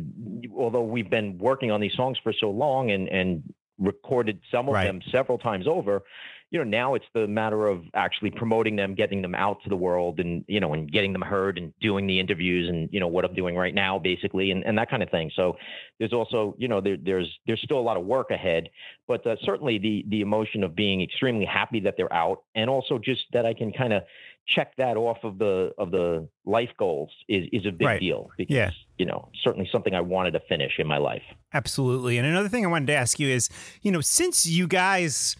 although 0.56 0.84
we've 0.84 1.10
been 1.10 1.38
working 1.38 1.72
on 1.72 1.80
these 1.82 1.94
songs 1.94 2.18
for 2.24 2.34
so 2.34 2.50
long 2.50 2.92
and 2.92 3.08
and 3.10 3.54
recorded 3.78 4.40
some 4.52 4.68
of 4.68 4.74
Right. 4.74 4.86
them 4.86 5.02
several 5.12 5.38
times 5.38 5.68
over 5.68 6.04
you 6.52 6.60
know 6.60 6.66
now 6.66 6.94
it's 6.94 7.06
the 7.14 7.28
matter 7.28 7.66
of 7.68 7.84
actually 7.96 8.30
promoting 8.30 8.76
them 8.76 8.94
getting 8.94 9.22
them 9.22 9.34
out 9.34 9.64
to 9.64 9.70
the 9.70 9.76
world 9.76 10.20
and 10.20 10.44
you 10.48 10.60
know 10.60 10.74
and 10.74 10.92
getting 10.92 11.14
them 11.14 11.22
heard 11.22 11.58
and 11.58 11.74
doing 11.80 12.06
the 12.06 12.20
interviews 12.20 12.70
and 12.70 12.90
you 12.92 13.00
know 13.00 13.08
what 13.08 13.26
i'm 13.26 13.34
doing 13.34 13.56
right 13.56 13.74
now 13.74 13.98
basically 13.98 14.52
and, 14.52 14.64
and 14.66 14.78
that 14.78 14.90
kind 14.90 15.02
of 15.02 15.10
thing 15.10 15.32
so 15.36 15.58
there's 15.98 16.14
also 16.14 16.54
you 16.60 16.68
know 16.68 16.80
there, 16.82 16.98
there's 16.98 17.40
there's 17.48 17.62
still 17.62 17.80
a 17.80 17.82
lot 17.82 17.98
of 17.98 18.06
work 18.06 18.30
ahead 18.30 18.70
but 19.08 19.26
uh, 19.26 19.36
certainly 19.44 19.80
the 19.80 20.06
the 20.10 20.22
emotion 20.22 20.64
of 20.64 20.76
being 20.76 21.02
extremely 21.02 21.46
happy 21.46 21.80
that 21.80 21.96
they're 21.98 22.14
out 22.14 22.44
and 22.54 22.70
also 22.70 23.00
just 23.00 23.22
that 23.34 23.46
i 23.46 23.54
can 23.54 23.72
kind 23.72 23.94
of 23.94 24.04
check 24.48 24.76
that 24.78 24.98
off 24.98 25.20
of 25.24 25.38
the 25.38 25.72
of 25.78 25.92
the 25.92 26.28
life 26.46 26.72
goals 26.78 27.12
is 27.30 27.48
is 27.54 27.66
a 27.66 27.72
big 27.72 27.88
Right. 27.88 28.00
deal 28.02 28.30
because 28.38 28.54
Yeah. 28.56 28.72
you 28.98 29.06
know 29.06 29.30
certainly 29.44 29.70
something 29.72 29.94
I 29.94 30.02
wanted 30.02 30.32
to 30.32 30.40
finish 30.42 30.80
in 30.80 30.88
my 30.88 30.98
life. 30.98 31.24
Absolutely. 31.54 32.18
And 32.18 32.28
another 32.28 32.50
thing 32.50 32.66
I 32.66 32.68
wanted 32.70 32.88
to 32.88 32.96
ask 32.96 33.20
you 33.20 33.28
is, 33.30 33.50
you 33.82 33.92
know, 33.92 34.02
since 34.02 34.46
you 34.46 34.68
guys 34.68 35.36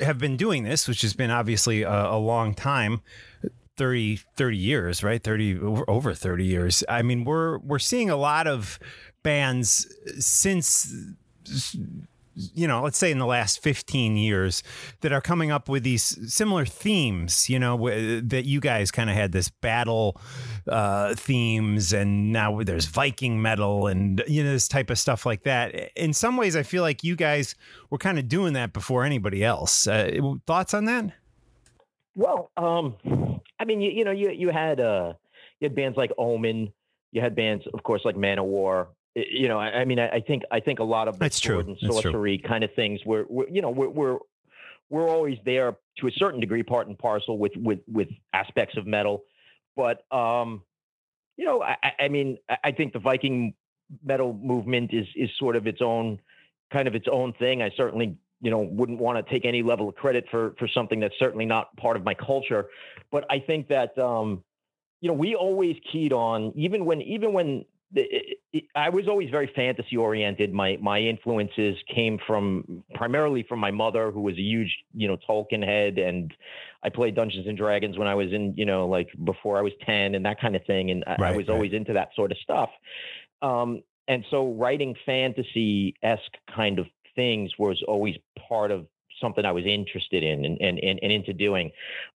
have 0.00 0.18
been 0.18 0.36
doing 0.36 0.64
this, 0.64 0.88
which 0.88 1.02
has 1.02 1.14
been 1.14 1.30
obviously 1.30 1.82
a, 1.82 1.90
a 2.06 2.18
long 2.18 2.54
time, 2.54 3.02
30, 3.76 4.16
30 4.36 4.56
years, 4.56 5.02
right? 5.04 5.22
30 5.22 5.58
over, 5.60 5.84
over 5.88 6.14
30 6.14 6.44
years. 6.44 6.84
I 6.88 7.02
mean, 7.02 7.24
we're 7.24 7.58
we're 7.58 7.78
seeing 7.78 8.10
a 8.10 8.16
lot 8.16 8.46
of 8.46 8.78
bands 9.22 9.86
since 10.18 10.92
you 12.54 12.66
know, 12.66 12.82
let's 12.82 12.98
say 12.98 13.10
in 13.10 13.18
the 13.18 13.26
last 13.26 13.62
15 13.62 14.16
years 14.16 14.62
that 15.00 15.12
are 15.12 15.20
coming 15.20 15.50
up 15.50 15.68
with 15.68 15.82
these 15.82 16.32
similar 16.32 16.64
themes, 16.64 17.48
you 17.48 17.58
know, 17.58 17.76
w- 17.76 18.20
that 18.20 18.44
you 18.44 18.60
guys 18.60 18.90
kind 18.90 19.10
of 19.10 19.16
had 19.16 19.32
this 19.32 19.48
battle 19.48 20.20
uh, 20.68 21.14
themes 21.14 21.92
and 21.92 22.32
now 22.32 22.62
there's 22.62 22.86
Viking 22.86 23.40
metal 23.40 23.86
and, 23.86 24.22
you 24.26 24.42
know, 24.44 24.52
this 24.52 24.68
type 24.68 24.90
of 24.90 24.98
stuff 24.98 25.26
like 25.26 25.42
that. 25.42 25.92
In 25.96 26.12
some 26.12 26.36
ways, 26.36 26.56
I 26.56 26.62
feel 26.62 26.82
like 26.82 27.04
you 27.04 27.16
guys 27.16 27.54
were 27.90 27.98
kind 27.98 28.18
of 28.18 28.28
doing 28.28 28.54
that 28.54 28.72
before 28.72 29.04
anybody 29.04 29.44
else. 29.44 29.86
Uh, 29.86 30.10
thoughts 30.46 30.74
on 30.74 30.84
that? 30.86 31.12
Well, 32.14 32.50
um, 32.56 32.96
I 33.58 33.64
mean, 33.64 33.80
you, 33.80 33.90
you 33.90 34.04
know, 34.04 34.10
you 34.10 34.30
you 34.30 34.50
had 34.50 34.80
uh, 34.80 35.14
you 35.60 35.66
had 35.66 35.74
bands 35.74 35.96
like 35.96 36.12
Omen, 36.18 36.72
you 37.12 37.20
had 37.20 37.34
bands, 37.34 37.64
of 37.72 37.82
course, 37.82 38.04
like 38.04 38.16
Manowar. 38.16 38.88
You 39.14 39.48
know, 39.48 39.58
I, 39.58 39.80
I 39.80 39.84
mean, 39.84 39.98
I, 39.98 40.08
I 40.08 40.20
think 40.20 40.44
I 40.52 40.60
think 40.60 40.78
a 40.78 40.84
lot 40.84 41.08
of 41.08 41.14
the 41.14 41.20
That's 41.20 41.40
true. 41.40 41.56
sword 41.56 41.66
and 41.66 41.78
sorcery 41.80 42.38
kind 42.38 42.62
of 42.62 42.72
things 42.74 43.00
were, 43.04 43.26
were 43.28 43.48
you 43.48 43.60
know, 43.60 43.70
we're, 43.70 43.88
we're 43.88 44.18
we're 44.88 45.08
always 45.08 45.38
there 45.44 45.76
to 45.98 46.06
a 46.06 46.12
certain 46.12 46.40
degree, 46.40 46.62
part 46.62 46.86
and 46.86 46.98
parcel 46.98 47.36
with 47.38 47.52
with 47.56 47.80
with 47.88 48.08
aspects 48.32 48.76
of 48.76 48.86
metal. 48.86 49.22
But 49.76 50.04
um, 50.12 50.62
you 51.36 51.44
know, 51.44 51.62
I, 51.62 51.76
I- 51.98 52.08
mean, 52.08 52.38
I- 52.64 52.72
think 52.72 52.92
the 52.92 52.98
Viking 53.00 53.54
metal 54.04 54.32
movement 54.32 54.92
is 54.92 55.06
is 55.16 55.30
sort 55.38 55.56
of 55.56 55.66
its 55.66 55.80
own 55.82 56.20
kind 56.72 56.86
of 56.86 56.94
its 56.94 57.06
own 57.10 57.32
thing. 57.32 57.62
I 57.62 57.70
certainly, 57.76 58.16
you 58.40 58.50
know, 58.50 58.60
wouldn't 58.60 59.00
want 59.00 59.24
to 59.24 59.28
take 59.32 59.44
any 59.44 59.62
level 59.62 59.88
of 59.88 59.96
credit 59.96 60.26
for 60.30 60.54
for 60.58 60.68
something 60.68 61.00
that's 61.00 61.18
certainly 61.18 61.46
not 61.46 61.76
part 61.76 61.96
of 61.96 62.04
my 62.04 62.14
culture. 62.14 62.66
But 63.10 63.24
I 63.28 63.40
think 63.40 63.68
that 63.68 63.98
um, 63.98 64.44
you 65.00 65.08
know, 65.08 65.14
we 65.14 65.34
always 65.34 65.76
keyed 65.90 66.12
on 66.12 66.52
even 66.54 66.84
when 66.84 67.00
even 67.02 67.32
when 67.32 67.46
the, 67.46 67.54
it, 67.54 67.64
it, 67.64 67.69
I 68.74 68.88
was 68.88 69.08
always 69.08 69.30
very 69.30 69.50
fantasy 69.54 69.96
oriented. 69.96 70.52
My 70.52 70.78
my 70.80 71.00
influences 71.00 71.76
came 71.92 72.18
from 72.24 72.84
primarily 72.94 73.44
from 73.48 73.58
my 73.58 73.70
mother, 73.70 74.10
who 74.10 74.20
was 74.20 74.34
a 74.36 74.42
huge 74.42 74.76
you 74.94 75.08
know 75.08 75.16
Tolkien 75.28 75.64
head, 75.64 75.98
and 75.98 76.32
I 76.82 76.88
played 76.88 77.16
Dungeons 77.16 77.46
and 77.48 77.56
Dragons 77.56 77.98
when 77.98 78.06
I 78.06 78.14
was 78.14 78.32
in 78.32 78.54
you 78.56 78.64
know 78.64 78.86
like 78.86 79.08
before 79.24 79.58
I 79.58 79.62
was 79.62 79.72
ten 79.84 80.14
and 80.14 80.24
that 80.24 80.40
kind 80.40 80.54
of 80.54 80.64
thing, 80.66 80.90
and 80.90 81.02
I, 81.06 81.16
I 81.18 81.30
was 81.32 81.48
right. 81.48 81.54
always 81.54 81.72
into 81.72 81.92
that 81.94 82.10
sort 82.14 82.30
of 82.30 82.38
stuff. 82.38 82.70
Um, 83.42 83.82
and 84.06 84.24
so 84.30 84.52
writing 84.52 84.94
fantasy 85.04 85.94
esque 86.02 86.36
kind 86.54 86.78
of 86.78 86.86
things 87.16 87.52
was 87.58 87.82
always 87.86 88.16
part 88.48 88.70
of 88.70 88.86
something 89.20 89.44
I 89.44 89.52
was 89.52 89.64
interested 89.66 90.22
in 90.22 90.44
and 90.44 90.58
and, 90.60 90.78
and, 90.78 90.98
and 91.02 91.12
into 91.12 91.32
doing. 91.32 91.70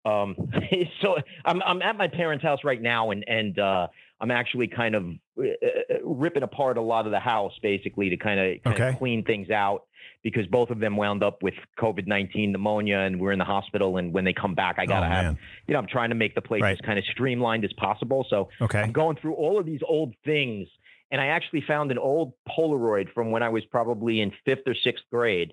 Um, 0.04 0.36
so 1.00 1.16
I'm 1.44 1.62
I'm 1.62 1.82
at 1.82 1.96
my 1.96 2.08
parents' 2.08 2.42
house 2.44 2.60
right 2.64 2.80
now, 2.80 3.10
and 3.10 3.24
and 3.28 3.58
uh, 3.58 3.88
I'm 4.20 4.30
actually 4.30 4.68
kind 4.68 4.94
of 4.94 5.04
uh, 5.38 5.42
uh, 5.42 6.04
ripping 6.04 6.42
apart 6.42 6.76
a 6.78 6.82
lot 6.82 7.06
of 7.06 7.12
the 7.12 7.20
house 7.20 7.52
basically 7.62 8.10
to 8.10 8.16
kind 8.16 8.38
of 8.40 8.62
kind 8.62 8.74
Okay. 8.80 8.88
of 8.90 8.98
clean 8.98 9.24
things 9.24 9.50
out 9.50 9.86
because 10.22 10.46
both 10.46 10.70
of 10.70 10.78
them 10.78 10.96
wound 10.96 11.22
up 11.22 11.42
with 11.42 11.54
COVID 11.78 12.06
nineteen 12.06 12.52
pneumonia, 12.52 12.98
and 13.00 13.20
we're 13.20 13.32
in 13.32 13.38
the 13.38 13.44
hospital. 13.44 13.96
And 13.96 14.12
when 14.12 14.24
they 14.24 14.32
come 14.32 14.54
back, 14.54 14.76
I 14.78 14.86
gotta 14.86 15.06
Oh, 15.06 15.10
have 15.10 15.36
you 15.66 15.72
know 15.74 15.78
I'm 15.80 15.86
trying 15.88 16.10
to 16.10 16.14
make 16.16 16.34
the 16.34 16.42
place 16.42 16.62
Right. 16.62 16.72
as 16.72 16.80
kind 16.80 16.98
of 16.98 17.04
streamlined 17.06 17.64
as 17.64 17.72
possible. 17.74 18.26
So 18.30 18.48
Okay. 18.60 18.80
I'm 18.80 18.92
going 18.92 19.16
through 19.16 19.34
all 19.34 19.58
of 19.58 19.66
these 19.66 19.80
old 19.86 20.14
things, 20.24 20.68
and 21.10 21.20
I 21.20 21.26
actually 21.26 21.62
found 21.62 21.90
an 21.90 21.98
old 21.98 22.32
Polaroid 22.48 23.12
from 23.12 23.30
when 23.32 23.42
I 23.42 23.48
was 23.48 23.64
probably 23.64 24.20
in 24.20 24.32
fifth 24.44 24.62
or 24.66 24.74
sixth 24.74 25.04
grade, 25.10 25.52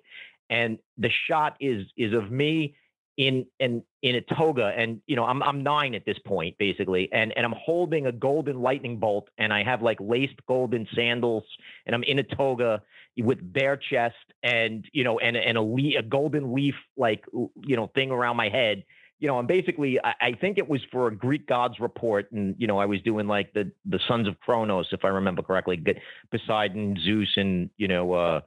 and 0.50 0.80
the 0.98 1.10
shot 1.28 1.56
is 1.60 1.86
is 1.98 2.14
of 2.14 2.32
me 2.32 2.76
in 3.20 3.46
in 3.60 3.84
in 4.02 4.16
a 4.16 4.22
toga, 4.22 4.74
and 4.76 5.02
you 5.06 5.18
know 5.18 5.26
I'm 5.26 5.44
I'm 5.44 5.62
nine 5.62 5.94
at 5.94 6.06
this 6.06 6.18
point 6.20 6.58
basically, 6.58 7.12
and 7.12 7.34
and 7.36 7.46
I'm 7.46 7.54
holding 7.58 8.08
a 8.08 8.14
golden 8.14 8.62
lightning 8.62 8.98
bolt, 8.98 9.30
and 9.38 9.52
I 9.52 9.62
have 9.64 9.82
like 9.82 9.98
laced 10.00 10.46
golden 10.48 10.88
sandals, 10.96 11.44
and 11.86 11.94
I'm 11.94 12.04
in 12.04 12.20
a 12.20 12.24
toga 12.24 12.82
with 13.18 13.40
bare 13.42 13.76
chest, 13.76 14.16
and 14.42 14.86
you 14.94 15.04
know, 15.04 15.20
and 15.20 15.36
and 15.36 15.58
a 15.58 15.62
le- 15.62 15.98
a 15.98 16.02
golden 16.02 16.54
leaf 16.54 16.76
like 16.96 17.26
you 17.34 17.76
know 17.76 17.88
thing 17.88 18.10
around 18.10 18.38
my 18.38 18.48
head. 18.48 18.86
You 19.22 19.28
know, 19.28 19.38
and 19.38 19.50
basically, 19.50 20.00
I, 20.02 20.14
I 20.22 20.32
think 20.32 20.58
it 20.58 20.70
was 20.70 20.80
for 20.90 21.08
a 21.08 21.14
Greek 21.14 21.46
gods 21.46 21.82
report, 21.82 22.32
and 22.32 22.56
you 22.58 22.68
know, 22.68 22.78
I 22.78 22.86
was 22.86 23.02
doing 23.02 23.28
like 23.28 23.52
the 23.52 23.70
the 23.84 24.00
sons 24.08 24.30
of 24.30 24.40
Kronos, 24.40 24.88
if 24.94 25.04
I 25.04 25.10
remember 25.10 25.42
correctly, 25.42 25.84
Poseidon, 26.32 26.96
Zeus, 27.04 27.34
and 27.36 27.70
you 27.76 27.90
know, 27.90 28.14
uh, 28.14 28.42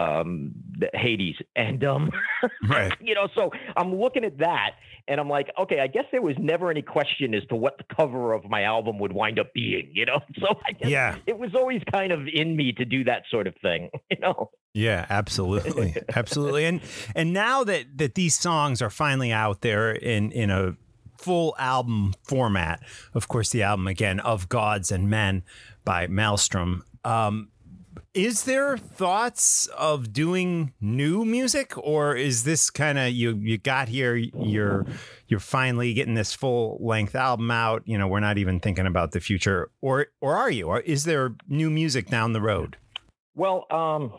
um, 0.00 0.52
the 0.78 0.88
Hades, 0.94 1.36
and 1.56 1.82
um, 1.84 2.10
Right. 2.68 2.92
you 3.00 3.14
know, 3.14 3.28
so 3.34 3.50
I'm 3.76 3.94
looking 3.94 4.24
at 4.24 4.38
that, 4.38 4.70
and 5.08 5.20
I'm 5.20 5.28
like, 5.28 5.48
okay, 5.58 5.80
I 5.80 5.86
guess 5.88 6.04
there 6.12 6.22
was 6.22 6.36
never 6.38 6.70
any 6.70 6.82
question 6.82 7.34
as 7.34 7.42
to 7.50 7.56
what 7.56 7.76
the 7.78 7.84
cover 7.94 8.32
of 8.32 8.48
my 8.48 8.62
album 8.62 8.98
would 8.98 9.12
wind 9.12 9.38
up 9.38 9.52
being, 9.54 9.90
you 9.92 10.06
know. 10.06 10.20
So 10.40 10.46
I 10.66 10.72
guess 10.72 10.88
Yeah. 10.88 11.16
it 11.26 11.38
was 11.38 11.50
always 11.54 11.82
kind 11.92 12.12
of 12.12 12.20
in 12.32 12.56
me 12.56 12.72
to 12.72 12.84
do 12.84 13.04
that 13.04 13.24
sort 13.30 13.46
of 13.46 13.54
thing, 13.62 13.90
you 14.10 14.18
know. 14.20 14.50
Yeah, 14.72 15.04
absolutely. 15.10 15.96
absolutely. 16.14 16.64
And 16.64 16.80
and 17.16 17.32
now 17.32 17.64
that 17.64 17.98
that 17.98 18.14
these 18.14 18.38
songs 18.38 18.80
are 18.80 18.90
finally 18.90 19.32
out 19.32 19.60
there 19.62 19.90
in 19.92 20.30
in 20.32 20.48
a 20.50 20.76
full 21.18 21.54
album 21.58 22.14
format, 22.22 22.80
of 23.12 23.26
course 23.28 23.50
the 23.50 23.62
album 23.64 23.86
again 23.88 24.20
of 24.20 24.48
Gods 24.48 24.90
and 24.92 25.10
Men 25.10 25.42
by 25.84 26.06
Maelstrom. 26.06 26.84
Um 27.04 27.48
is 28.12 28.44
there 28.44 28.76
thoughts 28.76 29.66
of 29.78 30.12
doing 30.12 30.72
new 30.80 31.24
music 31.24 31.76
or 31.78 32.16
is 32.16 32.42
this 32.44 32.68
kind 32.70 32.98
of 32.98 33.10
you 33.12 33.36
you 33.36 33.56
got 33.56 33.88
here 33.88 34.16
you're 34.16 34.84
you're 35.28 35.38
finally 35.40 35.92
getting 35.94 36.14
this 36.14 36.34
full 36.34 36.76
length 36.80 37.14
album 37.14 37.50
out 37.52 37.82
you 37.84 37.96
know 37.96 38.08
we're 38.08 38.18
not 38.20 38.36
even 38.36 38.58
thinking 38.58 38.86
about 38.86 39.12
the 39.12 39.20
future 39.20 39.70
or 39.80 40.06
or 40.20 40.36
are 40.36 40.50
you 40.50 40.66
or 40.66 40.80
is 40.80 41.04
there 41.04 41.34
new 41.48 41.70
music 41.70 42.08
down 42.08 42.32
the 42.32 42.40
road 42.40 42.76
Well, 43.36 43.66
um, 43.70 44.12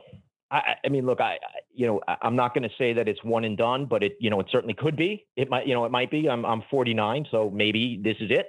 I, 0.49 0.75
I- 0.85 0.89
mean, 0.89 1.05
look, 1.05 1.19
I, 1.21 1.37
you 1.73 1.85
know, 1.87 2.01
I'm 2.21 2.35
not 2.35 2.53
going 2.53 2.63
to 2.63 2.75
say 2.77 2.93
that 2.93 3.07
it's 3.07 3.23
one 3.23 3.43
and 3.45 3.57
done, 3.57 3.85
but 3.85 4.03
it, 4.03 4.17
you 4.19 4.29
know, 4.29 4.39
it 4.39 4.47
certainly 4.51 4.73
could 4.73 4.95
be. 4.97 5.25
It 5.37 5.49
might, 5.49 5.65
you 5.67 5.73
know, 5.73 5.85
it 5.85 5.91
might 5.91 6.11
be. 6.11 6.29
I'm, 6.29 6.45
I'm 6.45 6.63
49, 6.69 7.25
so 7.31 7.49
maybe 7.49 7.99
this 8.03 8.17
is 8.19 8.31
it. 8.31 8.47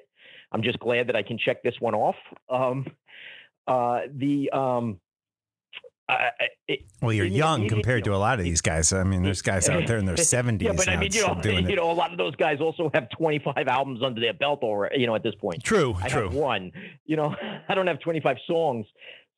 I'm 0.51 0.63
just 0.63 0.79
glad 0.81 1.07
that 1.09 1.17
I 1.17 1.23
can 1.23 1.39
check 1.39 1.63
this 1.63 1.75
one 1.81 1.95
off. 1.95 2.17
Um, 2.49 2.87
uh, 3.69 4.01
the, 4.13 4.51
um, 4.51 4.99
I, 6.09 6.31
it, 6.69 6.81
Well, 7.01 7.13
you're 7.13 7.27
you 7.27 7.37
young 7.37 7.65
it- 7.65 7.69
compared 7.69 8.05
you 8.07 8.13
to 8.13 8.17
a 8.17 8.19
lot 8.19 8.39
of 8.39 8.45
these 8.45 8.61
guys. 8.61 8.93
I 8.93 9.05
mean, 9.05 9.23
there's 9.23 9.43
guys 9.43 9.69
out 9.69 9.87
there 9.87 9.99
in 9.99 10.05
their 10.05 10.17
70s 10.17 10.63
yeah, 10.63 10.73
but 10.73 10.89
I 10.89 10.97
mean, 10.97 11.13
you 11.13 11.27
know, 11.27 11.41
you 11.45 11.77
know, 11.77 11.91
a 11.91 11.93
lot 11.93 12.13
of 12.13 12.19
those 12.19 12.37
guys 12.37 12.61
also 12.61 12.91
have 12.95 13.09
25 13.11 13.69
albums 13.69 14.03
under 14.03 14.21
their 14.21 14.35
belt 14.35 14.63
already. 14.63 15.01
You 15.01 15.07
know, 15.07 15.15
at 15.15 15.23
this 15.23 15.35
point. 15.35 15.63
True, 15.63 15.97
I 16.03 16.09
true. 16.09 16.25
have 16.25 16.35
one. 16.35 16.73
You 17.07 17.17
know, 17.17 17.35
I 17.69 17.75
don't 17.75 17.87
have 17.87 18.01
25 18.01 18.37
songs. 18.47 18.87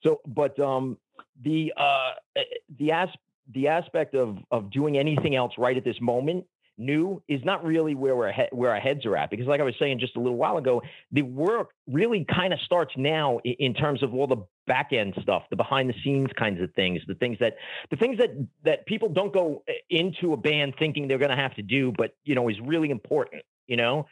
So, 0.03 0.21
but 0.27 0.59
um, 0.59 0.99
the 1.43 1.73
uh, 1.77 2.13
eh, 2.37 2.43
the 2.79 2.93
as 2.93 3.09
the 3.53 3.69
aspect 3.69 4.15
of 4.15 4.39
of 4.51 4.71
doing 4.71 4.97
anything 4.99 5.37
else 5.37 5.53
right 5.59 5.77
at 5.77 5.85
this 5.85 6.01
moment 6.01 6.45
new 6.77 7.23
is 7.29 7.45
not 7.45 7.65
really 7.65 7.95
where 7.95 8.17
we're 8.17 8.33
he- 8.33 8.49
where 8.53 8.71
our 8.71 8.81
heads 8.81 9.07
are 9.07 9.17
at 9.17 9.31
because 9.31 9.47
like 9.47 9.61
I 9.61 9.65
was 9.65 9.75
saying 9.79 10.01
just 10.01 10.17
a 10.17 10.21
little 10.21 10.37
while 10.39 10.57
ago 10.57 10.83
the 11.13 11.23
work 11.23 11.71
really 11.87 12.25
kind 12.25 12.53
of 12.53 12.61
starts 12.61 12.93
now 12.97 13.39
i- 13.47 13.57
in 13.59 13.75
terms 13.75 14.03
of 14.03 14.15
all 14.15 14.27
the 14.27 14.45
back 14.67 14.93
end 14.93 15.15
stuff 15.23 15.45
the 15.51 15.57
behind 15.57 15.89
the 15.89 15.95
scenes 16.03 16.31
kinds 16.39 16.61
of 16.61 16.73
things 16.75 17.01
the 17.07 17.15
things 17.15 17.39
that 17.41 17.57
the 17.91 17.97
things 17.97 18.19
that 18.19 18.31
that 18.65 18.87
people 18.87 19.09
don't 19.09 19.33
go 19.33 19.63
eh, 19.69 19.73
into 19.91 20.33
a 20.33 20.37
band 20.37 20.75
thinking 20.79 21.07
they're 21.07 21.19
going 21.19 21.31
to 21.31 21.37
have 21.37 21.55
to 21.55 21.63
do 21.63 21.93
but 21.97 22.17
you 22.25 22.35
know 22.35 22.49
is 22.49 22.61
really 22.61 22.91
important 22.91 23.43
you 23.67 23.77
know? 23.77 24.07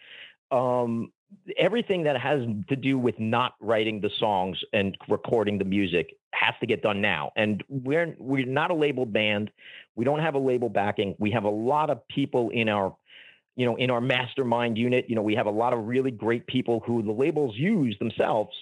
Um 0.50 1.12
everything 1.56 2.02
that 2.02 2.20
has 2.20 2.42
to 2.68 2.76
do 2.76 2.98
with 2.98 3.18
not 3.18 3.54
writing 3.58 4.02
the 4.02 4.10
songs 4.18 4.58
and 4.74 4.98
recording 5.08 5.58
the 5.58 5.64
music 5.64 6.14
has 6.34 6.54
to 6.60 6.66
get 6.66 6.82
done 6.82 7.00
now 7.00 7.32
and 7.36 7.64
we're 7.68 8.14
we're 8.18 8.44
not 8.46 8.70
a 8.70 8.74
labeled 8.74 9.12
band 9.12 9.50
we 9.96 10.04
don't 10.04 10.20
have 10.20 10.34
a 10.34 10.38
label 10.38 10.68
backing. 10.68 11.14
We 11.18 11.30
have 11.32 11.44
a 11.44 11.50
lot 11.50 11.90
of 11.90 12.06
people 12.08 12.50
in 12.50 12.68
our 12.68 12.96
you 13.56 13.66
know 13.66 13.76
in 13.76 13.90
our 13.90 14.00
mastermind 14.00 14.78
unit. 14.78 15.06
You 15.08 15.16
know 15.16 15.22
we 15.22 15.34
have 15.34 15.46
a 15.46 15.50
lot 15.50 15.72
of 15.72 15.86
really 15.86 16.10
great 16.10 16.46
people 16.46 16.82
who 16.86 17.02
the 17.02 17.12
labels 17.12 17.56
use 17.56 17.96
themselves. 17.98 18.56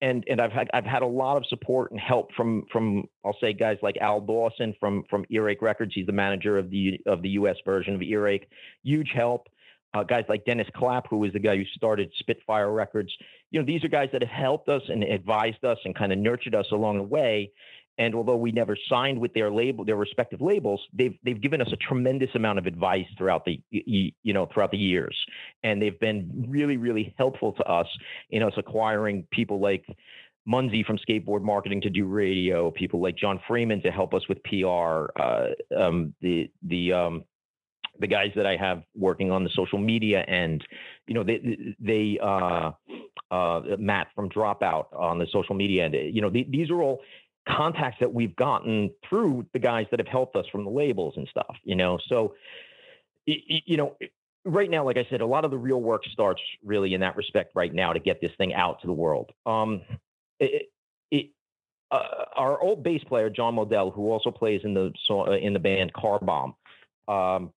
And 0.00 0.24
and 0.28 0.40
I've 0.40 0.52
had 0.52 0.68
I've 0.74 0.84
had 0.84 1.02
a 1.02 1.06
lot 1.06 1.36
of 1.36 1.46
support 1.46 1.90
and 1.90 2.00
help 2.00 2.32
from 2.34 2.66
from 2.70 3.08
I'll 3.24 3.36
say 3.40 3.52
guys 3.52 3.78
like 3.82 3.96
Al 3.98 4.20
Dawson 4.20 4.74
from 4.78 5.04
from 5.08 5.24
Earache 5.30 5.62
Records. 5.62 5.92
He's 5.94 6.06
the 6.06 6.12
manager 6.12 6.58
of 6.58 6.70
the 6.70 7.00
of 7.06 7.22
the 7.22 7.30
US 7.30 7.56
version 7.64 7.94
of 7.94 8.02
Earache. 8.02 8.48
Huge 8.82 9.10
help. 9.14 9.48
Uh, 9.94 10.02
guys 10.02 10.24
like 10.28 10.44
Dennis 10.44 10.66
Clapp, 10.74 11.06
who 11.08 11.18
was 11.18 11.32
the 11.32 11.38
guy 11.38 11.56
who 11.56 11.64
started 11.66 12.10
Spitfire 12.18 12.72
Records. 12.72 13.16
You 13.52 13.60
know, 13.60 13.64
these 13.64 13.84
are 13.84 13.88
guys 13.88 14.08
that 14.12 14.22
have 14.22 14.30
helped 14.30 14.68
us 14.68 14.82
and 14.88 15.04
advised 15.04 15.64
us 15.64 15.78
and 15.84 15.94
kind 15.94 16.12
of 16.12 16.18
nurtured 16.18 16.56
us 16.56 16.66
along 16.72 16.96
the 16.96 17.04
way. 17.04 17.52
And 17.98 18.14
although 18.14 18.36
we 18.36 18.50
never 18.50 18.76
signed 18.88 19.20
with 19.20 19.34
their 19.34 19.50
label, 19.50 19.84
their 19.84 19.96
respective 19.96 20.40
labels, 20.40 20.80
they've 20.92 21.16
they've 21.22 21.40
given 21.40 21.60
us 21.60 21.68
a 21.72 21.76
tremendous 21.76 22.30
amount 22.34 22.58
of 22.58 22.66
advice 22.66 23.06
throughout 23.16 23.44
the 23.44 23.60
you 23.70 24.32
know 24.32 24.46
throughout 24.52 24.72
the 24.72 24.78
years, 24.78 25.16
and 25.62 25.80
they've 25.80 25.98
been 26.00 26.46
really 26.48 26.76
really 26.76 27.14
helpful 27.18 27.52
to 27.52 27.62
us 27.64 27.86
in 28.30 28.42
us 28.42 28.54
acquiring 28.56 29.26
people 29.30 29.60
like 29.60 29.84
Munzie 30.48 30.84
from 30.84 30.98
Skateboard 30.98 31.42
Marketing 31.42 31.80
to 31.82 31.90
do 31.90 32.04
radio, 32.06 32.70
people 32.70 33.00
like 33.00 33.16
John 33.16 33.40
Freeman 33.46 33.80
to 33.82 33.90
help 33.90 34.12
us 34.12 34.28
with 34.28 34.42
PR, 34.42 35.06
uh, 35.20 35.46
um, 35.76 36.14
the 36.20 36.50
the 36.62 36.92
um, 36.92 37.24
the 38.00 38.06
guys 38.06 38.32
that 38.36 38.46
I 38.46 38.56
have 38.56 38.82
working 38.94 39.30
on 39.30 39.44
the 39.44 39.50
social 39.50 39.78
media 39.78 40.22
end, 40.22 40.66
you 41.06 41.14
know, 41.14 41.22
they 41.22 41.74
they 41.78 42.18
uh, 42.20 42.72
uh, 43.30 43.60
Matt 43.78 44.08
from 44.14 44.28
Dropout 44.28 44.86
on 44.92 45.18
the 45.18 45.26
social 45.32 45.54
media 45.54 45.84
end. 45.84 45.94
You 45.94 46.20
know, 46.20 46.30
the, 46.30 46.46
these 46.48 46.70
are 46.70 46.82
all 46.82 47.00
contacts 47.48 47.98
that 48.00 48.12
we've 48.12 48.34
gotten 48.36 48.90
through 49.08 49.46
the 49.52 49.58
guys 49.58 49.86
that 49.90 50.00
have 50.00 50.08
helped 50.08 50.36
us 50.36 50.46
from 50.50 50.64
the 50.64 50.70
labels 50.70 51.14
and 51.16 51.28
stuff. 51.28 51.56
You 51.64 51.76
know, 51.76 51.98
so 52.08 52.34
you 53.26 53.76
know. 53.76 53.96
Right 54.46 54.68
now, 54.68 54.84
like 54.84 54.98
I 54.98 55.06
said, 55.08 55.22
a 55.22 55.26
lot 55.26 55.46
of 55.46 55.50
the 55.50 55.56
real 55.56 55.80
work 55.80 56.02
starts 56.12 56.42
really 56.62 56.92
in 56.92 57.00
that 57.00 57.16
respect 57.16 57.52
right 57.54 57.72
now 57.72 57.94
to 57.94 57.98
get 57.98 58.20
this 58.20 58.32
thing 58.36 58.52
out 58.52 58.78
to 58.82 58.86
the 58.86 58.92
world. 58.92 59.32
Um, 59.46 59.80
it, 60.38 60.70
it, 61.10 61.30
uh, 61.90 62.26
our 62.36 62.60
old 62.60 62.82
bass 62.82 63.02
player 63.04 63.30
John 63.30 63.56
Modell, 63.56 63.94
who 63.94 64.10
also 64.10 64.30
plays 64.30 64.60
in 64.64 64.74
the 64.74 64.92
uh, 65.08 65.30
in 65.30 65.54
the 65.54 65.58
band 65.58 65.94
Car 65.94 66.18
Bomb, 66.20 66.54
um, 67.08 67.54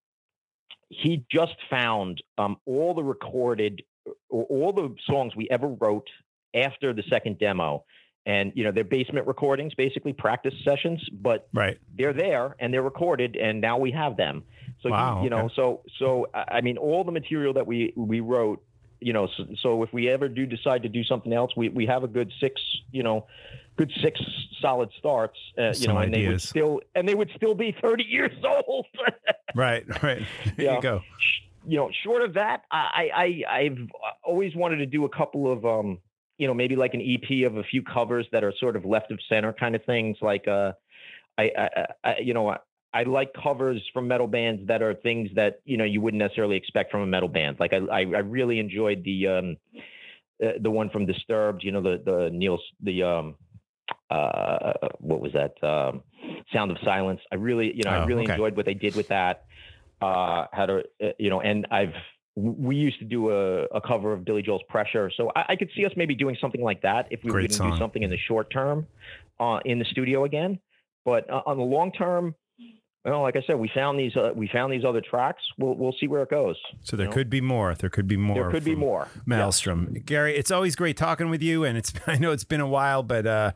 he 0.89 1.25
just 1.29 1.55
found 1.69 2.21
um, 2.37 2.55
all 2.65 2.93
the 2.93 3.03
recorded, 3.03 3.83
all 4.29 4.71
the 4.71 4.95
songs 5.05 5.35
we 5.35 5.49
ever 5.49 5.67
wrote 5.67 6.07
after 6.53 6.93
the 6.93 7.03
second 7.09 7.37
demo. 7.39 7.83
And, 8.27 8.51
you 8.55 8.63
know, 8.65 8.71
they're 8.73 8.83
basement 8.83 9.25
recordings, 9.25 9.73
basically 9.73 10.11
practice 10.11 10.53
sessions, 10.65 11.01
but 11.11 11.47
Right. 11.53 11.77
they're 11.97 12.11
there 12.13 12.55
and 12.59 12.73
they're 12.73 12.81
recorded 12.83 13.37
and 13.37 13.61
now 13.61 13.77
we 13.77 13.89
have 13.91 14.17
them. 14.17 14.43
So, 14.81 14.89
Wow, 14.89 15.23
you 15.23 15.29
know, 15.29 15.45
okay. 15.45 15.53
so, 15.55 15.81
so, 15.97 16.27
I 16.33 16.59
mean, 16.61 16.77
all 16.77 17.03
the 17.05 17.11
material 17.13 17.53
that 17.53 17.65
we, 17.65 17.93
we 17.95 18.19
wrote, 18.19 18.61
you 18.99 19.13
know, 19.13 19.27
so, 19.37 19.45
so 19.61 19.81
if 19.83 19.93
we 19.93 20.09
ever 20.09 20.27
do 20.27 20.45
decide 20.45 20.83
to 20.83 20.89
do 20.89 21.03
something 21.05 21.31
else, 21.31 21.51
we, 21.55 21.69
we 21.69 21.85
have 21.85 22.03
a 22.03 22.07
good 22.07 22.29
six, 22.41 22.61
you 22.91 23.01
know, 23.01 23.25
good 23.77 23.91
six 24.03 24.19
solid 24.61 24.89
starts, 24.99 25.37
uh, 25.57 25.71
you 25.77 25.87
know, 25.87 25.97
and 25.99 26.13
they 26.13 26.27
would 26.27 26.41
still, 26.41 26.81
and 26.95 27.07
they 27.07 27.15
would 27.15 27.31
still 27.35 27.55
be 27.55 27.73
30 27.81 28.03
years 28.03 28.33
old. 28.45 28.85
Right. 29.55 29.85
Right. 30.03 30.21
There 30.57 30.65
Yeah. 30.65 30.75
you 30.75 30.81
go. 30.81 31.01
you 31.65 31.77
know, 31.77 31.89
short 32.03 32.21
of 32.21 32.33
that, 32.33 32.63
I, 32.69 33.09
I 33.49 33.57
I've 33.59 33.77
always 34.23 34.53
wanted 34.55 34.77
to 34.77 34.85
do 34.85 35.05
a 35.05 35.09
couple 35.09 35.51
of 35.51 35.65
um, 35.65 35.99
you 36.37 36.47
know, 36.47 36.53
maybe 36.53 36.75
like 36.75 36.93
an 36.93 37.01
EP 37.01 37.45
of 37.45 37.57
a 37.57 37.63
few 37.63 37.81
covers 37.81 38.25
that 38.31 38.43
are 38.43 38.53
sort 38.59 38.75
of 38.75 38.85
left 38.85 39.11
of 39.11 39.19
center 39.27 39.53
kind 39.53 39.75
of 39.75 39.83
things. 39.85 40.17
Like 40.21 40.47
uh, 40.47 40.73
I, 41.37 41.51
I, 41.57 41.85
I 42.03 42.17
you 42.19 42.33
know, 42.33 42.49
I, 42.49 42.57
I 42.93 43.03
like 43.03 43.33
covers 43.33 43.81
from 43.93 44.07
metal 44.07 44.27
bands 44.27 44.67
that 44.67 44.81
are 44.81 44.93
things 44.93 45.29
that 45.35 45.61
you 45.65 45.77
know 45.77 45.83
you 45.83 46.01
wouldn't 46.01 46.19
necessarily 46.19 46.55
expect 46.55 46.91
from 46.91 47.01
a 47.01 47.07
metal 47.07 47.29
band. 47.29 47.57
Like 47.59 47.73
I, 47.73 47.77
I, 47.77 47.99
I 47.99 48.19
really 48.19 48.59
enjoyed 48.59 49.03
the 49.03 49.27
um, 49.27 49.57
uh, 50.43 50.53
the 50.61 50.71
one 50.71 50.89
from 50.89 51.05
Disturbed. 51.05 51.63
You 51.63 51.71
know, 51.71 51.81
the 51.81 52.01
the 52.03 52.29
Neil 52.31 52.59
the 52.81 53.03
um, 53.03 53.35
uh, 54.09 54.73
what 54.99 55.19
was 55.19 55.33
that? 55.33 55.61
Um, 55.63 56.03
Sound 56.53 56.71
of 56.71 56.77
Silence. 56.83 57.19
I 57.31 57.35
really, 57.35 57.75
you 57.75 57.83
know, 57.83 57.91
I 57.91 58.03
Oh, 58.03 58.05
really 58.05 58.23
okay. 58.23 58.33
enjoyed 58.33 58.55
what 58.55 58.65
they 58.65 58.73
did 58.73 58.95
with 58.95 59.07
that. 59.09 59.45
Uh, 60.01 60.45
had 60.51 60.69
a, 60.69 60.83
uh, 61.03 61.09
you 61.17 61.29
know, 61.29 61.41
and 61.41 61.65
I've 61.71 61.93
we 62.37 62.75
used 62.75 62.99
to 62.99 63.05
do 63.05 63.31
a, 63.31 63.63
a 63.65 63.81
cover 63.81 64.13
of 64.13 64.23
Billy 64.23 64.43
Joel's 64.43 64.61
Pressure, 64.69 65.11
so 65.17 65.31
I, 65.35 65.45
I 65.49 65.55
could 65.55 65.69
see 65.75 65.85
us 65.85 65.91
maybe 65.95 66.13
doing 66.13 66.37
something 66.39 66.61
like 66.61 66.83
that 66.83 67.07
if 67.09 67.23
we 67.23 67.31
were 67.31 67.39
going 67.39 67.49
to 67.49 67.71
do 67.71 67.77
something 67.79 68.03
in 68.03 68.11
the 68.11 68.17
short 68.17 68.51
term, 68.51 68.85
uh, 69.39 69.59
in 69.65 69.79
the 69.79 69.85
studio 69.85 70.23
again. 70.23 70.59
But 71.03 71.27
uh, 71.31 71.41
on 71.47 71.57
the 71.57 71.63
long 71.63 71.91
term, 71.91 72.35
well, 73.03 73.23
like 73.23 73.37
I 73.37 73.41
said, 73.47 73.55
we 73.55 73.71
found 73.73 73.99
these 73.99 74.15
uh, 74.15 74.33
we 74.35 74.47
found 74.47 74.71
these 74.71 74.85
other 74.85 75.01
tracks. 75.01 75.41
We'll 75.57 75.75
we'll 75.75 75.95
see 75.99 76.07
where 76.07 76.21
it 76.21 76.29
goes. 76.29 76.57
So 76.83 76.95
there 76.95 77.07
know? 77.07 77.13
could 77.13 77.29
be 77.29 77.41
more. 77.41 77.73
There 77.73 77.89
could 77.89 78.07
be 78.07 78.17
more. 78.17 78.35
There 78.35 78.51
could 78.51 78.65
be 78.65 78.75
more. 78.75 79.07
Maelstrom. 79.25 79.95
Gary, 80.05 80.35
it's 80.35 80.51
always 80.51 80.75
great 80.75 80.95
talking 80.95 81.31
with 81.31 81.41
you, 81.41 81.63
and 81.63 81.75
it's 81.75 81.91
I 82.07 82.17
know 82.17 82.31
it's 82.31 82.43
been 82.43 82.61
a 82.61 82.67
while, 82.67 83.01
but 83.01 83.25
uh, 83.25 83.53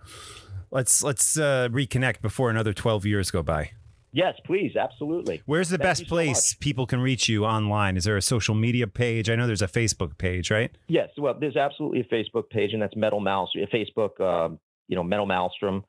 let's 0.71 1.03
let's 1.03 1.37
uh, 1.37 1.69
reconnect 1.71 2.21
before 2.21 2.49
another 2.49 2.73
twelve 2.73 3.05
years 3.05 3.29
go 3.29 3.43
by. 3.43 3.73
Yes, 4.13 4.35
please, 4.45 4.75
absolutely. 4.75 5.41
Where's 5.45 5.69
the 5.69 5.77
Thank 5.77 5.89
best 5.89 6.01
so 6.01 6.07
place 6.07 6.53
much. 6.53 6.59
people 6.59 6.85
can 6.85 6.99
reach 6.99 7.29
you 7.29 7.45
online? 7.45 7.95
Is 7.95 8.03
there 8.03 8.17
a 8.17 8.21
social 8.21 8.55
media 8.55 8.87
page? 8.87 9.29
I 9.29 9.35
know 9.35 9.47
there's 9.47 9.61
a 9.61 9.67
Facebook 9.67 10.17
page, 10.17 10.51
right? 10.51 10.75
Yes, 10.87 11.09
well, 11.17 11.33
there's 11.39 11.55
absolutely 11.55 12.01
a 12.01 12.03
Facebook 12.03 12.49
page, 12.49 12.73
and 12.73 12.81
that's 12.81 12.95
Metal 12.95 13.21
Mouse. 13.21 13.49
Facebook, 13.73 14.19
um, 14.19 14.59
you 14.87 14.95
know, 14.95 15.03
Metal 15.03 15.25
Maelstrom. 15.25 15.85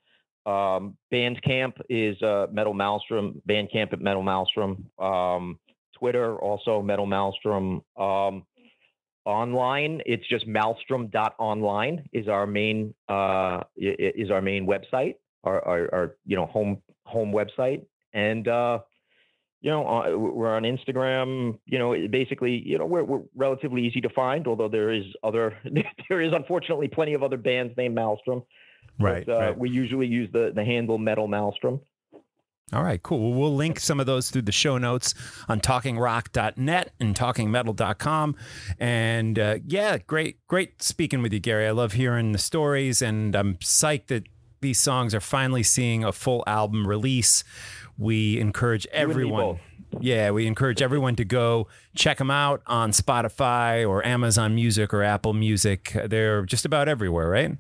Um, 0.47 0.97
Bandcamp 1.13 1.75
is 1.89 2.21
uh, 2.23 2.47
Metal 2.53 2.75
Maelstrom. 2.75 3.43
Bandcamp 3.49 3.93
at 3.93 4.01
Metal 4.01 4.23
Maelstrom. 4.23 4.87
Um, 4.99 5.59
Twitter 5.99 6.37
also 6.37 6.83
Metal 6.83 7.07
Maelstrom. 7.07 7.83
Um, 7.97 8.45
online, 9.25 10.01
it's 10.07 10.27
just 10.29 10.47
Maelstrom.online 10.47 12.09
is 12.13 12.29
our 12.29 12.47
main 12.47 12.95
uh, 13.09 13.61
is 13.77 14.31
our 14.31 14.43
main 14.43 14.67
website, 14.67 15.15
our, 15.45 15.65
our, 15.65 15.95
our 15.95 16.17
you 16.27 16.37
know 16.37 16.47
home 16.47 16.83
home 17.05 17.33
website, 17.33 17.85
and 18.13 18.47
uh, 18.49 18.81
you 19.63 19.71
know, 19.71 19.87
uh, 19.87 20.17
we're 20.17 20.55
on 20.55 20.65
Instagram. 20.65 21.59
You 21.67 21.79
know, 21.79 22.09
basically, 22.09 22.57
you 22.69 22.79
know, 22.79 22.85
we're, 22.85 23.05
we're 23.05 23.23
relatively 23.35 23.83
easy 23.87 24.01
to 24.01 24.11
find, 24.11 24.47
although 24.47 24.69
there 24.69 24.91
is 24.91 25.05
other, 25.23 25.57
there 26.09 26.21
is 26.21 26.33
unfortunately 26.33 26.89
plenty 26.89 27.15
of 27.15 27.23
other 27.23 27.37
bands 27.37 27.73
named 27.77 27.95
Maelstrom. 27.95 28.43
Right. 28.99 29.25
But, 29.25 29.33
uh, 29.33 29.39
right. 29.39 29.59
We 29.59 29.71
usually 29.71 30.07
use 30.07 30.29
the 30.33 30.53
the 30.55 30.65
handle 30.65 30.99
Metal 30.99 31.29
Maelstrom. 31.29 31.81
All 32.73 32.83
right, 32.83 33.03
cool. 33.03 33.21
Well, 33.33 33.39
we'll 33.39 33.55
link 33.55 33.79
some 33.79 34.01
of 34.01 34.07
those 34.07 34.31
through 34.31 34.43
the 34.43 34.53
show 34.53 34.79
notes 34.79 35.13
on 35.47 35.61
talkingrock.net 35.61 36.93
and 36.99 37.15
talkingmetal.com. 37.15 38.37
And 38.79 39.39
uh, 39.39 39.59
yeah, 39.67 39.99
great, 39.99 40.39
great 40.47 40.83
speaking 40.83 41.21
with 41.21 41.35
you, 41.35 41.41
Gary. 41.41 41.67
I 41.67 41.73
love 41.73 41.93
hearing 41.93 42.33
the 42.33 42.39
stories, 42.39 43.03
and 43.03 43.37
I'm 43.37 43.57
psyched 43.57 44.07
that 44.07 44.25
these 44.63 44.81
songs 44.81 45.15
are 45.15 45.21
finally 45.21 45.63
seeing 45.63 46.05
a 46.05 46.13
full 46.13 46.43
album 46.47 46.87
release. 46.87 47.45
We 47.99 48.41
encourage 48.41 48.87
everyone. 48.87 49.61
Yeah, 50.01 50.31
we 50.31 50.47
encourage 50.47 50.81
everyone 50.81 51.17
to 51.17 51.25
go 51.27 51.69
check 51.95 52.17
them 52.17 52.31
out 52.31 52.63
on 52.67 52.93
Spotify 52.93 53.87
or 53.87 54.05
Amazon 54.07 54.55
Music 54.55 54.95
or 54.95 55.03
Apple 55.03 55.35
Music. 55.35 55.95
They're 56.07 56.47
just 56.47 56.65
about 56.65 56.89
everywhere, 56.89 57.29
right? 57.29 57.59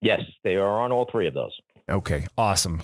Yes, 0.00 0.22
they 0.42 0.56
are 0.56 0.80
on 0.80 0.90
all 0.90 1.08
three 1.10 1.28
of 1.28 1.34
those. 1.34 1.52
Okay, 1.88 2.26
awesome. 2.36 2.82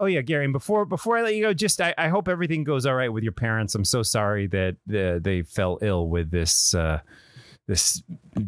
Oh 0.00 0.06
yeah, 0.06 0.22
Gary. 0.22 0.44
And 0.44 0.52
before 0.52 0.84
before 0.84 1.16
I 1.16 1.22
let 1.22 1.36
you 1.36 1.42
go, 1.42 1.54
just 1.54 1.80
I, 1.80 1.94
I 1.96 2.08
hope 2.08 2.26
everything 2.26 2.64
goes 2.64 2.84
all 2.86 2.94
right 2.94 3.12
with 3.12 3.22
your 3.22 3.32
parents. 3.32 3.76
I'm 3.76 3.84
so 3.84 4.02
sorry 4.02 4.48
that 4.48 4.76
uh, 4.90 5.20
they 5.22 5.42
fell 5.42 5.78
ill 5.80 6.08
with 6.08 6.32
this 6.32 6.74
uh, 6.74 7.00
this 7.68 8.02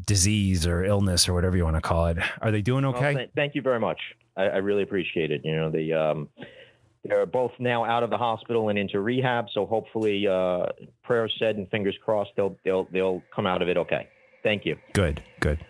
disease 0.04 0.66
or 0.66 0.84
illness 0.84 1.28
or 1.28 1.34
whatever 1.34 1.56
you 1.56 1.62
want 1.64 1.76
to 1.76 1.80
call 1.80 2.06
it. 2.06 2.18
Are 2.42 2.50
they 2.50 2.62
doing 2.62 2.84
Well, 2.84 2.96
okay? 2.96 3.14
th- 3.14 3.30
thank 3.36 3.54
you 3.54 3.62
very 3.62 3.78
much. 3.78 4.00
I, 4.36 4.44
I 4.44 4.56
really 4.56 4.82
appreciate 4.82 5.30
it. 5.30 5.42
You 5.44 5.56
know, 5.56 5.70
the 5.70 5.92
um, 5.92 6.28
they're 7.04 7.26
both 7.26 7.52
now 7.58 7.84
out 7.84 8.02
of 8.02 8.10
the 8.10 8.16
hospital 8.16 8.68
and 8.70 8.78
into 8.78 9.00
rehab. 9.00 9.46
So 9.52 9.66
hopefully, 9.66 10.26
uh, 10.26 10.66
prayers 11.02 11.34
said 11.38 11.56
and 11.56 11.68
fingers 11.70 11.96
crossed, 12.04 12.30
they'll 12.36 12.56
they'll 12.64 12.88
they'll 12.92 13.22
come 13.34 13.46
out 13.46 13.62
of 13.62 13.68
it 13.68 13.76
okay. 13.76 14.08
Thank 14.42 14.66
you. 14.66 14.76
Good, 14.92 15.22
good. 15.40 15.64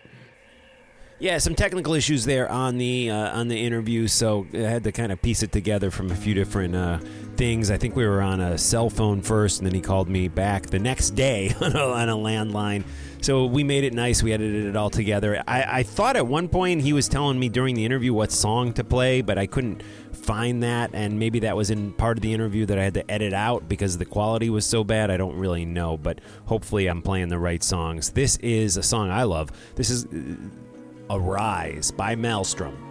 Yeah, 1.17 1.37
some 1.37 1.55
technical 1.55 1.93
issues 1.93 2.25
there 2.25 2.51
on 2.51 2.77
the 2.77 3.09
uh, 3.09 3.39
on 3.39 3.47
the 3.47 3.57
interview, 3.57 4.07
so 4.07 4.45
I 4.53 4.57
had 4.57 4.83
to 4.83 4.91
kind 4.91 5.13
of 5.13 5.21
piece 5.21 5.43
it 5.43 5.51
together 5.53 5.89
from 5.89 6.11
a 6.11 6.15
few 6.15 6.33
different 6.33 6.75
uh, 6.75 6.99
things. 7.37 7.71
I 7.71 7.77
think 7.77 7.95
we 7.95 8.05
were 8.05 8.21
on 8.21 8.41
a 8.41 8.57
cell 8.57 8.89
phone 8.89 9.21
first, 9.21 9.59
and 9.59 9.65
then 9.65 9.73
he 9.73 9.79
called 9.79 10.09
me 10.09 10.27
back 10.27 10.65
the 10.67 10.79
next 10.79 11.11
day 11.11 11.55
on 11.61 11.73
a, 11.73 11.79
on 11.79 12.09
a 12.09 12.15
landline. 12.15 12.83
So 13.25 13.45
we 13.45 13.63
made 13.63 13.83
it 13.83 13.91
nice. 13.95 14.21
We 14.21 14.33
edited 14.33 14.67
it 14.67 14.75
all 14.75 14.91
together. 14.91 15.43
I, 15.47 15.79
I 15.79 15.81
thought 15.81 16.15
at 16.15 16.27
one 16.27 16.47
point 16.47 16.83
he 16.83 16.93
was 16.93 17.09
telling 17.09 17.39
me 17.39 17.49
during 17.49 17.73
the 17.73 17.83
interview 17.83 18.13
what 18.13 18.31
song 18.31 18.71
to 18.73 18.83
play, 18.83 19.23
but 19.23 19.39
I 19.39 19.47
couldn't 19.47 19.81
find 20.11 20.61
that, 20.61 20.91
and 20.93 21.17
maybe 21.17 21.39
that 21.39 21.57
was 21.57 21.71
in 21.71 21.91
part 21.93 22.19
of 22.19 22.21
the 22.21 22.31
interview 22.31 22.67
that 22.67 22.77
I 22.77 22.83
had 22.83 22.93
to 22.93 23.11
edit 23.11 23.33
out 23.33 23.67
because 23.67 23.97
the 23.97 24.05
quality 24.05 24.51
was 24.51 24.63
so 24.63 24.83
bad. 24.83 25.09
I 25.09 25.17
don't 25.17 25.37
really 25.37 25.65
know, 25.65 25.97
but 25.97 26.21
hopefully 26.45 26.85
I'm 26.85 27.01
playing 27.01 27.29
the 27.29 27.39
right 27.39 27.63
songs. 27.63 28.11
This 28.11 28.37
is 28.43 28.77
a 28.77 28.83
song 28.83 29.09
I 29.09 29.23
love. 29.23 29.49
This 29.73 29.89
is 29.89 30.05
uh, 30.05 30.35
Arise 31.09 31.89
by 31.89 32.13
Maelstrom. 32.13 32.84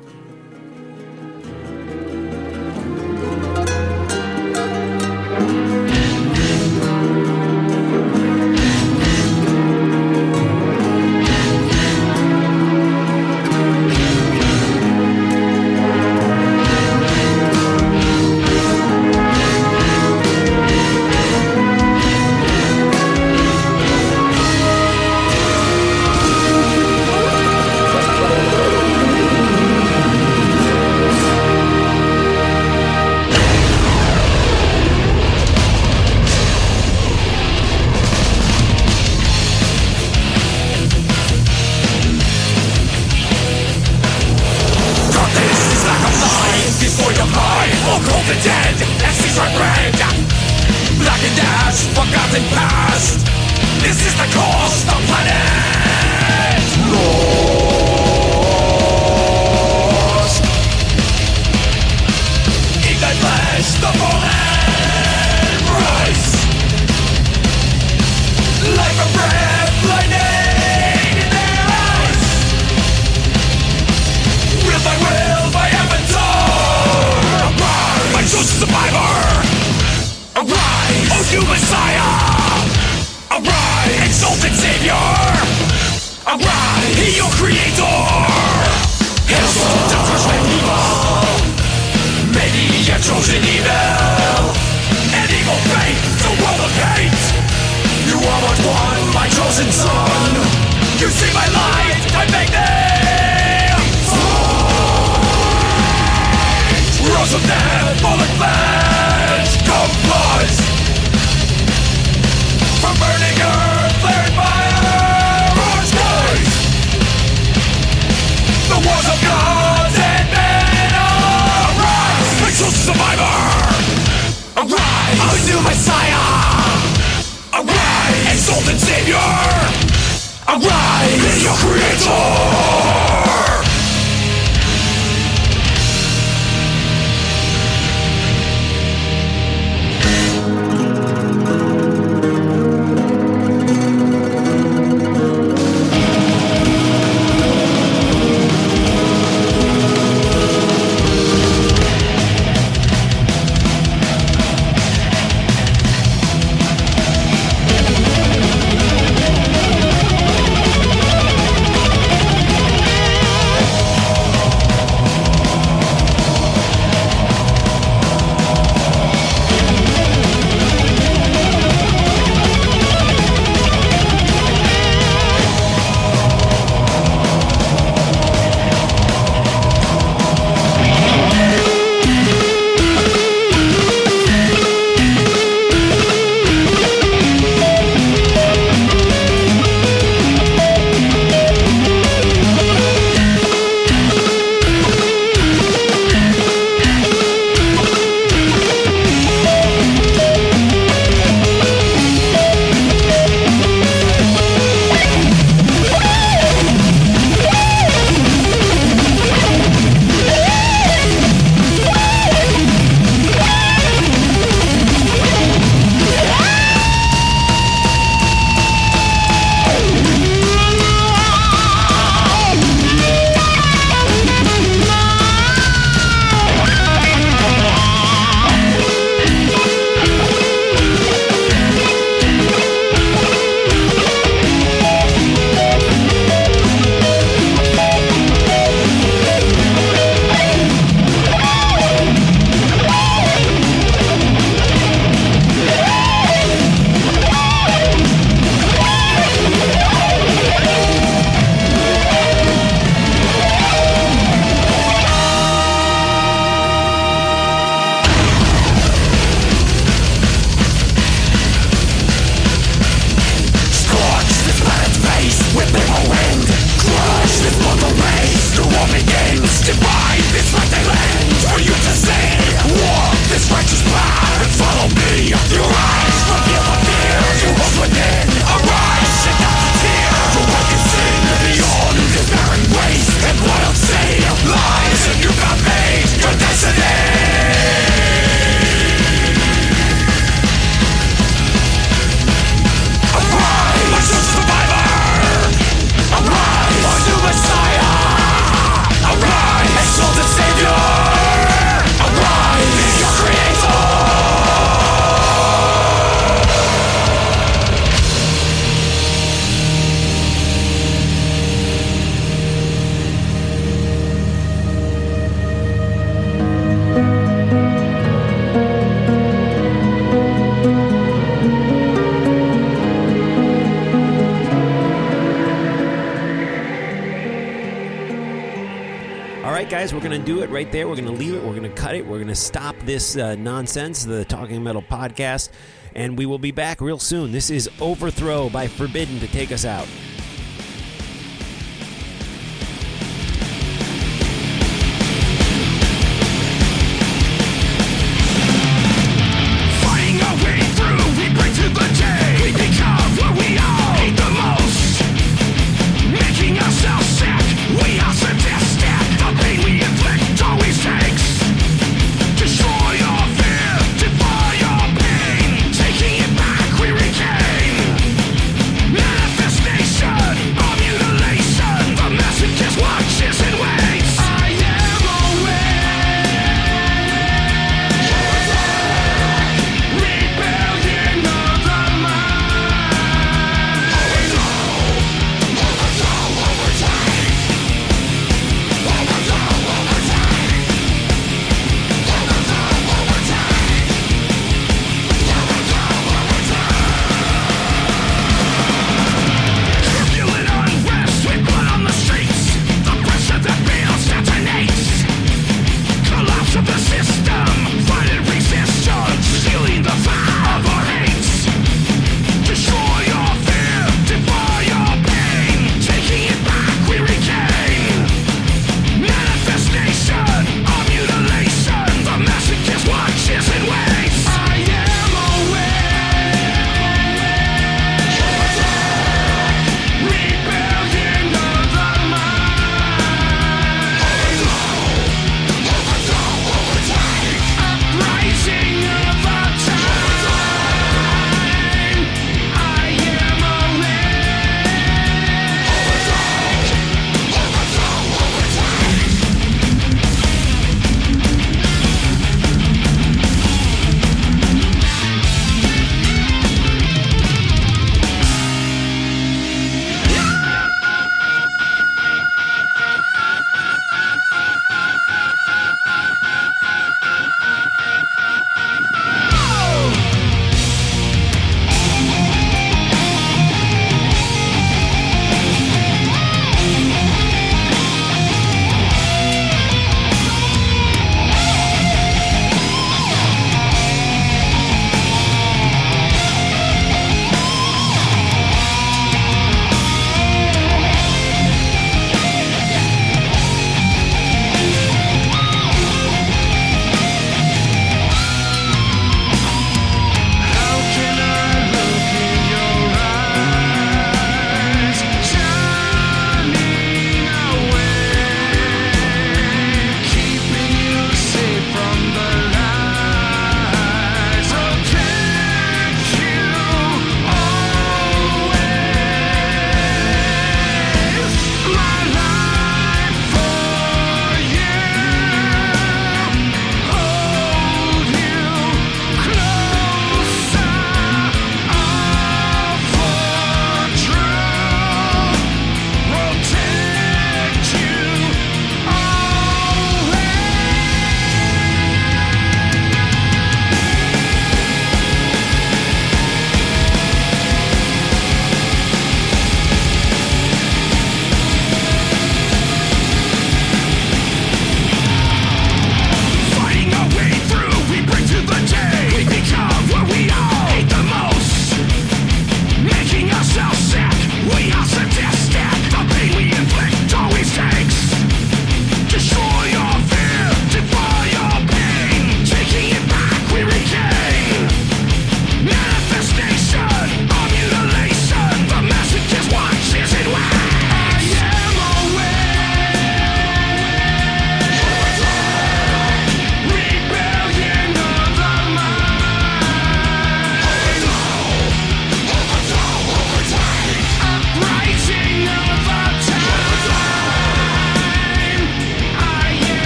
right 330.54 330.70
there. 330.70 330.86
We're 330.86 330.94
going 330.94 331.06
to 331.06 331.10
leave 331.10 331.34
it. 331.34 331.42
We're 331.42 331.56
going 331.56 331.64
to 331.64 331.68
cut 331.68 331.96
it. 331.96 332.06
We're 332.06 332.18
going 332.18 332.28
to 332.28 332.36
stop 332.36 332.76
this 332.84 333.16
uh, 333.16 333.34
nonsense, 333.34 334.04
the 334.04 334.24
Talking 334.24 334.62
Metal 334.62 334.82
podcast, 334.82 335.50
and 335.96 336.16
we 336.16 336.26
will 336.26 336.38
be 336.38 336.52
back 336.52 336.80
real 336.80 337.00
soon. 337.00 337.32
This 337.32 337.50
is 337.50 337.68
Overthrow 337.80 338.50
by 338.50 338.68
Forbidden 338.68 339.18
to 339.18 339.26
take 339.26 339.50
us 339.50 339.64
out. 339.64 339.88